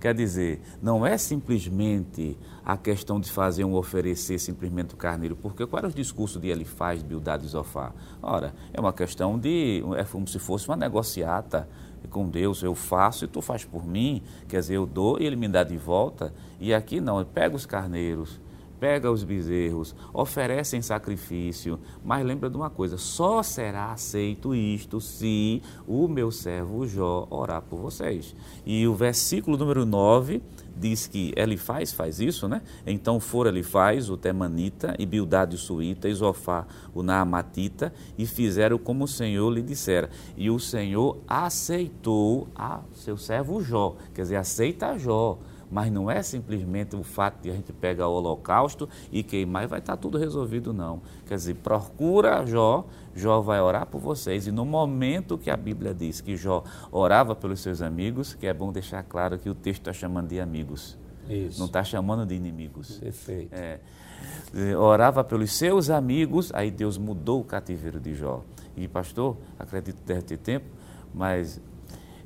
Quer 0.05 0.13
dizer, 0.13 0.61
não 0.83 1.07
é 1.07 1.17
simplesmente 1.17 2.37
a 2.63 2.77
questão 2.77 3.19
de 3.19 3.33
fazer 3.33 3.65
um 3.65 3.75
oferecer 3.75 4.39
simplesmente 4.39 4.93
o 4.93 4.99
carneiro, 4.99 5.35
porque 5.35 5.67
qual 5.67 5.79
era 5.79 5.89
o 5.89 5.91
discurso 5.91 6.39
de 6.39 6.49
Elifaz, 6.49 7.03
Bildad 7.03 7.43
e 7.43 7.49
Zofá? 7.49 7.91
Ora, 8.23 8.55
é 8.75 8.79
uma 8.79 8.93
questão 8.93 9.39
de, 9.39 9.83
é 9.97 10.05
como 10.05 10.29
se 10.29 10.39
fosse 10.39 10.69
uma 10.69 10.77
negociata 10.77 11.67
com 12.11 12.29
Deus, 12.29 12.63
eu 12.63 12.75
faço 12.75 13.25
e 13.25 13.29
tu 13.29 13.41
faz 13.41 13.65
por 13.65 13.87
mim, 13.87 14.21
quer 14.47 14.61
dizer, 14.61 14.75
eu 14.75 14.85
dou 14.85 15.19
e 15.19 15.25
ele 15.25 15.37
me 15.37 15.49
dá 15.49 15.65
de 15.65 15.79
volta, 15.79 16.35
e 16.61 16.75
aqui 16.75 17.01
não, 17.01 17.25
pega 17.25 17.57
os 17.57 17.65
carneiros, 17.65 18.39
pega 18.85 19.11
os 19.11 19.25
bezerros, 19.25 19.97
oferecem 20.13 20.83
sacrifício, 20.83 21.81
mas 22.05 22.23
lembra 22.23 22.51
de 22.51 22.57
uma 22.59 22.69
coisa: 22.69 22.99
só 22.99 23.43
será 23.43 23.93
aceito 23.93 24.55
isto 24.55 25.01
se 25.01 25.63
o 25.89 26.07
meu 26.07 26.31
servo 26.31 26.87
Jó 26.87 27.27
orar 27.31 27.63
por 27.63 27.79
vocês. 27.81 28.37
E 28.67 28.87
o 28.87 28.95
versículo 28.95 29.57
número 29.57 29.87
9 29.87 30.43
diz 30.77 31.07
que 31.07 31.33
Elifaz 31.35 31.95
faz 31.95 32.21
isso, 32.21 32.47
né? 32.47 32.61
Então 32.87 33.19
for 33.19 33.47
Elifaz, 33.47 34.11
o 34.11 34.19
Temanita, 34.19 34.95
e 34.99 35.07
Bildade 35.07 35.57
Suíta, 35.57 36.07
e 36.07 36.13
Zofá 36.13 36.67
o 36.93 37.03
Naamatita, 37.03 37.91
e 38.19 38.27
fizeram 38.27 38.77
como 38.77 39.05
o 39.05 39.09
Senhor 39.09 39.49
lhe 39.49 39.63
dissera. 39.63 40.11
E 40.37 40.51
o 40.51 40.59
Senhor 40.59 41.23
aceitou 41.27 42.49
a 42.55 42.83
seu 42.93 43.17
servo 43.17 43.63
Jó, 43.63 43.97
quer 44.13 44.23
dizer, 44.23 44.37
aceita 44.37 44.99
Jó 44.99 45.39
mas 45.75 45.91
não 45.91 46.09
é 46.09 46.23
simplesmente 46.23 46.95
o 46.95 47.03
fato 47.03 47.43
de 47.43 47.51
a 47.51 47.53
gente 47.53 47.73
pegar 47.73 48.07
o 48.07 48.13
holocausto 48.13 48.89
e 49.11 49.25
queimar 49.25 49.65
e 49.65 49.67
vai 49.67 49.81
estar 49.81 49.97
tudo 49.97 50.17
resolvido, 50.17 50.73
não. 50.73 51.03
Quer 51.27 51.35
dizer, 51.35 51.55
procura 51.55 52.47
Jó, 52.47 52.87
Jó 53.13 53.41
vai 53.41 53.61
orar 53.61 53.85
por 53.85 54.01
vocês. 54.01 54.47
E 54.47 54.53
no 54.53 54.65
momento 54.65 55.37
que 55.37 55.51
a 55.51 55.57
Bíblia 55.57 55.93
diz 55.93 56.21
que 56.21 56.37
Jó 56.37 56.63
orava 56.93 57.35
pelos 57.35 57.59
seus 57.59 57.83
amigos, 57.83 58.35
que 58.35 58.47
é 58.47 58.55
bom 58.55 58.71
deixar 58.71 59.03
claro 59.03 59.37
que 59.37 59.51
o 59.51 59.55
texto 59.55 59.81
está 59.81 59.93
chamando 59.93 60.29
de 60.29 60.39
amigos. 60.39 60.97
Isso. 61.29 61.59
Não 61.59 61.67
está 61.67 61.83
chamando 61.83 62.25
de 62.25 62.37
inimigos. 62.37 62.99
Perfeito. 62.99 63.53
É, 63.53 63.81
orava 64.79 65.25
pelos 65.25 65.51
seus 65.51 65.91
amigos, 65.91 66.53
aí 66.55 66.71
Deus 66.71 66.97
mudou 66.97 67.41
o 67.41 67.45
cativeiro 67.45 67.99
de 67.99 68.15
Jó. 68.15 68.45
E, 68.77 68.87
pastor, 68.87 69.37
acredito 69.59 69.97
que 69.97 70.07
deve 70.07 70.23
ter 70.23 70.39
tempo, 70.39 70.67
mas 71.13 71.61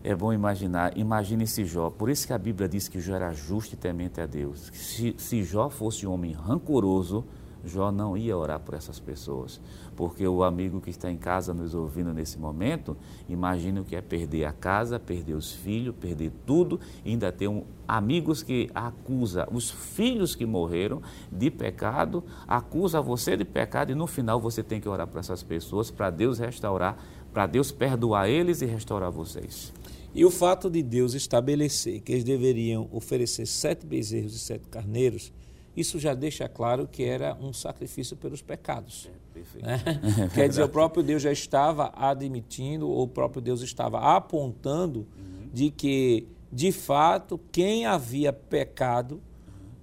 é 0.09 0.15
bom 0.15 0.33
imaginar, 0.33 0.97
imagine 0.97 1.47
se 1.47 1.67
Jó, 1.67 1.91
por 1.91 2.09
isso 2.09 2.27
que 2.27 2.33
a 2.33 2.39
Bíblia 2.39 2.67
diz 2.67 2.89
que 2.89 2.99
Jó 2.99 3.15
era 3.15 3.31
justo 3.35 3.75
e 3.75 3.77
temente 3.77 4.23
a 4.23 4.25
Deus. 4.25 4.71
Se, 4.73 5.15
se 5.19 5.45
Jó 5.45 5.69
fosse 5.69 6.07
um 6.07 6.13
homem 6.15 6.33
rancoroso, 6.33 7.27
Jó 7.63 7.93
não 7.93 8.17
ia 8.17 8.35
orar 8.35 8.59
por 8.59 8.75
essas 8.75 8.99
pessoas, 8.99 9.61
porque 9.95 10.27
o 10.27 10.43
amigo 10.43 10.81
que 10.81 10.89
está 10.89 11.11
em 11.11 11.19
casa 11.19 11.53
nos 11.53 11.75
ouvindo 11.75 12.15
nesse 12.15 12.39
momento, 12.39 12.97
imagine 13.29 13.81
o 13.81 13.85
que 13.85 13.95
é 13.95 14.01
perder 14.01 14.47
a 14.47 14.53
casa, 14.53 14.99
perder 14.99 15.35
os 15.35 15.53
filhos, 15.53 15.95
perder 15.95 16.33
tudo, 16.47 16.81
ainda 17.05 17.31
ter 17.31 17.49
um, 17.49 17.65
amigos 17.87 18.43
que 18.43 18.71
acusa 18.75 19.47
os 19.53 19.71
filhos 19.71 20.35
que 20.35 20.47
morreram 20.47 21.03
de 21.31 21.51
pecado, 21.51 22.25
acusa 22.47 22.99
você 23.03 23.37
de 23.37 23.45
pecado 23.45 23.93
e 23.93 23.95
no 23.95 24.07
final 24.07 24.41
você 24.41 24.63
tem 24.63 24.81
que 24.81 24.89
orar 24.89 25.07
por 25.07 25.19
essas 25.19 25.43
pessoas 25.43 25.91
para 25.91 26.09
Deus 26.09 26.39
restaurar, 26.39 26.97
para 27.31 27.47
Deus 27.47 27.71
perdoar 27.71 28.27
eles 28.27 28.63
e 28.63 28.65
restaurar 28.65 29.11
vocês. 29.11 29.77
E 30.15 30.25
o 30.25 30.31
fato 30.31 30.71
de 30.71 30.83
Deus 30.83 31.15
estabelecer 31.15 32.01
que 32.01 32.13
eles 32.13 32.25
deveriam 32.25 32.89
oferecer 32.93 33.47
sete 33.47 33.87
bezerros 33.87 34.35
e 34.35 34.39
sete 34.39 34.69
carneiros, 34.69 35.33
isso 35.77 35.99
já 35.99 36.15
deixa 36.15 36.49
claro 36.49 36.89
que 36.91 37.05
era 37.05 37.37
um 37.41 37.53
sacrifício 37.53 38.17
pelos 38.17 38.43
pecados. 38.43 39.09
É, 39.37 39.63
né? 39.65 39.83
Quer 40.35 40.49
dizer, 40.49 40.65
o 40.65 40.69
próprio 40.69 41.03
Deus 41.03 41.23
já 41.23 41.31
estava 41.31 41.93
admitindo, 41.95 42.89
ou 42.89 43.05
o 43.05 43.09
próprio 43.09 43.41
Deus 43.41 43.61
estava 43.61 44.17
apontando 44.17 45.01
uhum. 45.17 45.49
de 45.53 45.71
que, 45.71 46.27
de 46.53 46.73
fato, 46.73 47.39
quem 47.53 47.87
havia 47.87 48.33
pecado 48.33 49.15
uhum. 49.15 49.21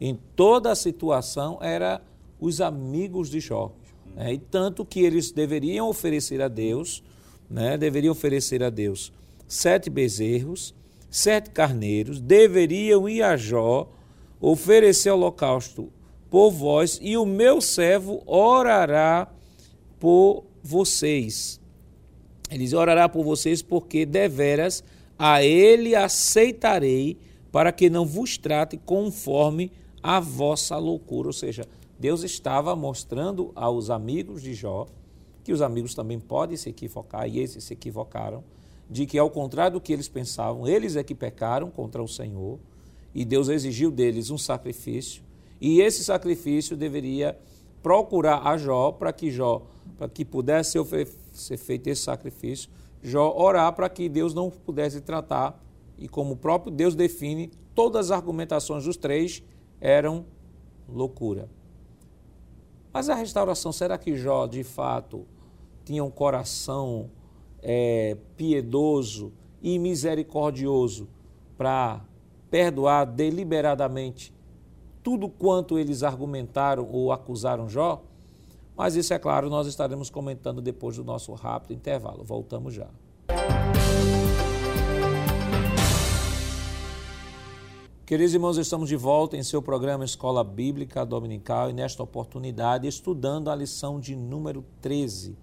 em 0.01 0.19
toda 0.35 0.71
a 0.71 0.75
situação 0.75 1.59
era 1.61 2.01
os 2.41 2.59
amigos 2.59 3.29
de 3.29 3.39
Jó. 3.39 3.71
Uhum. 4.05 4.15
Né? 4.15 4.33
E 4.33 4.37
tanto 4.37 4.83
que 4.83 4.99
eles 4.99 5.31
deveriam 5.31 5.87
oferecer 5.87 6.41
a 6.41 6.49
Deus, 6.49 7.01
né? 7.49 7.77
deveriam 7.77 8.11
oferecer 8.11 8.61
a 8.63 8.69
Deus 8.69 9.13
sete 9.47 9.89
bezerros, 9.89 10.73
sete 11.09 11.49
carneiros, 11.49 12.19
deveriam 12.19 13.07
ir 13.07 13.21
a 13.21 13.37
Jó, 13.37 13.89
oferecer 14.39 15.11
holocausto 15.11 15.91
por 16.29 16.51
vós, 16.51 16.99
e 17.01 17.17
o 17.17 17.25
meu 17.25 17.61
servo 17.61 18.21
orará 18.25 19.31
por 19.99 20.43
vocês. 20.61 21.59
Ele 22.49 22.63
diz: 22.63 22.73
orará 22.73 23.07
por 23.07 23.23
vocês, 23.23 23.61
porque 23.61 24.05
deveras 24.05 24.83
a 25.17 25.43
ele 25.43 25.95
aceitarei, 25.95 27.17
para 27.51 27.71
que 27.71 27.89
não 27.89 28.05
vos 28.05 28.37
trate 28.37 28.77
conforme 28.77 29.71
a 30.03 30.19
vossa 30.19 30.77
loucura. 30.77 31.29
Ou 31.29 31.33
seja, 31.33 31.65
Deus 31.97 32.23
estava 32.23 32.75
mostrando 32.75 33.51
aos 33.55 33.89
amigos 33.89 34.41
de 34.41 34.53
Jó, 34.53 34.87
que 35.43 35.53
os 35.53 35.61
amigos 35.61 35.95
também 35.95 36.19
podem 36.19 36.57
se 36.57 36.69
equivocar, 36.69 37.29
e 37.29 37.39
esses 37.39 37.63
se 37.63 37.73
equivocaram, 37.73 38.43
de 38.89 39.05
que, 39.05 39.17
ao 39.17 39.29
contrário 39.29 39.73
do 39.73 39.81
que 39.81 39.91
eles 39.91 40.07
pensavam, 40.07 40.67
eles 40.67 40.95
é 40.95 41.03
que 41.03 41.15
pecaram 41.15 41.69
contra 41.71 42.01
o 42.01 42.07
Senhor 42.07 42.59
e 43.13 43.25
Deus 43.25 43.49
exigiu 43.49 43.89
deles 43.91 44.29
um 44.29 44.37
sacrifício 44.37 45.23
e 45.59 45.81
esse 45.81 46.03
sacrifício 46.03 46.75
deveria 46.75 47.37
procurar 47.81 48.45
a 48.45 48.57
Jó 48.57 48.91
para 48.91 49.13
que 49.13 49.31
Jó, 49.31 49.65
para 49.97 50.09
que 50.09 50.25
pudesse 50.25 50.77
ser 51.31 51.57
feito 51.57 51.87
esse 51.87 52.01
sacrifício, 52.01 52.69
Jó 53.01 53.35
orar 53.37 53.73
para 53.73 53.87
que 53.87 54.09
Deus 54.09 54.33
não 54.33 54.49
pudesse 54.49 55.01
tratar 55.01 55.63
e 55.97 56.07
como 56.07 56.33
o 56.33 56.37
próprio 56.37 56.71
Deus 56.71 56.95
define, 56.95 57.51
todas 57.73 58.11
as 58.11 58.17
argumentações 58.17 58.83
dos 58.85 58.97
três 58.97 59.43
eram 59.79 60.25
loucura. 60.89 61.49
Mas 62.91 63.09
a 63.09 63.15
restauração, 63.15 63.71
será 63.71 63.97
que 63.97 64.15
Jó 64.15 64.47
de 64.47 64.63
fato 64.63 65.25
tinha 65.83 66.03
um 66.03 66.09
coração 66.09 67.09
é, 67.67 68.15
piedoso 68.37 69.33
e 69.59 69.79
misericordioso 69.79 71.09
para 71.57 72.05
perdoar 72.51 73.05
deliberadamente 73.05 74.31
tudo 75.01 75.27
quanto 75.27 75.79
eles 75.79 76.03
argumentaram 76.03 76.87
ou 76.91 77.11
acusaram 77.11 77.67
Jó? 77.67 78.03
Mas 78.77 78.95
isso, 78.95 79.13
é 79.13 79.19
claro, 79.19 79.49
nós 79.49 79.65
estaremos 79.65 80.11
comentando 80.11 80.61
depois 80.61 80.97
do 80.97 81.03
nosso 81.03 81.33
rápido 81.33 81.73
intervalo. 81.73 82.23
Voltamos 82.23 82.73
já. 82.75 82.89
Queridos 88.05 88.35
irmãos, 88.35 88.57
estamos 88.57 88.87
de 88.87 88.95
volta 88.95 89.35
em 89.35 89.41
seu 89.41 89.63
programa 89.63 90.05
Escola 90.05 90.43
Bíblica 90.43 91.03
Dominical 91.03 91.71
e 91.71 91.73
nesta 91.73 92.03
oportunidade 92.03 92.87
estudando 92.87 93.49
a 93.49 93.55
lição 93.55 93.99
de 93.99 94.15
número 94.15 94.63
13, 94.79 95.35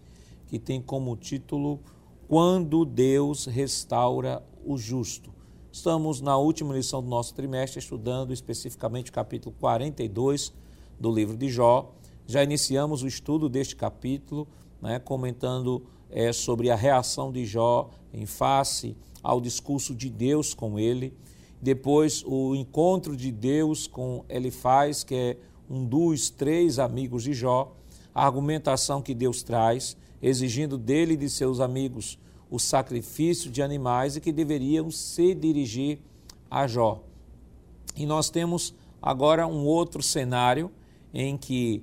que 0.46 0.60
tem 0.60 0.80
como 0.80 1.16
título 1.16 1.80
quando 2.28 2.84
Deus 2.84 3.46
restaura 3.46 4.42
o 4.64 4.76
justo. 4.76 5.32
Estamos 5.70 6.20
na 6.20 6.36
última 6.36 6.74
lição 6.74 7.02
do 7.02 7.08
nosso 7.08 7.34
trimestre, 7.34 7.78
estudando 7.78 8.32
especificamente 8.32 9.10
o 9.10 9.12
capítulo 9.12 9.54
42 9.58 10.52
do 11.00 11.10
livro 11.10 11.36
de 11.36 11.48
Jó. 11.48 11.94
Já 12.26 12.42
iniciamos 12.42 13.02
o 13.02 13.06
estudo 13.06 13.48
deste 13.48 13.74
capítulo, 13.74 14.46
né, 14.80 14.98
comentando 14.98 15.82
é, 16.10 16.32
sobre 16.32 16.70
a 16.70 16.76
reação 16.76 17.32
de 17.32 17.44
Jó 17.44 17.90
em 18.12 18.26
face 18.26 18.96
ao 19.22 19.40
discurso 19.40 19.94
de 19.94 20.10
Deus 20.10 20.52
com 20.52 20.78
ele. 20.78 21.14
Depois, 21.60 22.22
o 22.26 22.54
encontro 22.54 23.16
de 23.16 23.30
Deus 23.30 23.86
com 23.86 24.24
Elifaz, 24.28 25.04
que 25.04 25.14
é 25.14 25.36
um 25.70 25.84
dos 25.86 26.28
três 26.28 26.78
amigos 26.78 27.22
de 27.22 27.32
Jó. 27.32 27.74
A 28.14 28.24
argumentação 28.24 29.00
que 29.00 29.14
Deus 29.14 29.42
traz, 29.42 29.96
exigindo 30.20 30.76
dele 30.76 31.14
e 31.14 31.16
de 31.16 31.30
seus 31.30 31.60
amigos 31.60 32.18
o 32.50 32.58
sacrifício 32.58 33.50
de 33.50 33.62
animais 33.62 34.16
e 34.16 34.20
que 34.20 34.30
deveriam 34.30 34.90
se 34.90 35.34
dirigir 35.34 35.98
a 36.50 36.66
Jó. 36.66 37.02
E 37.96 38.04
nós 38.04 38.28
temos 38.28 38.74
agora 39.00 39.46
um 39.46 39.64
outro 39.64 40.02
cenário 40.02 40.70
em 41.14 41.36
que 41.36 41.82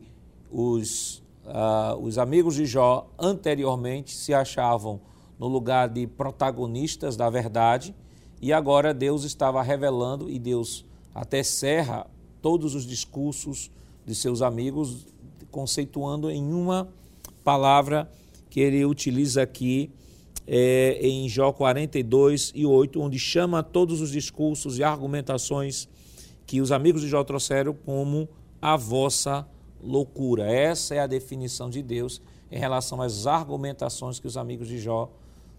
os, 0.51 1.23
uh, 1.45 1.97
os 2.01 2.17
amigos 2.17 2.55
de 2.55 2.65
Jó 2.65 3.09
anteriormente 3.17 4.15
se 4.15 4.34
achavam 4.34 5.01
no 5.39 5.47
lugar 5.47 5.89
de 5.89 6.05
protagonistas 6.05 7.15
da 7.15 7.30
verdade 7.30 7.95
e 8.41 8.53
agora 8.53 8.93
Deus 8.93 9.23
estava 9.23 9.61
revelando 9.61 10.30
e 10.30 10.38
Deus 10.38 10.86
até 11.13 11.43
serra 11.43 12.05
todos 12.41 12.75
os 12.75 12.86
discursos 12.86 13.71
de 14.05 14.15
seus 14.15 14.41
amigos, 14.41 15.07
conceituando 15.52 16.30
em 16.30 16.54
uma 16.54 16.88
palavra 17.43 18.10
que 18.50 18.60
ele 18.60 18.84
utiliza 18.86 19.41
aqui 19.41 19.91
é, 20.47 21.00
em 21.02 21.30
Jó 21.30 21.52
42 21.52 22.52
e 22.56 22.66
8, 22.66 23.00
onde 23.00 23.20
chama 23.20 23.62
todos 23.62 24.02
os 24.02 24.12
discursos 24.12 24.80
e 24.80 24.84
argumentações 24.84 25.88
que 26.45 26.60
os 26.60 26.72
amigos 26.72 27.02
de 27.02 27.08
Jó 27.08 27.24
trouxeram 27.24 27.76
como 27.86 28.28
a 28.60 28.76
vossa 28.76 29.47
loucura. 29.82 30.52
Essa 30.52 30.95
é 30.95 31.00
a 31.00 31.08
definição 31.08 31.70
de 31.70 31.84
Deus 31.84 32.22
em 32.52 32.58
relação 32.58 33.02
às 33.02 33.28
argumentações 33.28 34.20
que 34.20 34.26
os 34.28 34.36
amigos 34.36 34.68
de 34.68 34.80
Jó 34.80 35.12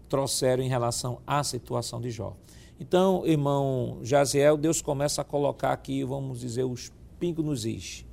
trouxeram 0.09 0.61
em 0.61 0.67
relação 0.67 1.21
à 1.25 1.43
situação 1.43 2.01
de 2.01 2.11
Jó. 2.11 2.35
Então, 2.77 3.25
irmão 3.25 3.99
Jaziel, 4.01 4.57
Deus 4.57 4.81
começa 4.81 5.21
a 5.21 5.23
colocar 5.23 5.71
aqui, 5.71 6.03
vamos 6.03 6.41
dizer, 6.41 6.65
os 6.65 6.91
pingos 7.17 7.45
nos 7.45 7.65
is. 7.65 8.05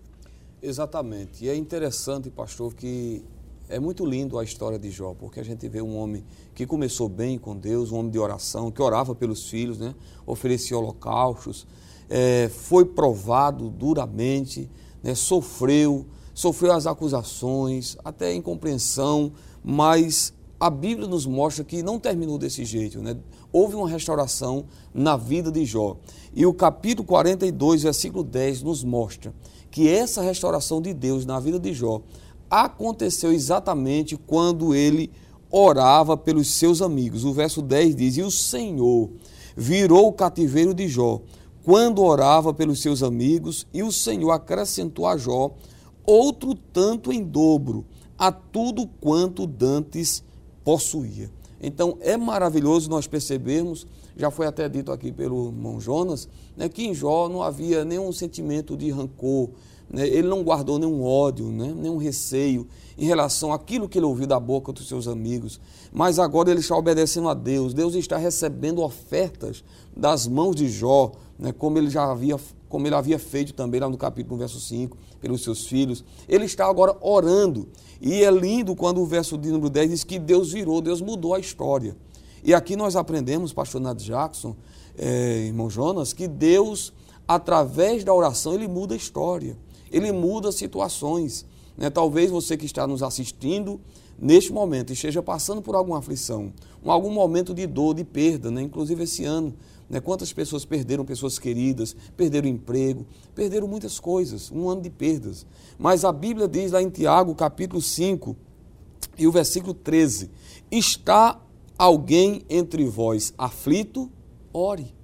Exatamente. 0.63 1.45
E 1.45 1.49
é 1.49 1.57
interessante, 1.57 2.31
pastor, 2.31 2.75
que 2.75 3.25
é 3.69 3.79
muito 3.79 4.05
lindo 4.05 4.39
a 4.39 4.45
história 4.45 4.79
de 4.79 4.91
Jó, 4.91 5.15
porque 5.15 5.39
a 5.39 5.45
gente 5.45 5.69
vê 5.69 5.81
um 5.81 5.97
homem 5.97 6.25
que 6.55 6.67
começou 6.67 7.09
bem 7.09 7.39
com 7.39 7.57
Deus, 7.57 7.93
um 7.93 7.99
homem 7.99 8.11
de 8.11 8.19
oração, 8.19 8.71
que 8.71 8.83
orava 8.83 9.15
pelos 9.15 9.49
filhos, 9.49 9.79
né? 9.79 9.95
oferecia 10.27 10.77
holocaustos, 10.77 11.67
é, 12.09 12.49
foi 12.49 12.85
provado 12.85 13.69
duramente, 13.69 14.69
né? 15.03 15.15
sofreu, 15.15 16.07
sofreu 16.35 16.73
as 16.73 16.87
acusações, 16.87 17.97
até 18.05 18.35
incompreensão, 18.35 19.33
mas 19.63 20.33
a 20.59 20.71
Bíblia 20.71 21.07
nos 21.07 21.25
mostra 21.25 21.63
que 21.63 21.83
não 21.85 22.01
terminou 22.01 22.37
desse 22.37 22.65
jeito, 22.65 23.01
né? 23.01 23.17
Houve 23.53 23.77
uma 23.77 23.89
restauração 23.89 24.65
na 24.93 25.17
vida 25.17 25.53
de 25.53 25.65
Jó. 25.65 25.97
E 26.35 26.45
o 26.45 26.53
capítulo 26.53 27.07
42, 27.07 27.85
versículo 27.85 28.25
10 28.25 28.63
nos 28.63 28.83
mostra 28.83 29.33
que 29.71 29.89
essa 29.89 30.23
restauração 30.23 30.81
de 30.81 30.93
Deus 30.93 31.25
na 31.25 31.39
vida 31.39 31.59
de 31.59 31.73
Jó 31.73 32.03
aconteceu 32.51 33.33
exatamente 33.33 34.17
quando 34.17 34.75
ele 34.75 35.11
orava 35.51 36.17
pelos 36.17 36.49
seus 36.55 36.81
amigos. 36.83 37.25
O 37.25 37.33
verso 37.33 37.63
10 37.63 37.97
diz: 37.97 38.17
E 38.17 38.23
o 38.23 38.31
Senhor 38.31 39.11
virou 39.57 40.09
o 40.09 40.13
cativeiro 40.13 40.73
de 40.73 40.89
Jó 40.89 41.21
quando 41.65 42.03
orava 42.03 42.55
pelos 42.55 42.81
seus 42.81 43.03
amigos, 43.03 43.67
e 43.75 43.83
o 43.83 43.93
Senhor 43.93 44.31
acrescentou 44.31 45.07
a 45.07 45.19
Jó 45.19 45.55
outro 46.07 46.55
tanto 46.55 47.13
em 47.13 47.23
dobro 47.23 47.85
a 48.17 48.33
tudo 48.33 48.87
quanto 48.87 49.47
dantes 49.47 50.25
possuía. 50.65 51.31
Então 51.61 51.99
é 52.01 52.17
maravilhoso 52.17 52.89
nós 52.89 53.07
percebermos, 53.07 53.87
já 54.19 54.31
foi 54.31 54.47
até 54.47 54.69
dito 54.69 54.93
aqui 54.93 55.11
pelo 55.11 55.47
irmão 55.47 55.81
Jonas, 55.81 56.29
né, 56.57 56.69
que 56.69 56.87
em 56.87 56.93
Jó 56.93 57.29
não 57.29 57.43
havia 57.43 57.85
nenhum 57.85 58.13
sentimento 58.13 58.77
de 58.77 58.91
rancor, 58.91 59.51
né? 59.91 60.07
Ele 60.07 60.29
não 60.29 60.43
guardou 60.43 60.79
nenhum 60.79 61.03
ódio, 61.03 61.47
né? 61.47 61.73
nenhum 61.75 61.97
receio 61.97 62.67
em 62.97 63.07
relação 63.07 63.53
àquilo 63.53 63.89
que 63.89 63.99
ele 63.99 64.05
ouviu 64.05 64.27
da 64.27 64.39
boca 64.39 64.73
dos 64.73 64.87
seus 64.87 65.09
amigos. 65.09 65.59
Mas 65.93 66.19
agora 66.19 66.51
ele 66.51 66.61
está 66.61 66.77
obedecendo 66.77 67.29
a 67.29 67.35
Deus. 67.35 67.73
Deus 67.73 67.95
está 67.95 68.19
recebendo 68.19 68.83
ofertas 68.83 69.65
das 69.97 70.27
mãos 70.27 70.55
de 70.55 70.69
Jó, 70.69 71.13
né? 71.39 71.53
como 71.53 71.79
ele 71.79 71.89
já 71.89 72.11
havia 72.11 72.37
como 72.69 72.87
ele 72.87 72.95
havia 72.95 73.19
feito 73.19 73.55
também 73.55 73.81
lá 73.81 73.89
no 73.89 73.97
capítulo 73.97 74.37
verso 74.37 74.61
5, 74.61 74.95
pelos 75.23 75.43
seus 75.43 75.67
filhos. 75.67 76.05
Ele 76.29 76.45
está 76.45 76.67
agora 76.67 76.95
orando. 77.01 77.67
E 77.99 78.23
é 78.23 78.31
lindo 78.31 78.77
quando 78.77 79.01
o 79.01 79.07
verso 79.07 79.39
de 79.39 79.49
número 79.49 79.71
10 79.71 79.89
diz 79.89 80.05
que 80.05 80.19
Deus 80.19 80.53
virou, 80.53 80.83
Deus 80.83 81.01
mudou 81.01 81.33
a 81.33 81.39
história. 81.39 81.97
E 82.43 82.55
aqui 82.55 82.77
nós 82.77 82.97
aprendemos, 82.97 83.53
pastor 83.53 83.81
Nath 83.81 83.99
Jackson, 83.99 84.57
é, 84.97 85.47
irmão 85.47 85.69
Jonas, 85.69 86.13
que 86.13 86.27
Deus, 86.27 86.93
através 87.27 88.05
da 88.05 88.15
oração, 88.15 88.55
ele 88.55 88.69
muda 88.69 88.95
a 88.95 88.97
história 88.97 89.57
ele 89.91 90.13
muda 90.13 90.53
situações. 90.53 91.45
Né? 91.77 91.91
Talvez 91.91 92.31
você 92.31 92.57
que 92.57 92.67
está 92.67 92.87
nos 92.87 93.03
assistindo 93.03 93.81
neste 94.19 94.53
momento 94.53 94.93
esteja 94.93 95.23
passando 95.23 95.63
por 95.63 95.75
alguma 95.75 95.99
aflição, 95.99 96.53
algum 96.85 97.11
momento 97.11 97.55
de 97.55 97.67
dor, 97.67 97.95
de 97.95 98.05
perda, 98.05 98.51
né? 98.51 98.63
inclusive 98.63 99.05
esse 99.05 99.25
ano. 99.25 99.55
Né? 99.89 100.01
Quantas 100.01 100.33
pessoas 100.33 100.65
perderam 100.65 101.05
pessoas 101.05 101.39
queridas, 101.39 101.95
perderam 102.17 102.49
emprego, 102.49 103.07
perderam 103.35 103.67
muitas 103.67 103.99
coisas, 103.99 104.51
um 104.51 104.69
ano 104.69 104.83
de 104.83 104.91
perdas. 104.91 105.47
Mas 105.79 106.05
a 106.05 106.13
Bíblia 106.13 106.49
diz 106.49 106.73
lá 106.73 106.83
em 106.83 106.91
Tiago, 106.91 107.35
capítulo 107.35 107.81
5, 107.81 108.37
e 109.17 109.27
o 109.27 109.33
versículo 109.33 109.75
13: 109.75 110.31
Está 110.71 111.41
alguém 111.79 112.43
entre 112.51 112.85
vós 112.85 113.33
aflito? 113.39 114.11
Ore. 114.53 114.95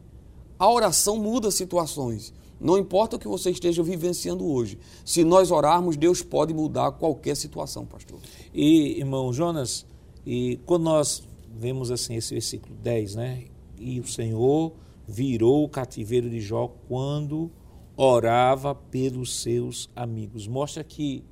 A 0.59 0.71
oração 0.71 1.17
muda 1.17 1.51
situações. 1.51 2.35
Não 2.61 2.79
importa 2.79 3.17
o 3.17 3.19
que 3.19 3.29
você 3.29 3.51
esteja 3.51 3.83
vivenciando 3.83 4.47
hoje. 4.47 4.79
Se 5.05 5.23
nós 5.23 5.51
orarmos, 5.51 5.97
Deus 5.97 6.23
pode 6.23 6.53
mudar 6.53 6.93
qualquer 6.93 7.37
situação, 7.37 7.85
pastor. 7.85 8.19
E, 8.53 8.99
irmão 8.99 9.33
Jonas, 9.33 9.87
e 10.27 10.59
quando 10.65 10.85
nós 10.85 11.23
vemos 11.57 11.91
assim 11.91 12.17
esse 12.17 12.33
versículo 12.33 12.75
10, 12.77 13.15
né? 13.15 13.45
E 13.79 14.01
o 14.01 14.07
Senhor 14.07 14.73
virou 15.07 15.65
o 15.65 15.69
cativeiro 15.69 16.31
de 16.31 16.41
Jó 16.41 16.69
quando 16.89 17.51
orava 17.97 18.75
pelos 18.75 19.41
seus 19.41 19.91
amigos. 19.95 20.49
Mostra 20.49 20.83
que 20.83 21.25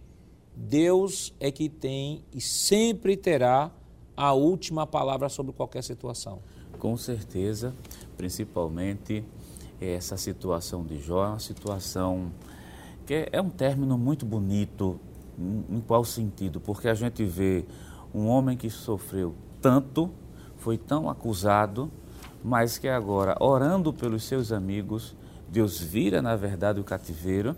Deus 0.54 1.32
é 1.40 1.50
que 1.50 1.68
tem 1.68 2.24
e 2.32 2.40
sempre 2.40 3.16
terá 3.16 3.74
a 4.22 4.32
última 4.32 4.86
palavra 4.86 5.28
sobre 5.28 5.52
qualquer 5.52 5.82
situação. 5.82 6.38
Com 6.78 6.96
certeza, 6.96 7.74
principalmente 8.16 9.24
essa 9.80 10.16
situação 10.16 10.84
de 10.84 11.00
Jó 11.00 11.24
é 11.24 11.28
uma 11.30 11.40
situação 11.40 12.30
que 13.04 13.28
é 13.32 13.40
um 13.40 13.50
término 13.50 13.98
muito 13.98 14.24
bonito. 14.24 15.00
Em, 15.36 15.82
qual 15.88 16.04
sentido? 16.04 16.60
Porque 16.60 16.86
a 16.86 16.94
gente 16.94 17.24
vê 17.24 17.64
um 18.14 18.28
homem 18.28 18.56
que 18.56 18.70
sofreu 18.70 19.34
tanto, 19.60 20.08
foi 20.56 20.78
tão 20.78 21.10
acusado, 21.10 21.90
mas 22.44 22.78
que 22.78 22.86
agora, 22.86 23.36
orando 23.40 23.92
pelos 23.92 24.22
seus 24.22 24.52
amigos, 24.52 25.16
Deus 25.48 25.80
vira, 25.80 26.22
na 26.22 26.36
verdade, 26.36 26.78
o 26.78 26.84
cativeiro. 26.84 27.56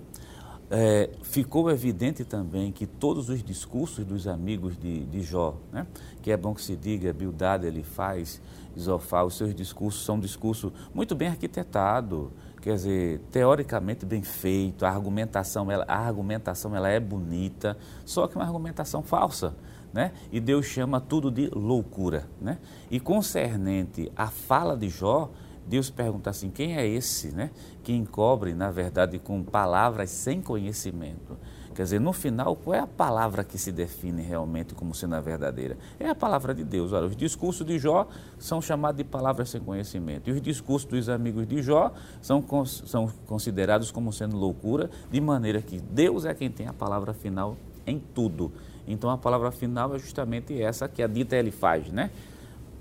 É, 0.76 1.08
ficou 1.22 1.70
evidente 1.70 2.24
também 2.24 2.72
que 2.72 2.84
todos 2.84 3.28
os 3.28 3.44
discursos 3.44 4.04
dos 4.04 4.26
amigos 4.26 4.76
de, 4.76 5.04
de 5.04 5.22
Jó, 5.22 5.54
né, 5.72 5.86
que 6.20 6.32
é 6.32 6.36
bom 6.36 6.52
que 6.52 6.60
se 6.60 6.74
diga, 6.74 7.12
Bildad 7.12 7.64
ele 7.64 7.84
faz, 7.84 8.42
Isofá, 8.74 9.22
os 9.22 9.36
seus 9.36 9.54
discursos 9.54 10.04
são 10.04 10.16
um 10.16 10.20
discurso 10.20 10.72
muito 10.92 11.14
bem 11.14 11.28
arquitetado, 11.28 12.32
quer 12.60 12.74
dizer, 12.74 13.20
teoricamente 13.30 14.04
bem 14.04 14.24
feito, 14.24 14.84
a 14.84 14.90
argumentação, 14.90 15.70
ela, 15.70 15.84
a 15.86 15.96
argumentação 15.96 16.74
ela 16.74 16.88
é 16.88 16.98
bonita, 16.98 17.78
só 18.04 18.26
que 18.26 18.34
uma 18.34 18.44
argumentação 18.44 19.00
falsa. 19.00 19.54
Né? 19.92 20.10
E 20.32 20.40
Deus 20.40 20.66
chama 20.66 21.00
tudo 21.00 21.30
de 21.30 21.48
loucura. 21.54 22.26
Né? 22.40 22.58
E 22.90 22.98
concernente 22.98 24.10
à 24.16 24.26
fala 24.26 24.76
de 24.76 24.88
Jó, 24.88 25.30
Deus 25.66 25.90
pergunta 25.90 26.30
assim: 26.30 26.50
quem 26.50 26.76
é 26.76 26.86
esse 26.86 27.28
né, 27.28 27.50
que 27.82 27.92
encobre, 27.92 28.54
na 28.54 28.70
verdade, 28.70 29.18
com 29.18 29.42
palavras 29.42 30.10
sem 30.10 30.40
conhecimento? 30.40 31.36
Quer 31.74 31.82
dizer, 31.82 32.00
no 32.00 32.12
final, 32.12 32.54
qual 32.54 32.74
é 32.74 32.78
a 32.78 32.86
palavra 32.86 33.42
que 33.42 33.58
se 33.58 33.72
define 33.72 34.22
realmente 34.22 34.74
como 34.74 34.94
sendo 34.94 35.16
a 35.16 35.20
verdadeira? 35.20 35.76
É 35.98 36.08
a 36.08 36.14
palavra 36.14 36.54
de 36.54 36.62
Deus. 36.62 36.92
Olha, 36.92 37.06
os 37.06 37.16
discursos 37.16 37.66
de 37.66 37.80
Jó 37.80 38.06
são 38.38 38.62
chamados 38.62 38.98
de 38.98 39.02
palavras 39.02 39.50
sem 39.50 39.60
conhecimento. 39.60 40.30
E 40.30 40.32
os 40.32 40.40
discursos 40.40 40.88
dos 40.88 41.08
amigos 41.08 41.48
de 41.48 41.60
Jó 41.60 41.92
são, 42.22 42.44
são 42.64 43.10
considerados 43.26 43.90
como 43.90 44.12
sendo 44.12 44.36
loucura, 44.36 44.88
de 45.10 45.20
maneira 45.20 45.60
que 45.60 45.80
Deus 45.80 46.24
é 46.24 46.32
quem 46.32 46.48
tem 46.48 46.68
a 46.68 46.72
palavra 46.72 47.12
final 47.12 47.56
em 47.84 47.98
tudo. 47.98 48.52
Então 48.86 49.10
a 49.10 49.18
palavra 49.18 49.50
final 49.50 49.96
é 49.96 49.98
justamente 49.98 50.60
essa 50.62 50.88
que 50.88 51.02
a 51.02 51.08
dita 51.08 51.34
ele 51.34 51.50
faz, 51.50 51.90
né? 51.90 52.10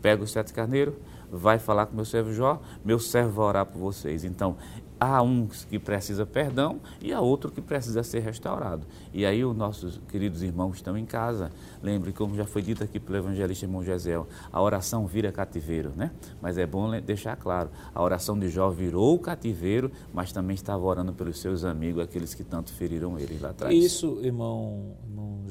Pega 0.03 0.21
os 0.21 0.31
sete 0.31 0.53
carneiros, 0.53 0.93
vai 1.33 1.57
falar 1.57 1.87
com 1.87 1.95
meu 1.95 2.05
servo 2.05 2.31
Jó, 2.31 2.61
meu 2.85 2.99
servo 2.99 3.31
vai 3.31 3.45
orar 3.47 3.65
por 3.65 3.79
vocês. 3.79 4.23
Então, 4.23 4.55
há 4.99 5.21
um 5.21 5.47
que 5.47 5.79
precisa 5.79 6.25
perdão 6.25 6.79
e 7.01 7.11
há 7.11 7.19
outro 7.19 7.51
que 7.51 7.59
precisa 7.59 8.03
ser 8.03 8.19
restaurado. 8.19 8.85
E 9.11 9.25
aí 9.25 9.43
os 9.43 9.55
nossos 9.55 9.99
queridos 10.07 10.43
irmãos 10.43 10.75
estão 10.75 10.97
em 10.97 11.05
casa. 11.05 11.51
Lembre, 11.81 12.13
como 12.13 12.35
já 12.35 12.45
foi 12.45 12.61
dito 12.61 12.83
aqui 12.83 12.99
pelo 12.99 13.17
evangelista 13.17 13.65
irmão 13.65 13.83
Gisel, 13.83 14.27
a 14.51 14.61
oração 14.61 15.07
vira 15.07 15.31
cativeiro, 15.31 15.91
né? 15.95 16.11
Mas 16.41 16.57
é 16.57 16.65
bom 16.65 16.89
deixar 17.01 17.35
claro, 17.35 17.69
a 17.93 18.01
oração 18.01 18.37
de 18.37 18.47
Jó 18.49 18.69
virou 18.69 19.17
cativeiro, 19.19 19.91
mas 20.13 20.31
também 20.31 20.53
estava 20.53 20.83
orando 20.83 21.13
pelos 21.13 21.39
seus 21.39 21.65
amigos, 21.65 22.03
aqueles 22.03 22.33
que 22.33 22.43
tanto 22.43 22.71
feriram 22.71 23.17
ele 23.17 23.39
lá 23.39 23.49
atrás. 23.49 23.75
Isso, 23.75 24.19
irmão, 24.21 24.95
irmão 25.03 25.43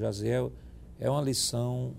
é 0.99 1.11
uma 1.11 1.21
lição 1.21 1.95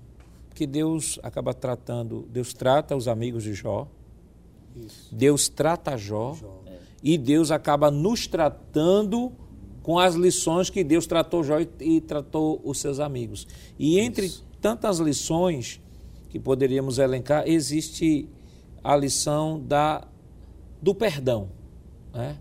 que 0.53 0.67
Deus 0.67 1.19
acaba 1.23 1.53
tratando, 1.53 2.27
Deus 2.31 2.53
trata 2.53 2.95
os 2.95 3.07
amigos 3.07 3.43
de 3.43 3.53
Jó, 3.53 3.87
Isso. 4.75 5.13
Deus 5.13 5.49
trata 5.49 5.97
Jó, 5.97 6.35
Jó, 6.35 6.61
e 7.01 7.17
Deus 7.17 7.51
acaba 7.51 7.91
nos 7.91 8.27
tratando 8.27 9.31
com 9.81 9.99
as 9.99 10.15
lições 10.15 10.69
que 10.69 10.83
Deus 10.83 11.05
tratou 11.05 11.43
Jó 11.43 11.59
e, 11.59 11.69
e 11.79 12.01
tratou 12.01 12.61
os 12.63 12.79
seus 12.79 12.99
amigos. 12.99 13.45
E 13.77 13.99
entre 13.99 14.27
Isso. 14.27 14.45
tantas 14.61 14.99
lições 14.99 15.81
que 16.29 16.39
poderíamos 16.39 16.97
elencar, 16.97 17.47
existe 17.47 18.27
a 18.83 18.95
lição 18.95 19.59
da, 19.59 20.07
do 20.81 20.95
perdão, 20.95 21.49
né? 22.13 22.37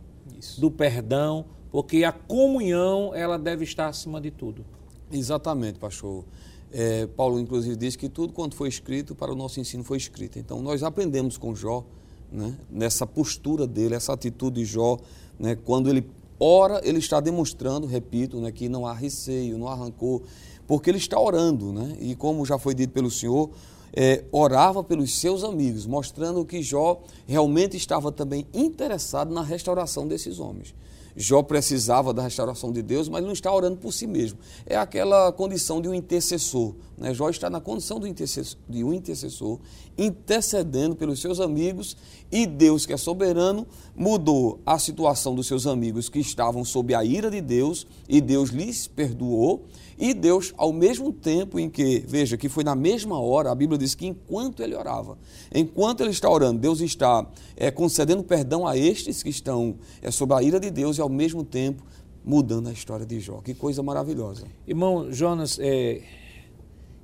Do 0.58 0.70
perdão, 0.70 1.44
porque 1.70 2.02
a 2.02 2.10
comunhão 2.10 3.14
ela 3.14 3.38
deve 3.38 3.64
estar 3.64 3.88
acima 3.88 4.20
de 4.20 4.30
tudo. 4.30 4.64
Exatamente, 5.10 5.78
pastor. 5.78 6.24
É, 6.72 7.06
Paulo, 7.06 7.38
inclusive, 7.38 7.76
diz 7.76 7.96
que 7.96 8.08
tudo 8.08 8.32
quanto 8.32 8.56
foi 8.56 8.68
escrito 8.68 9.14
para 9.14 9.30
o 9.30 9.36
nosso 9.36 9.60
ensino 9.60 9.84
foi 9.84 9.98
escrito. 9.98 10.38
Então, 10.38 10.62
nós 10.62 10.82
aprendemos 10.82 11.36
com 11.36 11.54
Jó, 11.54 11.84
né, 12.30 12.56
nessa 12.70 13.06
postura 13.06 13.66
dele, 13.66 13.94
essa 13.94 14.14
atitude 14.14 14.60
de 14.60 14.64
Jó, 14.64 14.98
né, 15.38 15.54
quando 15.54 15.90
ele 15.90 16.04
ora 16.40 16.80
ele 16.82 16.98
está 16.98 17.20
demonstrando, 17.20 17.86
repito, 17.86 18.40
né, 18.40 18.50
que 18.50 18.68
não 18.68 18.86
há 18.86 18.92
receio, 18.92 19.58
não 19.58 19.68
há 19.68 19.74
rancor, 19.74 20.22
porque 20.66 20.90
ele 20.90 20.98
está 20.98 21.20
orando, 21.20 21.72
né? 21.72 21.96
E 22.00 22.14
como 22.14 22.46
já 22.46 22.58
foi 22.58 22.74
dito 22.74 22.92
pelo 22.92 23.10
Senhor, 23.10 23.50
é, 23.92 24.24
orava 24.32 24.82
pelos 24.82 25.18
seus 25.18 25.44
amigos, 25.44 25.86
mostrando 25.86 26.44
que 26.44 26.62
Jó 26.62 27.02
realmente 27.26 27.76
estava 27.76 28.10
também 28.10 28.46
interessado 28.54 29.32
na 29.32 29.42
restauração 29.42 30.08
desses 30.08 30.38
homens. 30.38 30.74
Jó 31.16 31.42
precisava 31.42 32.12
da 32.12 32.22
restauração 32.22 32.72
de 32.72 32.82
Deus, 32.82 33.08
mas 33.08 33.24
não 33.24 33.32
está 33.32 33.52
orando 33.52 33.76
por 33.76 33.92
si 33.92 34.06
mesmo. 34.06 34.38
É 34.66 34.76
aquela 34.76 35.32
condição 35.32 35.80
de 35.80 35.88
um 35.88 35.94
intercessor. 35.94 36.74
Né? 36.96 37.12
Jó 37.12 37.28
está 37.28 37.50
na 37.50 37.60
condição 37.60 38.00
de, 38.00 38.08
intercessor, 38.08 38.58
de 38.68 38.82
um 38.82 38.92
intercessor, 38.92 39.58
intercedendo 39.96 40.96
pelos 40.96 41.20
seus 41.20 41.40
amigos, 41.40 41.96
e 42.30 42.46
Deus, 42.46 42.86
que 42.86 42.92
é 42.92 42.96
soberano, 42.96 43.66
mudou 43.94 44.60
a 44.64 44.78
situação 44.78 45.34
dos 45.34 45.46
seus 45.46 45.66
amigos 45.66 46.08
que 46.08 46.18
estavam 46.18 46.64
sob 46.64 46.94
a 46.94 47.04
ira 47.04 47.30
de 47.30 47.40
Deus, 47.40 47.86
e 48.08 48.20
Deus 48.20 48.50
lhes 48.50 48.86
perdoou, 48.86 49.64
e 50.02 50.12
Deus, 50.12 50.52
ao 50.56 50.72
mesmo 50.72 51.12
tempo 51.12 51.60
em 51.60 51.70
que, 51.70 52.00
veja, 52.00 52.36
que 52.36 52.48
foi 52.48 52.64
na 52.64 52.74
mesma 52.74 53.20
hora, 53.20 53.52
a 53.52 53.54
Bíblia 53.54 53.78
diz 53.78 53.94
que 53.94 54.04
enquanto 54.04 54.60
ele 54.60 54.74
orava, 54.74 55.16
enquanto 55.54 56.00
ele 56.00 56.10
está 56.10 56.28
orando, 56.28 56.58
Deus 56.58 56.80
está 56.80 57.24
é, 57.56 57.70
concedendo 57.70 58.24
perdão 58.24 58.66
a 58.66 58.76
estes 58.76 59.22
que 59.22 59.28
estão 59.30 59.76
é, 60.02 60.10
sob 60.10 60.34
a 60.34 60.42
ira 60.42 60.58
de 60.58 60.72
Deus 60.72 60.98
e 60.98 61.00
ao 61.00 61.08
mesmo 61.08 61.44
tempo 61.44 61.84
mudando 62.24 62.68
a 62.68 62.72
história 62.72 63.06
de 63.06 63.20
Jó. 63.20 63.36
Que 63.42 63.54
coisa 63.54 63.80
maravilhosa. 63.80 64.48
Irmão 64.66 65.12
Jonas, 65.12 65.56
é, 65.60 66.02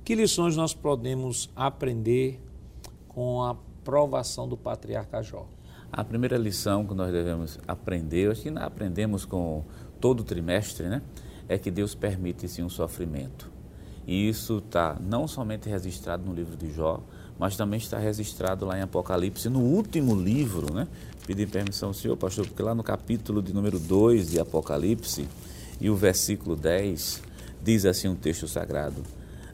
que 0.03 0.13
lições 0.13 0.57
nós 0.57 0.73
podemos 0.73 1.49
aprender 1.55 2.37
com 3.07 3.41
a 3.43 3.55
provação 3.81 4.45
do 4.45 4.57
patriarca 4.57 5.23
Jó? 5.23 5.47
A 5.89 6.03
primeira 6.03 6.37
lição 6.37 6.85
que 6.85 6.93
nós 6.93 7.13
devemos 7.13 7.59
aprender, 7.65 8.29
acho 8.29 8.41
que 8.41 8.49
aprendemos 8.49 9.23
com 9.23 9.63
todo 10.01 10.19
o 10.19 10.23
trimestre, 10.25 10.89
né? 10.89 11.01
É 11.49 11.57
que 11.57 11.71
Deus 11.71 11.95
permite 11.95 12.47
sim 12.47 12.61
um 12.61 12.69
sofrimento. 12.69 13.51
E 14.07 14.29
isso 14.29 14.59
está 14.59 14.95
não 15.01 15.27
somente 15.27 15.67
registrado 15.67 16.23
no 16.23 16.33
livro 16.33 16.55
de 16.55 16.71
Jó, 16.71 17.01
mas 17.37 17.57
também 17.57 17.79
está 17.79 17.97
registrado 17.97 18.65
lá 18.65 18.77
em 18.77 18.81
Apocalipse, 18.81 19.49
no 19.49 19.59
último 19.59 20.15
livro, 20.15 20.73
né? 20.73 20.87
Pedi 21.25 21.45
permissão 21.45 21.89
ao 21.89 21.93
senhor, 21.93 22.15
pastor, 22.17 22.45
porque 22.45 22.61
lá 22.61 22.75
no 22.75 22.83
capítulo 22.83 23.41
de 23.41 23.53
número 23.53 23.79
2 23.79 24.31
de 24.31 24.39
Apocalipse, 24.39 25.27
e 25.81 25.89
o 25.89 25.95
versículo 25.95 26.55
10, 26.55 27.21
diz 27.63 27.85
assim 27.85 28.07
um 28.07 28.15
texto 28.15 28.47
sagrado: 28.47 29.03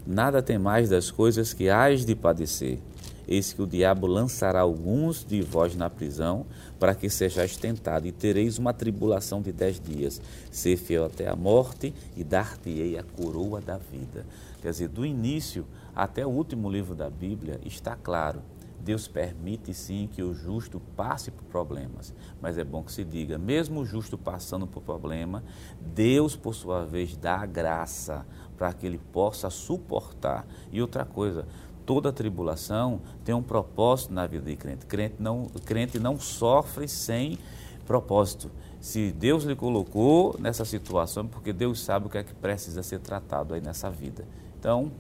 Nada 0.06 0.42
tem 0.42 0.58
mais 0.58 0.90
das 0.90 1.12
coisas 1.12 1.54
que 1.54 1.70
hás 1.70 2.06
de 2.06 2.16
padecer. 2.16 2.80
Eis 3.28 3.54
que 3.54 3.62
o 3.62 3.68
diabo 3.68 4.08
lançará 4.08 4.62
alguns 4.62 5.24
de 5.24 5.42
vós 5.42 5.76
na 5.76 5.90
prisão, 5.90 6.46
para 6.80 6.96
que 6.96 7.10
sejais 7.10 7.58
tentado, 7.58 8.08
e 8.08 8.12
tereis 8.12 8.58
uma 8.58 8.74
tribulação 8.74 9.42
de 9.42 9.52
dez 9.52 9.80
dias. 9.80 10.22
Ser 10.52 10.78
fiel 10.78 11.06
até 11.06 11.28
a 11.28 11.36
morte, 11.36 11.94
e 12.16 12.24
dar-te-ei 12.24 12.98
a 12.98 13.04
coroa 13.04 13.62
da 13.62 13.78
vida. 13.78 14.26
Quer 14.62 14.72
dizer, 14.72 14.88
do 14.88 15.06
início 15.06 15.66
até 15.96 16.26
o 16.26 16.30
último 16.30 16.70
livro 16.70 16.96
da 16.96 17.10
Bíblia 17.10 17.60
está 17.64 17.96
claro. 17.96 18.42
Deus 18.86 19.08
permite 19.08 19.74
sim 19.74 20.08
que 20.12 20.22
o 20.22 20.32
justo 20.32 20.80
passe 20.96 21.32
por 21.32 21.44
problemas, 21.46 22.14
mas 22.40 22.56
é 22.56 22.64
bom 22.64 22.84
que 22.84 22.92
se 22.92 23.04
diga, 23.04 23.36
mesmo 23.36 23.80
o 23.80 23.86
justo 23.86 24.16
passando 24.16 24.68
por 24.68 24.84
problema, 24.84 25.44
Deus, 25.82 26.36
por 26.36 26.54
sua 26.54 26.86
vez, 26.86 27.18
dá 27.18 27.38
a 27.38 27.46
graça 27.48 28.24
para 28.56 28.72
que 28.74 28.86
ele 28.86 29.00
possa 29.12 29.50
suportar. 29.50 30.46
E 30.72 30.84
outra 30.84 31.04
coisa, 31.04 31.48
toda 31.86 32.12
tribulação 32.12 33.02
tem 33.24 33.34
um 33.36 33.44
propósito 33.44 34.14
na 34.14 34.26
vida 34.26 34.46
de 34.46 34.56
crente. 34.56 34.86
Crente 34.86 35.16
não, 35.20 35.48
crente 35.66 36.00
não 36.00 36.20
sofre 36.20 36.88
sem 36.88 37.38
propósito. 37.86 38.52
Se 38.80 39.12
Deus 39.12 39.44
lhe 39.44 39.56
colocou 39.56 40.36
nessa 40.40 40.66
situação, 40.66 41.28
porque 41.28 41.54
Deus 41.54 41.82
sabe 41.82 42.08
o 42.08 42.10
que 42.10 42.18
é 42.18 42.24
que 42.24 42.34
precisa 42.34 42.84
ser 42.84 43.00
tratado 43.00 43.54
aí 43.54 43.62
nessa 43.62 43.90
vida. 43.90 44.28
Então, 44.60 44.92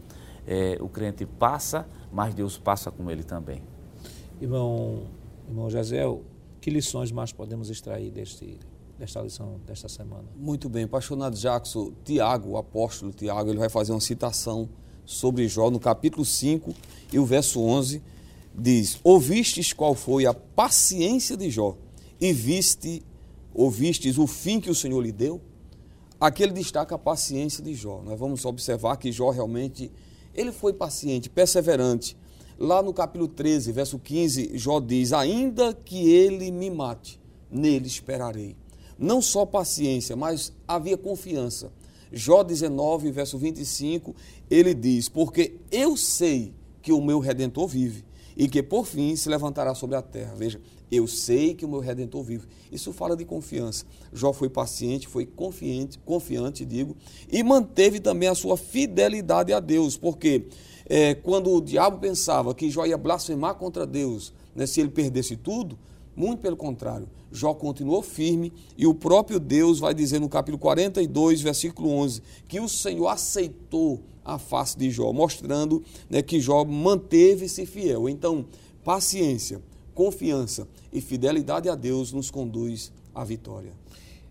é, 0.48 0.78
o 0.80 0.88
crente 0.88 1.26
passa, 1.26 1.88
mas 2.12 2.34
Deus 2.34 2.58
passa 2.58 2.92
com 2.92 3.10
ele 3.10 3.24
também. 3.24 3.62
Irmão, 4.40 5.04
irmão 5.48 5.70
Jazel, 5.70 6.24
que 6.62 6.70
lições 6.70 7.12
mais 7.12 7.32
podemos 7.32 7.70
extrair 7.70 8.12
deste, 8.12 8.60
desta 8.98 9.22
lição 9.22 9.60
desta 9.66 9.88
semana? 9.90 10.26
Muito 10.36 10.70
bem, 10.70 10.84
apaixonado 10.84 11.36
Jackson, 11.36 11.92
Tiago, 12.04 12.52
o 12.52 12.58
apóstolo 12.58 13.12
Tiago, 13.12 13.50
ele 13.50 13.60
vai 13.60 13.70
fazer 13.70 13.92
uma 13.92 14.02
citação 14.02 14.70
sobre 15.06 15.48
Jó, 15.48 15.70
no 15.70 15.80
capítulo 15.80 16.26
5 16.26 16.74
e 17.14 17.20
o 17.20 17.26
verso 17.26 17.62
11, 17.62 18.02
diz: 18.54 19.00
Ouvistes 19.04 19.74
qual 19.74 19.94
foi 19.94 20.26
a 20.26 20.34
paciência 20.34 21.38
de 21.38 21.50
Jó 21.50 21.78
e 22.20 22.34
viste, 22.34 23.04
ouvistes 23.54 24.18
o 24.18 24.26
fim 24.28 24.60
que 24.60 24.70
o 24.70 24.76
Senhor 24.76 25.02
lhe 25.02 25.12
deu? 25.12 25.42
Aqui 26.20 26.44
ele 26.44 26.54
destaca 26.54 26.96
a 26.96 26.98
paciência 26.98 27.64
de 27.64 27.74
Jó. 27.74 28.02
Nós 28.04 28.18
vamos 28.18 28.46
observar 28.46 28.98
que 28.98 29.12
Jó 29.12 29.30
realmente 29.30 29.92
ele 30.34 30.52
foi 30.52 30.74
paciente, 30.74 31.30
perseverante. 31.30 32.18
Lá 32.58 32.82
no 32.82 32.94
capítulo 32.94 33.28
13, 33.28 33.72
verso 33.72 34.00
15, 34.00 34.58
Jó 34.58 34.80
diz: 34.80 35.12
Ainda 35.12 35.74
que 35.74 36.10
ele 36.10 36.52
me 36.52 36.70
mate, 36.70 37.20
nele 37.52 37.88
esperarei. 37.88 38.56
Não 38.98 39.22
só 39.22 39.46
paciência, 39.46 40.16
mas 40.16 40.54
havia 40.66 40.98
confiança. 40.98 41.72
Jó 42.12 42.44
19, 42.44 43.12
verso 43.12 43.38
25, 43.38 44.16
ele 44.50 44.74
diz: 44.74 45.10
Porque 45.10 45.56
eu 45.72 45.98
sei 45.98 46.54
que 46.82 46.92
o 46.92 47.02
meu 47.02 47.20
redentor 47.20 47.68
vive 47.68 48.04
e 48.38 48.48
que 48.48 48.62
por 48.62 48.86
fim 48.86 49.16
se 49.16 49.30
levantará 49.30 49.74
sobre 49.74 49.96
a 49.96 50.02
terra. 50.02 50.34
Veja, 50.36 50.60
eu 50.92 51.08
sei 51.08 51.54
que 51.54 51.66
o 51.66 51.70
meu 51.70 51.80
redentor 51.80 52.24
vive. 52.24 52.48
Isso 52.72 52.92
fala 52.92 53.16
de 53.16 53.26
confiança. 53.26 53.86
Jó 54.14 54.34
foi 54.34 54.50
paciente, 54.50 55.08
foi 55.08 55.26
confiante, 55.26 55.98
confiante, 56.00 56.66
digo, 56.66 56.96
e 57.32 57.42
manteve 57.44 58.00
também 58.00 58.30
a 58.30 58.36
sua 58.36 58.58
fidelidade 58.58 59.54
a 59.54 59.60
Deus, 59.60 59.98
porque 59.98 60.46
é, 60.86 61.16
quando 61.16 61.52
o 61.52 61.62
diabo 61.62 62.00
pensava 62.00 62.54
que 62.54 62.70
Jó 62.70 62.86
ia 62.86 62.98
blasfemar 62.98 63.56
contra 63.56 63.86
Deus, 63.86 64.34
né, 64.54 64.66
se 64.66 64.80
ele 64.80 64.90
perdesse 64.90 65.36
tudo, 65.36 65.78
muito 66.16 66.40
pelo 66.40 66.56
contrário, 66.56 67.10
Jó 67.32 67.54
continuou 67.54 68.02
firme 68.02 68.54
e 68.78 68.88
o 68.88 68.94
próprio 68.94 69.40
Deus 69.40 69.80
vai 69.80 69.94
dizer 69.94 70.20
no 70.20 70.30
capítulo 70.30 70.58
42, 70.58 71.42
versículo 71.42 71.90
11, 71.90 72.22
que 72.48 72.60
o 72.60 72.70
Senhor 72.70 73.08
aceitou 73.08 74.02
a 74.24 74.40
face 74.40 74.78
de 74.78 74.90
Jó, 74.90 75.12
mostrando 75.12 75.84
né, 76.10 76.22
que 76.22 76.40
Jó 76.40 76.64
manteve-se 76.64 77.66
fiel. 77.66 78.08
Então, 78.10 78.46
paciência, 78.84 79.62
confiança 79.94 80.68
e 80.92 81.02
fidelidade 81.02 81.70
a 81.70 81.76
Deus 81.76 82.12
nos 82.12 82.32
conduz 82.32 82.92
à 83.14 83.24
vitória. 83.24 83.74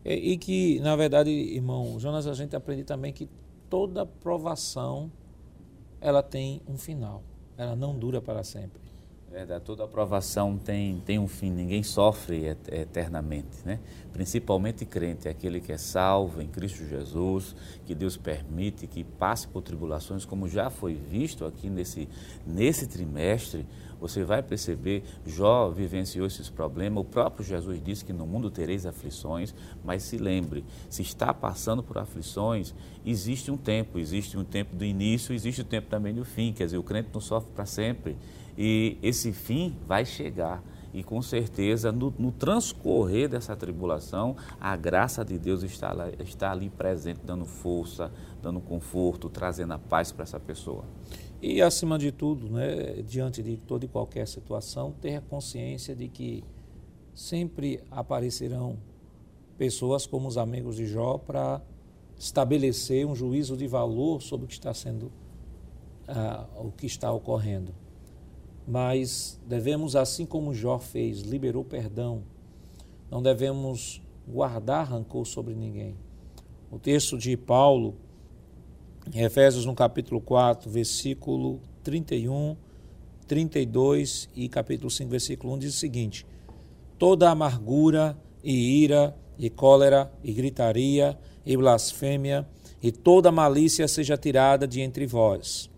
E, 0.05 0.33
e 0.33 0.37
que, 0.37 0.81
na 0.81 0.97
verdade, 0.97 1.31
irmão 1.31 1.99
Jonas, 2.01 2.27
a 2.27 2.35
gente 2.35 2.57
aprende 2.57 2.85
também 2.85 3.13
que 3.13 3.29
toda 3.69 4.05
provação 4.05 5.11
ela 6.01 6.23
tem 6.23 6.61
um 6.69 6.77
final, 6.77 7.23
ela 7.57 7.75
não 7.75 7.99
dura 7.99 8.21
para 8.21 8.43
sempre. 8.45 8.84
Verdade, 9.35 9.65
toda 9.65 9.83
aprovação 9.83 10.57
tem, 10.57 11.03
tem 11.05 11.19
um 11.19 11.27
fim, 11.27 11.51
ninguém 11.51 11.83
sofre 11.83 12.57
eternamente, 12.71 13.49
né? 13.65 13.81
Principalmente 14.13 14.85
crente, 14.85 15.29
aquele 15.29 15.61
que 15.61 15.73
é 15.73 15.77
salvo 15.77 16.41
em 16.41 16.47
Cristo 16.47 16.87
Jesus, 16.87 17.57
que 17.85 17.97
Deus 17.97 18.17
permite 18.17 18.87
que 18.87 19.03
passe 19.03 19.49
por 19.49 19.61
tribulações, 19.61 20.25
como 20.25 20.49
já 20.49 20.71
foi 20.71 20.95
visto 20.95 21.45
aqui 21.45 21.69
nesse, 21.69 22.09
nesse 22.47 22.87
trimestre, 22.87 23.67
você 24.01 24.23
vai 24.23 24.41
perceber, 24.41 25.03
Jó 25.27 25.69
vivenciou 25.69 26.29
esses 26.29 26.49
problemas, 26.49 27.01
o 27.01 27.05
próprio 27.05 27.45
Jesus 27.45 27.83
disse 27.83 28.05
que 28.05 28.13
no 28.13 28.29
mundo 28.29 28.53
tereis 28.53 28.87
aflições, 28.87 29.53
mas 29.83 30.05
se 30.05 30.17
lembre, 30.17 30.65
se 30.89 31.03
está 31.03 31.35
passando 31.35 31.83
por 31.83 31.99
aflições, 31.99 32.73
existe 33.05 33.51
um 33.51 33.57
tempo, 33.57 33.99
existe 33.99 34.39
um 34.39 34.45
tempo 34.45 34.77
do 34.77 34.85
início, 34.85 35.35
existe 35.35 35.63
o 35.63 35.65
um 35.65 35.69
tempo 35.69 35.89
também 35.89 36.15
do 36.15 36.25
fim, 36.25 36.53
quer 36.53 36.67
dizer, 36.67 36.79
o 36.79 36.85
crente 36.85 37.09
não 37.13 37.21
sofre 37.21 37.51
para 37.53 37.67
sempre, 37.67 38.17
e 38.57 38.99
esse 39.03 39.33
fim 39.33 39.77
vai 39.87 40.05
chegar. 40.05 40.63
E 40.93 41.03
com 41.03 41.21
certeza, 41.21 41.91
no, 41.91 42.15
no, 42.17 42.31
transcorrer 42.31 43.29
dessa 43.29 43.57
tribulação, 43.57 44.37
a 44.61 44.77
graça 44.77 45.25
de 45.25 45.37
Deus 45.37 45.65
está, 45.65 45.93
lá, 45.93 46.09
está 46.21 46.53
ali 46.53 46.71
presente, 46.71 47.21
dando 47.25 47.45
força, 47.45 48.13
dando 48.41 48.61
conforto, 48.61 49.29
trazendo 49.29 49.73
a 49.73 49.79
paz 49.79 50.13
para 50.13 50.23
essa 50.23 50.39
pessoa. 50.39 50.85
E, 51.43 51.61
acima 51.61 51.99
de 51.99 52.13
tudo, 52.13 52.49
né, 52.49 53.03
diante 53.03 53.43
de 53.43 53.57
toda 53.57 53.85
e 53.85 53.89
qualquer 53.89 54.29
situação, 54.29 54.93
ter 54.93 55.17
a 55.17 55.21
consciência 55.21 55.97
de 55.97 56.07
que 56.09 56.45
sempre 57.13 57.83
aparecerão 57.91 58.79
pessoas 59.59 60.07
como 60.07 60.29
os 60.29 60.39
amigos 60.39 60.77
de 60.77 60.87
Jó 60.87 61.19
para 61.19 61.61
estabelecer 62.17 63.05
um 63.05 63.17
juízo 63.17 63.57
de 63.57 63.67
valor 63.67 64.23
sobre 64.23 64.45
o 64.47 64.49
que 64.49 64.55
está 64.55 64.73
sendo, 64.73 65.07
uh, 66.09 66.67
o 66.67 66.73
que 66.73 66.87
está 66.87 67.13
ocorrendo. 67.13 67.75
Mas 68.67 69.39
devemos, 69.47 69.95
assim 69.95 70.25
como 70.25 70.55
Jó 70.55 70.79
fez, 70.79 71.21
liberou 71.21 71.65
perdão, 71.65 72.23
não 73.11 73.23
devemos 73.23 74.01
guardar 74.27 74.89
rancor 74.89 75.27
sobre 75.27 75.55
ninguém. 75.55 75.97
O 76.71 76.79
texto 76.79 77.19
de 77.19 77.37
Paulo, 77.37 77.95
em 79.13 79.21
Efésios, 79.21 79.67
no 79.67 79.75
capítulo 79.75 80.21
4, 80.21 80.71
versículo 80.71 81.61
31, 81.83 82.57
32 83.27 84.31
e 84.35 84.49
capítulo 84.49 84.91
5, 84.91 85.11
versículo 85.11 85.53
1, 85.55 85.59
diz 85.59 85.75
o 85.75 85.79
seguinte: 85.79 86.27
Toda 86.99 87.31
amargura 87.31 88.19
e 88.43 88.83
ira 88.83 89.15
e 89.39 89.51
cólera, 89.51 90.13
e 90.23 90.33
gritaria, 90.33 91.19
e 91.45 91.57
blasfêmia, 91.57 92.47
e 92.83 92.93
toda 92.93 93.33
malícia 93.33 93.87
seja 93.89 94.17
tirada 94.17 94.67
de 94.67 94.81
entre 94.81 95.07
vós. 95.07 95.71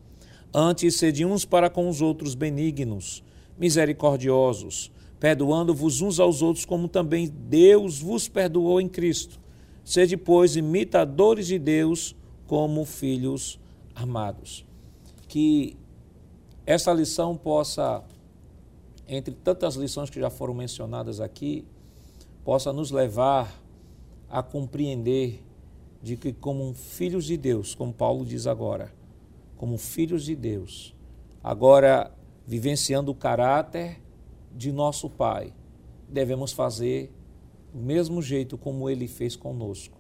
Antes, 0.59 0.97
sede 0.97 1.23
uns 1.23 1.45
para 1.45 1.69
com 1.69 1.87
os 1.87 2.01
outros 2.01 2.35
benignos, 2.35 3.23
misericordiosos, 3.59 4.91
perdoando-vos 5.21 6.01
uns 6.01 6.19
aos 6.19 6.41
outros, 6.41 6.65
como 6.65 6.89
também 6.89 7.29
Deus 7.29 8.01
vos 8.01 8.27
perdoou 8.27 8.81
em 8.81 8.89
Cristo. 8.89 9.39
Sede, 9.85 10.17
pois, 10.17 10.57
imitadores 10.57 11.47
de 11.47 11.59
Deus 11.59 12.17
como 12.47 12.87
filhos 12.87 13.61
amados. 13.95 14.65
Que 15.29 15.77
essa 16.65 16.91
lição 16.91 17.37
possa, 17.37 18.03
entre 19.07 19.35
tantas 19.35 19.75
lições 19.75 20.09
que 20.09 20.19
já 20.19 20.31
foram 20.31 20.55
mencionadas 20.55 21.21
aqui, 21.21 21.67
possa 22.43 22.73
nos 22.73 22.91
levar 22.91 23.63
a 24.31 24.43
compreender 24.43 25.45
de 26.03 26.17
que, 26.17 26.33
como 26.33 26.73
filhos 26.73 27.27
de 27.27 27.37
Deus, 27.37 27.75
como 27.75 27.93
Paulo 27.93 28.25
diz 28.25 28.47
agora, 28.47 28.96
como 29.57 29.79
filhos 29.79 30.25
de 30.25 30.35
Deus, 30.35 30.95
agora 31.43 32.13
vivenciando 32.47 33.11
o 33.11 33.15
caráter 33.15 34.01
de 34.55 34.71
nosso 34.71 35.11
Pai, 35.11 35.53
devemos 36.09 36.53
fazer 36.53 37.13
do 37.73 37.81
mesmo 37.81 38.23
jeito 38.23 38.57
como 38.57 38.89
ele 38.89 39.09
fez 39.09 39.37
conosco. 39.37 39.99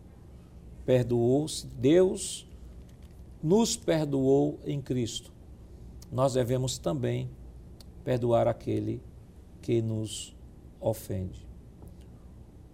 Perdoou-se, 0.85 1.67
Deus 1.67 2.49
nos 3.43 3.77
perdoou 3.77 4.59
em 4.65 4.81
Cristo. 4.81 5.33
Nós 6.11 6.35
devemos 6.35 6.79
também 6.79 7.29
perdoar 8.05 8.47
aquele 8.47 9.03
que 9.61 9.83
nos 9.83 10.35
ofende. 10.81 11.47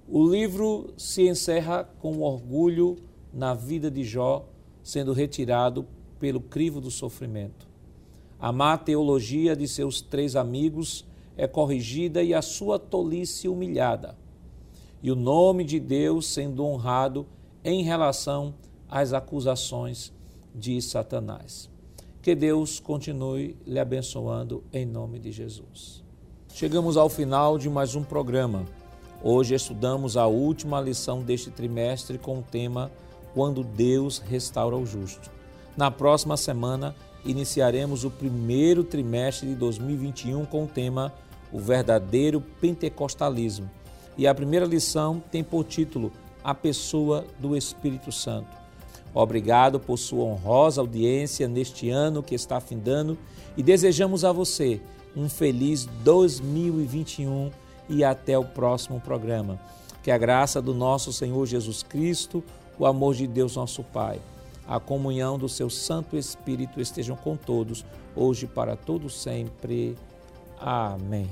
O 0.08 0.28
livro 0.28 0.92
se 0.96 1.26
encerra 1.26 1.84
com 1.84 2.20
orgulho 2.20 2.98
na 3.32 3.54
vida 3.54 3.90
de 3.90 4.04
Jó, 4.04 4.46
sendo 4.82 5.12
retirado 5.12 5.86
pelo 6.22 6.40
crivo 6.40 6.80
do 6.80 6.88
sofrimento. 6.88 7.66
A 8.38 8.52
má 8.52 8.78
teologia 8.78 9.56
de 9.56 9.66
seus 9.66 10.00
três 10.00 10.36
amigos 10.36 11.04
é 11.36 11.48
corrigida 11.48 12.22
e 12.22 12.32
a 12.32 12.40
sua 12.40 12.78
tolice 12.78 13.48
humilhada. 13.48 14.16
E 15.02 15.10
o 15.10 15.16
nome 15.16 15.64
de 15.64 15.80
Deus 15.80 16.26
sendo 16.26 16.64
honrado 16.64 17.26
em 17.64 17.82
relação 17.82 18.54
às 18.88 19.12
acusações 19.12 20.12
de 20.54 20.80
Satanás. 20.80 21.68
Que 22.22 22.36
Deus 22.36 22.78
continue 22.78 23.56
lhe 23.66 23.80
abençoando 23.80 24.62
em 24.72 24.86
nome 24.86 25.18
de 25.18 25.32
Jesus. 25.32 26.04
Chegamos 26.54 26.96
ao 26.96 27.08
final 27.08 27.58
de 27.58 27.68
mais 27.68 27.96
um 27.96 28.04
programa. 28.04 28.64
Hoje 29.24 29.56
estudamos 29.56 30.16
a 30.16 30.28
última 30.28 30.80
lição 30.80 31.20
deste 31.20 31.50
trimestre 31.50 32.16
com 32.16 32.38
o 32.38 32.42
tema 32.42 32.92
Quando 33.34 33.64
Deus 33.64 34.18
restaura 34.18 34.76
o 34.76 34.86
justo. 34.86 35.41
Na 35.76 35.90
próxima 35.90 36.36
semana, 36.36 36.94
iniciaremos 37.24 38.04
o 38.04 38.10
primeiro 38.10 38.84
trimestre 38.84 39.48
de 39.48 39.54
2021 39.54 40.44
com 40.44 40.64
o 40.64 40.68
tema 40.68 41.12
O 41.50 41.58
verdadeiro 41.58 42.42
pentecostalismo. 42.60 43.70
E 44.18 44.26
a 44.26 44.34
primeira 44.34 44.66
lição 44.66 45.22
tem 45.30 45.42
por 45.42 45.64
título 45.64 46.12
A 46.44 46.54
pessoa 46.54 47.24
do 47.38 47.56
Espírito 47.56 48.12
Santo. 48.12 48.50
Obrigado 49.14 49.80
por 49.80 49.96
sua 49.96 50.24
honrosa 50.24 50.82
audiência 50.82 51.48
neste 51.48 51.88
ano 51.88 52.22
que 52.22 52.34
está 52.34 52.60
findando 52.60 53.16
e 53.56 53.62
desejamos 53.62 54.24
a 54.24 54.32
você 54.32 54.80
um 55.16 55.28
feliz 55.28 55.86
2021 56.04 57.50
e 57.88 58.04
até 58.04 58.38
o 58.38 58.44
próximo 58.44 59.00
programa. 59.00 59.58
Que 60.02 60.10
a 60.10 60.18
graça 60.18 60.60
do 60.60 60.74
nosso 60.74 61.12
Senhor 61.12 61.46
Jesus 61.46 61.82
Cristo, 61.82 62.44
o 62.78 62.84
amor 62.84 63.14
de 63.14 63.26
Deus 63.26 63.56
nosso 63.56 63.82
Pai 63.82 64.20
a 64.66 64.78
comunhão 64.80 65.38
do 65.38 65.48
seu 65.48 65.68
Santo 65.68 66.16
Espírito 66.16 66.80
estejam 66.80 67.16
com 67.16 67.36
todos, 67.36 67.84
hoje 68.14 68.46
para 68.46 68.76
todos 68.76 69.20
sempre. 69.20 69.96
Amém. 70.58 71.28